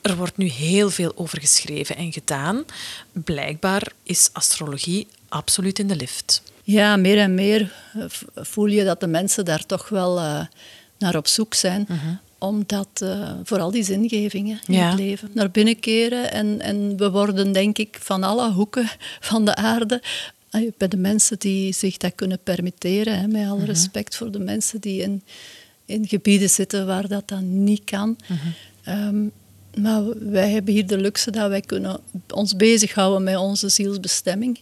er 0.02 0.16
wordt 0.16 0.36
nu 0.36 0.46
heel 0.46 0.90
veel 0.90 1.12
over 1.14 1.40
geschreven 1.40 1.96
en 1.96 2.12
gedaan. 2.12 2.64
Blijkbaar 3.12 3.92
is 4.02 4.28
astrologie 4.32 5.06
absoluut 5.28 5.78
in 5.78 5.86
de 5.88 5.96
lift. 5.96 6.42
Ja, 6.62 6.96
meer 6.96 7.18
en 7.18 7.34
meer 7.34 7.72
eh, 7.94 8.04
voel 8.34 8.66
je 8.66 8.84
dat 8.84 9.00
de 9.00 9.06
mensen 9.06 9.44
daar 9.44 9.66
toch 9.66 9.88
wel 9.88 10.18
eh, 10.18 10.40
naar 10.98 11.16
op 11.16 11.26
zoek 11.26 11.54
zijn. 11.54 11.86
Omdat 12.38 12.88
eh, 12.94 13.32
vooral 13.44 13.70
die 13.70 13.82
zingevingen 13.84 14.60
in 14.66 14.74
Ja. 14.74 14.88
het 14.90 14.98
leven 14.98 15.30
naar 15.34 15.50
binnen 15.50 15.80
keren. 15.80 16.32
En, 16.32 16.60
en 16.60 16.96
we 16.96 17.10
worden, 17.10 17.52
denk 17.52 17.78
ik, 17.78 17.98
van 18.00 18.22
alle 18.22 18.52
hoeken 18.52 18.88
van 19.20 19.44
de 19.44 19.54
aarde. 19.54 20.02
Bij 20.76 20.88
de 20.88 20.96
mensen 20.96 21.38
die 21.38 21.72
zich 21.72 21.96
dat 21.96 22.12
kunnen 22.14 22.38
permitteren. 22.42 23.18
Hè, 23.20 23.26
met 23.26 23.48
alle 23.48 23.64
respect 23.64 24.16
voor 24.16 24.30
de 24.30 24.38
mensen 24.38 24.80
die 24.80 25.02
in, 25.02 25.22
in 25.84 26.08
gebieden 26.08 26.50
zitten 26.50 26.86
waar 26.86 27.08
dat 27.08 27.28
dan 27.28 27.64
niet 27.64 27.84
kan. 27.84 28.18
Ehm, 28.84 29.24
maar 29.76 30.02
wij 30.30 30.50
hebben 30.50 30.74
hier 30.74 30.86
de 30.86 30.98
luxe 30.98 31.30
dat 31.30 31.48
wij 31.48 31.60
kunnen 31.60 32.00
ons 32.34 32.56
bezighouden 32.56 33.22
met 33.22 33.36
onze 33.36 33.68
zielsbestemming. 33.68 34.60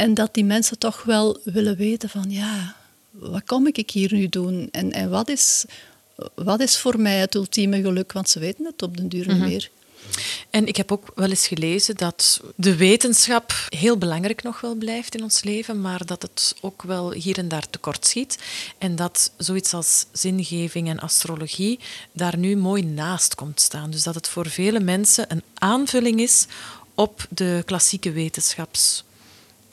En 0.00 0.14
dat 0.14 0.34
die 0.34 0.44
mensen 0.44 0.78
toch 0.78 1.02
wel 1.02 1.38
willen 1.44 1.76
weten 1.76 2.08
van, 2.08 2.24
ja, 2.28 2.76
wat 3.10 3.44
kom 3.44 3.66
ik 3.66 3.90
hier 3.90 4.12
nu 4.12 4.28
doen? 4.28 4.68
En, 4.72 4.92
en 4.92 5.10
wat, 5.10 5.28
is, 5.28 5.64
wat 6.34 6.60
is 6.60 6.78
voor 6.78 7.00
mij 7.00 7.18
het 7.18 7.34
ultieme 7.34 7.80
geluk? 7.80 8.12
Want 8.12 8.28
ze 8.28 8.38
weten 8.38 8.64
het 8.64 8.82
op 8.82 8.96
den 8.96 9.08
duur 9.08 9.26
niet 9.28 9.42
meer. 9.42 9.70
En 10.50 10.66
ik 10.66 10.76
heb 10.76 10.92
ook 10.92 11.12
wel 11.14 11.28
eens 11.28 11.46
gelezen 11.46 11.96
dat 11.96 12.40
de 12.54 12.76
wetenschap 12.76 13.52
heel 13.68 13.98
belangrijk 13.98 14.42
nog 14.42 14.60
wel 14.60 14.74
blijft 14.74 15.14
in 15.14 15.22
ons 15.22 15.42
leven, 15.42 15.80
maar 15.80 16.06
dat 16.06 16.22
het 16.22 16.54
ook 16.60 16.82
wel 16.82 17.12
hier 17.12 17.38
en 17.38 17.48
daar 17.48 17.70
tekort 17.70 18.06
schiet. 18.06 18.38
En 18.78 18.96
dat 18.96 19.32
zoiets 19.36 19.74
als 19.74 20.06
zingeving 20.12 20.88
en 20.88 21.00
astrologie 21.00 21.78
daar 22.12 22.38
nu 22.38 22.56
mooi 22.56 22.82
naast 22.84 23.34
komt 23.34 23.60
staan. 23.60 23.90
Dus 23.90 24.02
dat 24.02 24.14
het 24.14 24.28
voor 24.28 24.48
vele 24.48 24.80
mensen 24.80 25.24
een 25.28 25.42
aanvulling 25.54 26.20
is 26.20 26.46
op 26.94 27.26
de 27.30 27.62
klassieke 27.66 28.12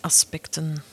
wetenschapsaspecten. 0.01 0.83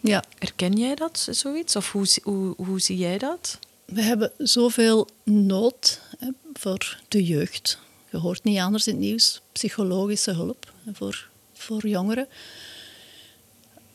Ja, 0.00 0.24
Erken 0.38 0.72
jij 0.78 0.94
dat, 0.94 1.28
zoiets? 1.30 1.76
Of 1.76 1.92
hoe, 1.92 2.06
zie- 2.06 2.22
hoe, 2.24 2.54
hoe 2.56 2.80
zie 2.80 2.96
jij 2.96 3.18
dat? 3.18 3.58
we 3.86 4.02
hebben 4.02 4.32
zoveel 4.38 5.08
nood 5.22 6.00
hè, 6.18 6.28
voor 6.52 6.98
de 7.08 7.24
jeugd. 7.24 7.78
Je 8.10 8.16
hoort 8.16 8.44
niet 8.44 8.58
anders 8.58 8.86
in 8.86 8.92
het 8.94 9.02
nieuws. 9.02 9.40
Psychologische 9.52 10.32
hulp 10.32 10.72
voor, 10.92 11.28
voor 11.54 11.86
jongeren. 11.86 12.28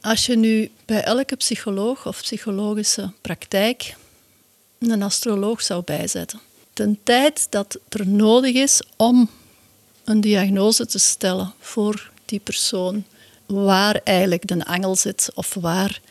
Als 0.02 0.26
je 0.26 0.36
nu 0.36 0.72
bij 0.86 1.04
elke 1.04 1.36
psycholoog 1.36 2.08
of 2.08 2.22
psychologische 2.22 3.12
praktijk 3.22 3.96
een 4.80 5.04
astroloog 5.04 5.62
zou 5.62 5.84
bijzetten. 5.84 6.40
Ten 6.74 7.00
tijd 7.04 7.48
dat 7.50 7.80
er 7.90 8.08
nodig 8.08 8.54
is 8.56 8.82
om 8.98 9.30
een 10.04 10.22
diagnose 10.22 10.86
te 10.86 11.00
stellen 11.00 11.54
voor 11.60 12.12
die 12.26 12.40
persoon, 12.40 13.06
waar 13.52 14.02
eigenlijk 14.04 14.48
de 14.48 14.66
angel 14.66 14.96
zit 14.96 15.30
of 15.34 15.54
waar 15.54 16.02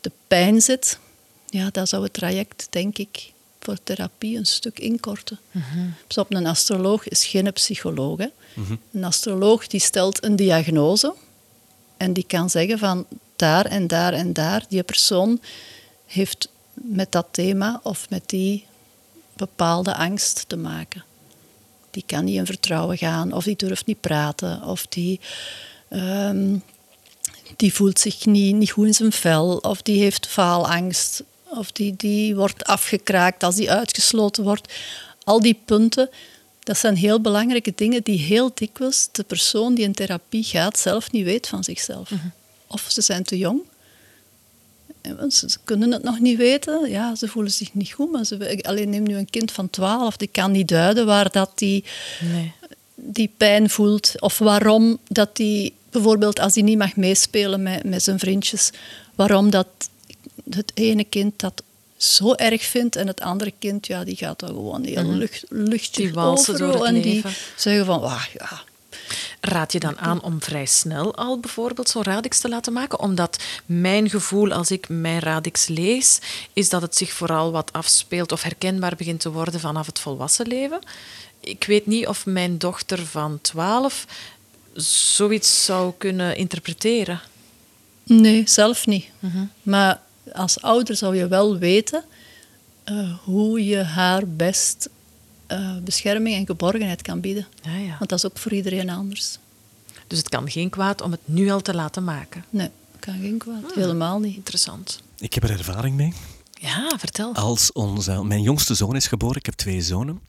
de 0.00 0.10
pijn 0.28 0.60
zit, 0.60 0.98
ja, 1.46 1.68
dan 1.72 1.86
zou 1.86 2.02
het 2.02 2.12
traject, 2.12 2.66
denk 2.70 2.98
ik, 2.98 3.32
voor 3.60 3.78
therapie 3.82 4.36
een 4.36 4.46
stuk 4.46 4.78
inkorten. 4.78 5.38
Dus 6.06 6.18
op 6.18 6.34
een 6.34 6.46
astroloog 6.46 7.08
is 7.08 7.26
geen 7.26 7.52
psycholoog. 7.52 8.18
Hè. 8.18 8.26
Een 8.92 9.04
astroloog 9.04 9.66
die 9.66 9.80
stelt 9.80 10.24
een 10.24 10.36
diagnose 10.36 11.14
en 11.96 12.12
die 12.12 12.24
kan 12.26 12.50
zeggen 12.50 12.78
van 12.78 13.06
daar 13.36 13.64
en 13.66 13.86
daar 13.86 14.12
en 14.12 14.32
daar, 14.32 14.64
die 14.68 14.82
persoon 14.82 15.40
heeft 16.06 16.48
met 16.74 17.12
dat 17.12 17.26
thema 17.30 17.80
of 17.82 18.10
met 18.10 18.28
die 18.28 18.66
bepaalde 19.36 19.94
angst 19.94 20.44
te 20.46 20.56
maken. 20.56 21.04
Die 21.90 22.02
kan 22.06 22.24
niet 22.24 22.36
in 22.36 22.46
vertrouwen 22.46 22.98
gaan, 22.98 23.32
of 23.32 23.44
die 23.44 23.56
durft 23.56 23.86
niet 23.86 24.00
praten, 24.00 24.62
of 24.62 24.86
die, 24.86 25.20
ehm, 25.88 26.56
die 27.56 27.74
voelt 27.74 27.98
zich 27.98 28.26
niet, 28.26 28.54
niet 28.54 28.70
goed 28.70 28.86
in 28.86 28.94
zijn 28.94 29.12
vel, 29.12 29.56
of 29.56 29.82
die 29.82 30.00
heeft 30.00 30.26
faalangst, 30.26 31.22
of 31.44 31.72
die, 31.72 31.94
die 31.96 32.36
wordt 32.36 32.64
afgekraakt 32.64 33.42
als 33.42 33.54
die 33.54 33.70
uitgesloten 33.70 34.44
wordt. 34.44 34.72
Al 35.24 35.40
die 35.40 35.60
punten, 35.64 36.10
dat 36.62 36.78
zijn 36.78 36.96
heel 36.96 37.20
belangrijke 37.20 37.72
dingen 37.74 38.02
die 38.02 38.18
heel 38.18 38.50
dikwijls 38.54 39.08
de 39.12 39.22
persoon 39.22 39.74
die 39.74 39.84
in 39.84 39.92
therapie 39.92 40.44
gaat 40.44 40.78
zelf 40.78 41.12
niet 41.12 41.24
weet 41.24 41.48
van 41.48 41.64
zichzelf. 41.64 42.10
Of 42.66 42.86
ze 42.88 43.00
zijn 43.00 43.22
te 43.22 43.38
jong, 43.38 43.60
ze 45.28 45.58
kunnen 45.64 45.92
het 45.92 46.02
nog 46.02 46.18
niet 46.18 46.36
weten. 46.36 46.90
Ja, 46.90 47.14
ze 47.14 47.28
voelen 47.28 47.52
zich 47.52 47.74
niet 47.74 47.92
goed. 47.92 48.10
Maar 48.12 48.24
ze, 48.24 48.58
alleen 48.62 48.90
neem 48.90 49.02
nu 49.02 49.16
een 49.16 49.30
kind 49.30 49.52
van 49.52 49.70
12, 49.70 50.16
die 50.16 50.28
kan 50.28 50.50
niet 50.50 50.68
duiden 50.68 51.06
waar 51.06 51.30
dat 51.30 51.50
die, 51.54 51.84
nee. 52.20 52.52
die 52.94 53.32
pijn 53.36 53.70
voelt. 53.70 54.14
Of 54.18 54.38
waarom 54.38 54.98
dat 55.06 55.36
die, 55.36 55.74
bijvoorbeeld 55.90 56.40
als 56.40 56.54
hij 56.54 56.62
niet 56.62 56.78
mag 56.78 56.96
meespelen 56.96 57.62
met, 57.62 57.84
met 57.84 58.02
zijn 58.02 58.18
vriendjes, 58.18 58.70
waarom 59.14 59.50
dat 59.50 59.66
het 60.50 60.72
ene 60.74 61.04
kind 61.04 61.40
dat 61.40 61.62
zo 61.96 62.34
erg 62.34 62.62
vindt 62.62 62.96
en 62.96 63.06
het 63.06 63.20
andere 63.20 63.52
kind, 63.58 63.86
ja, 63.86 64.04
die 64.04 64.16
gaat 64.16 64.40
dan 64.40 64.48
gewoon 64.48 64.84
heel 64.84 65.02
-hmm. 65.02 65.16
lucht, 65.16 65.44
luchtje 65.48 66.16
over. 66.16 66.84
en 66.84 67.00
die 67.00 67.24
zeggen 67.56 67.86
van, 67.86 68.02
ah, 68.02 68.24
ja, 68.34 68.62
Raad 69.40 69.72
je 69.72 69.80
dan 69.80 69.98
aan 69.98 70.22
om 70.22 70.42
vrij 70.42 70.66
snel 70.66 71.14
al 71.14 71.40
bijvoorbeeld 71.40 71.88
zo'n 71.88 72.02
radix 72.02 72.40
te 72.40 72.48
laten 72.48 72.72
maken? 72.72 73.00
Omdat 73.00 73.42
mijn 73.66 74.10
gevoel 74.10 74.52
als 74.52 74.70
ik 74.70 74.88
mijn 74.88 75.18
radix 75.18 75.66
lees, 75.66 76.18
is 76.52 76.68
dat 76.68 76.82
het 76.82 76.96
zich 76.96 77.12
vooral 77.12 77.52
wat 77.52 77.72
afspeelt 77.72 78.32
of 78.32 78.42
herkenbaar 78.42 78.96
begint 78.96 79.20
te 79.20 79.30
worden 79.30 79.60
vanaf 79.60 79.86
het 79.86 79.98
volwassen 79.98 80.46
leven. 80.46 80.80
Ik 81.40 81.64
weet 81.64 81.86
niet 81.86 82.06
of 82.06 82.26
mijn 82.26 82.58
dochter 82.58 83.06
van 83.06 83.38
12 83.40 84.06
zoiets 84.84 85.64
zou 85.64 85.92
kunnen 85.98 86.36
interpreteren. 86.36 87.20
Nee, 88.02 88.42
zelf 88.46 88.86
niet. 88.86 89.06
Mhm. 89.18 89.44
Maar 89.62 90.00
als 90.32 90.60
ouder 90.62 90.96
zou 90.96 91.16
je 91.16 91.28
wel 91.28 91.58
weten 91.58 92.04
uh, 92.84 93.14
hoe 93.24 93.64
je 93.64 93.76
haar 93.76 94.28
best 94.28 94.88
uh, 95.52 95.76
bescherming 95.84 96.36
en 96.36 96.46
geborgenheid 96.46 97.02
kan 97.02 97.20
bieden. 97.20 97.46
Ja, 97.62 97.76
ja. 97.76 97.96
Want 97.98 98.10
dat 98.10 98.18
is 98.18 98.24
ook 98.26 98.38
voor 98.38 98.52
iedereen 98.52 98.90
anders. 98.90 99.38
Dus 100.06 100.18
het 100.18 100.28
kan 100.28 100.50
geen 100.50 100.70
kwaad 100.70 101.00
om 101.00 101.10
het 101.10 101.20
nu 101.24 101.50
al 101.50 101.60
te 101.60 101.74
laten 101.74 102.04
maken? 102.04 102.44
Nee, 102.50 102.70
het 102.92 103.00
kan 103.00 103.14
geen 103.20 103.38
kwaad. 103.38 103.64
Ah, 103.64 103.74
Helemaal 103.74 104.18
niet. 104.18 104.36
Interessant. 104.36 105.02
Ik 105.18 105.34
heb 105.34 105.42
er 105.42 105.50
ervaring 105.50 105.96
mee. 105.96 106.12
Ja, 106.60 106.94
vertel. 106.98 107.34
Als 107.34 107.72
onze, 107.72 108.24
mijn 108.24 108.42
jongste 108.42 108.74
zoon 108.74 108.96
is 108.96 109.06
geboren, 109.06 109.36
ik 109.36 109.46
heb 109.46 109.54
twee 109.54 109.82
zonen. 109.82 110.20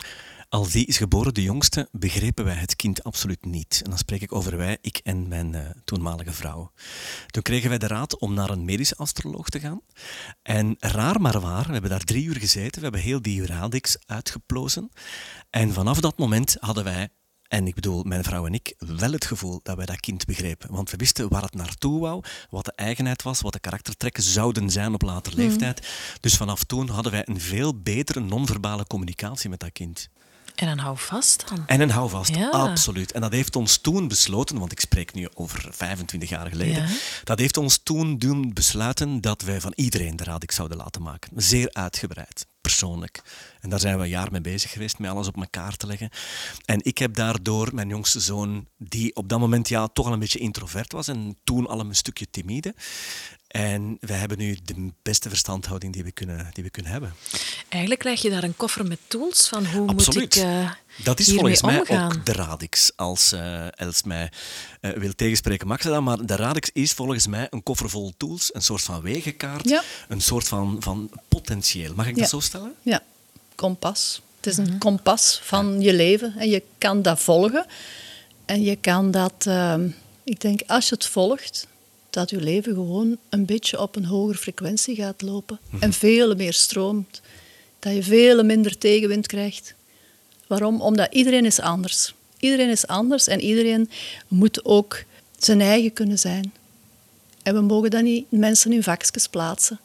Als 0.50 0.72
die 0.72 0.86
is 0.86 0.98
geboren, 0.98 1.34
de 1.34 1.42
jongste, 1.42 1.88
begrepen 1.92 2.46
wij 2.46 2.56
het 2.56 2.76
kind 2.76 3.04
absoluut 3.04 3.46
niet. 3.46 3.82
En 3.84 3.90
dan 3.90 4.00
spreek 4.00 4.22
ik 4.22 4.34
over 4.34 4.58
wij, 4.58 4.78
ik 4.82 4.98
en 5.04 5.28
mijn 5.28 5.54
uh, 5.54 5.62
toenmalige 5.84 6.34
vrouw. 6.34 6.72
Toen 7.28 7.44
kregen 7.44 7.70
wij 7.70 7.78
de 7.78 7.88
raad 7.88 8.20
om 8.20 8.34
naar 8.34 8.50
een 8.50 8.66
medische 8.66 8.96
astroloog 8.96 9.50
te 9.50 9.60
gaan. 9.60 9.82
En 10.42 10.76
raar 10.80 11.22
maar 11.22 11.40
waar, 11.40 11.66
we 11.66 11.72
hebben 11.72 11.90
daar 11.90 12.04
drie 12.04 12.26
uur 12.26 12.36
gezeten, 12.36 12.76
we 12.76 12.82
hebben 12.82 13.02
heel 13.02 13.22
die 13.22 13.46
radix 13.46 13.98
uitgeplozen. 14.06 14.90
En 15.50 15.74
vanaf 15.74 16.00
dat 16.00 16.18
moment 16.18 16.58
hadden 16.60 16.84
wij 16.84 17.10
en 17.50 17.68
ik 17.68 17.76
bedoel, 17.76 18.04
mijn 18.04 18.24
vrouw 18.24 18.46
en 18.46 18.54
ik, 18.54 18.74
wel 18.78 19.12
het 19.12 19.26
gevoel 19.26 19.60
dat 19.64 19.76
wij 19.76 19.86
dat 19.86 20.00
kind 20.00 20.26
begrepen. 20.26 20.72
Want 20.72 20.92
we 20.92 20.98
wisten 20.98 21.30
waar 21.30 21.42
het 21.42 21.54
naartoe 21.54 22.00
wou, 22.00 22.24
wat 22.50 22.66
de 22.66 22.74
eigenheid 22.76 23.22
was, 23.22 23.42
wat 23.42 23.54
de 23.54 23.60
karaktertrekken 23.60 24.24
zouden 24.24 24.70
zijn 24.70 24.94
op 24.94 25.02
later 25.02 25.32
mhm. 25.34 25.42
leeftijd. 25.42 25.88
Dus 26.20 26.36
vanaf 26.36 26.64
toen 26.64 26.90
hadden 26.90 27.12
wij 27.12 27.22
een 27.26 27.40
veel 27.40 27.82
betere 27.82 28.20
non-verbale 28.20 28.86
communicatie 28.88 29.50
met 29.50 29.60
dat 29.60 29.72
kind. 29.72 30.10
En 30.60 30.68
een 30.68 30.80
houvast 30.80 31.50
dan? 31.50 31.64
En 31.68 31.82
een 31.82 31.90
houvast, 31.90 32.36
ja. 32.36 32.50
absoluut. 32.50 33.12
En 33.12 33.22
dat 33.22 33.32
heeft 33.32 33.56
ons 33.56 33.78
toen 33.78 34.08
besloten, 34.08 34.60
want 34.60 34.72
ik 34.72 34.80
spreek 34.80 35.14
nu 35.14 35.28
over 35.34 35.68
25 35.72 36.30
jaar 36.30 36.50
geleden, 36.50 36.88
dat 37.24 37.40
heeft 37.40 37.58
ons 37.58 37.78
toen 37.84 38.18
doen 38.18 38.54
besluiten 38.54 39.22
dat 39.22 39.42
wij 39.42 39.62
van 39.62 39.74
iedereen 39.76 40.16
de 40.16 40.24
radix 40.24 40.56
zouden 40.56 40.78
laten 40.78 41.02
maken. 41.02 41.32
Zeer 41.36 41.70
uitgebreid, 41.72 42.46
persoonlijk. 42.62 43.22
En 43.60 43.70
daar 43.70 43.80
zijn 43.80 43.98
we 43.98 44.04
een 44.04 44.10
jaar 44.10 44.32
mee 44.32 44.42
bezig 44.42 44.72
geweest, 44.72 45.00
met 45.00 45.12
alles 45.12 45.28
op 45.28 45.38
elkaar 45.38 45.76
te 45.76 45.88
leggen. 45.88 46.10
En 46.66 46.80
ik 46.84 46.98
heb 46.98 47.16
daardoor 47.16 47.70
mijn 47.74 47.90
jongste 47.90 48.20
zoon, 48.20 48.68
die 48.78 49.16
op 49.16 49.30
dat 49.30 49.40
moment 49.40 49.70
ja, 49.70 49.88
toch 49.88 50.06
al 50.06 50.14
een 50.14 50.20
beetje 50.20 50.40
introvert 50.40 50.92
was 50.92 51.08
en 51.08 51.38
toen 51.44 51.68
al 51.68 51.80
een 51.80 51.96
stukje 51.96 52.30
timide, 52.30 52.76
en 53.50 53.98
we 54.00 54.14
hebben 54.14 54.38
nu 54.38 54.58
de 54.64 54.92
beste 55.02 55.30
verstandhouding 55.30 55.94
die 55.94 56.04
we 56.04 56.12
kunnen, 56.12 56.50
die 56.54 56.64
we 56.64 56.70
kunnen 56.70 56.92
hebben. 56.92 57.14
Eigenlijk 57.70 58.02
krijg 58.02 58.22
je 58.22 58.30
daar 58.30 58.44
een 58.44 58.56
koffer 58.56 58.86
met 58.86 59.00
tools 59.08 59.48
van 59.48 59.66
hoe 59.66 59.88
Absoluut. 59.88 60.36
moet 60.36 60.36
ik 60.36 60.44
uh, 60.44 60.72
Dat 61.04 61.20
is 61.20 61.34
volgens 61.34 61.62
mij 61.62 61.80
ook 61.80 62.26
de 62.26 62.32
radix, 62.32 62.92
als 62.96 63.34
uh, 63.34 63.80
Els 63.80 64.04
mij 64.04 64.32
uh, 64.82 64.92
wil 64.92 65.16
tegenspreken, 65.16 65.68
mag 65.68 65.82
ze 65.82 65.90
dat, 65.90 66.02
maar 66.02 66.26
de 66.26 66.36
radix 66.36 66.70
is 66.74 66.92
volgens 66.92 67.28
mij 67.28 67.48
een 67.50 67.64
koffer 67.64 67.90
vol 67.90 68.14
tools, 68.18 68.54
een 68.54 68.62
soort 68.62 68.82
van 68.82 69.02
wegenkaart, 69.02 69.70
ja. 69.70 69.84
een 70.08 70.22
soort 70.22 70.48
van, 70.48 70.78
van 70.80 71.10
potentieel. 71.28 71.94
Mag 71.96 72.08
ik 72.08 72.16
ja. 72.16 72.22
dat 72.22 72.30
zo 72.30 72.40
stellen? 72.40 72.74
Ja, 72.82 73.04
kompas. 73.56 74.22
Het 74.38 74.48
is 74.48 74.58
een 74.58 74.64
mm 74.64 74.70
-hmm. 74.70 74.80
kompas 74.80 75.40
van 75.44 75.82
je 75.82 75.94
leven 75.94 76.34
en 76.38 76.50
je 76.50 76.64
kan 76.78 77.02
dat 77.02 77.20
volgen. 77.20 77.66
En 78.46 78.64
je 78.64 78.76
kan 78.76 79.12
dat, 79.12 79.46
ehm, 79.46 79.90
ik 80.24 80.42
denk, 80.42 80.62
als 80.68 80.90
je 80.90 80.96
het 80.96 81.06
volgt, 81.06 81.68
dat 82.10 82.30
je 82.30 82.42
leven 82.42 82.74
gewoon 82.74 83.18
een 83.30 83.46
beetje 83.46 83.82
op 83.82 83.96
een 83.96 84.06
hogere 84.06 84.38
frequentie 84.38 84.96
gaat 84.96 85.22
lopen. 85.22 85.60
Mhm. 85.70 85.84
En 85.84 85.94
veel 85.94 86.36
meer 86.36 86.54
stroomt. 86.54 87.22
Dat 87.80 87.94
je 87.94 88.04
veel 88.04 88.44
minder 88.44 88.78
tegenwind 88.78 89.28
krijgt. 89.28 89.74
Waarom? 90.48 90.82
Omdat 90.82 91.14
iedereen 91.14 91.46
is 91.46 91.60
anders. 91.60 92.14
Iedereen 92.40 92.70
is 92.70 92.88
anders 92.88 93.28
en 93.28 93.42
iedereen 93.42 93.90
moet 94.28 94.66
ook 94.66 95.04
zijn 95.38 95.62
eigen 95.62 95.94
kunnen 95.94 96.20
zijn. 96.20 96.54
En 97.44 97.54
we 97.54 97.62
mogen 97.62 97.90
dan 97.90 98.04
niet 98.04 98.26
mensen 98.32 98.74
in 98.74 98.84
vakjes 98.84 99.28
plaatsen. 99.28 99.80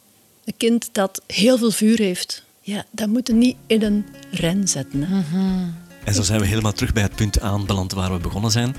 Een 0.45 0.57
kind 0.57 0.89
dat 0.91 1.21
heel 1.27 1.57
veel 1.57 1.71
vuur 1.71 1.97
heeft, 1.97 2.43
ja, 2.61 2.85
dat 2.91 3.07
moet 3.07 3.27
je 3.27 3.33
niet 3.33 3.57
in 3.67 3.81
een 3.81 4.05
ren 4.31 4.67
zetten. 4.67 5.03
Hè. 5.03 5.15
Mhm. 5.15 5.84
En 6.05 6.13
zo 6.13 6.21
zijn 6.21 6.39
we 6.39 6.47
helemaal 6.47 6.71
terug 6.71 6.93
bij 6.93 7.03
het 7.03 7.15
punt 7.15 7.39
aanbeland 7.39 7.91
waar 7.91 8.13
we 8.13 8.19
begonnen 8.19 8.51
zijn. 8.51 8.75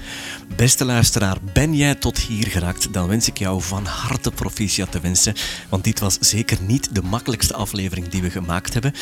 Beste 0.57 0.85
luisteraar, 0.85 1.37
ben 1.53 1.74
jij 1.74 1.95
tot 1.95 2.18
hier 2.18 2.47
geraakt? 2.47 2.93
Dan 2.93 3.09
wens 3.09 3.29
ik 3.29 3.39
jou 3.39 3.62
van 3.62 3.85
harte 3.85 4.31
proficiat 4.31 4.93
te 4.93 5.01
wensen. 5.01 5.35
Want 5.68 5.85
dit 5.85 6.01
was 6.01 6.18
zeker 6.20 6.59
niet 6.61 6.95
de 6.95 7.03
makkelijkste 7.03 7.55
aflevering 7.55 8.09
die 8.09 8.22
we 8.22 8.31
gemaakt 8.31 8.72
hebben. 8.72 8.93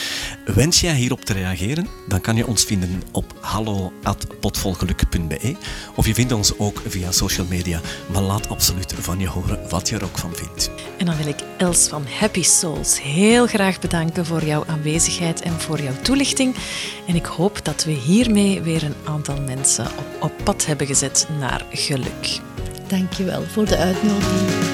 Wens 0.44 0.80
jij 0.80 0.94
hierop 0.94 1.24
te 1.24 1.32
reageren? 1.32 1.86
Dan 2.08 2.20
kan 2.20 2.36
je 2.36 2.46
ons 2.46 2.64
vinden 2.64 3.02
op 3.12 3.34
hallo.potvolgeluk.be 3.40 5.56
of 5.94 6.06
je 6.06 6.14
vindt 6.14 6.32
ons 6.32 6.58
ook 6.58 6.82
via 6.86 7.12
social 7.12 7.46
media. 7.46 7.80
Maar 8.12 8.22
laat 8.22 8.48
absoluut 8.48 8.94
van 8.98 9.18
je 9.18 9.28
horen 9.28 9.68
wat 9.68 9.88
je 9.88 9.96
er 9.96 10.04
ook 10.04 10.18
van 10.18 10.34
vindt. 10.34 10.70
En 10.98 11.06
dan 11.06 11.16
wil 11.16 11.26
ik 11.26 11.38
Els 11.56 11.88
van 11.88 12.04
Happy 12.18 12.42
Souls 12.42 13.02
heel 13.02 13.46
graag 13.46 13.80
bedanken 13.80 14.26
voor 14.26 14.44
jouw 14.44 14.64
aanwezigheid 14.66 15.40
en 15.40 15.60
voor 15.60 15.82
jouw 15.82 16.00
toelichting. 16.02 16.54
En 17.06 17.14
ik 17.14 17.26
hoop 17.26 17.64
dat 17.64 17.84
we 17.84 17.90
hier 17.90 18.12
hiermee 18.14 18.62
weer 18.62 18.82
een 18.82 18.94
aantal 19.04 19.40
mensen 19.40 19.86
op, 20.20 20.32
pad 20.44 20.66
hebben 20.66 20.86
gezet 20.86 21.28
naar 21.38 21.66
geluk. 21.70 22.40
Dankjewel 22.86 23.42
voor 23.42 23.64
de 23.64 23.76
uitnodiging. 23.76 24.73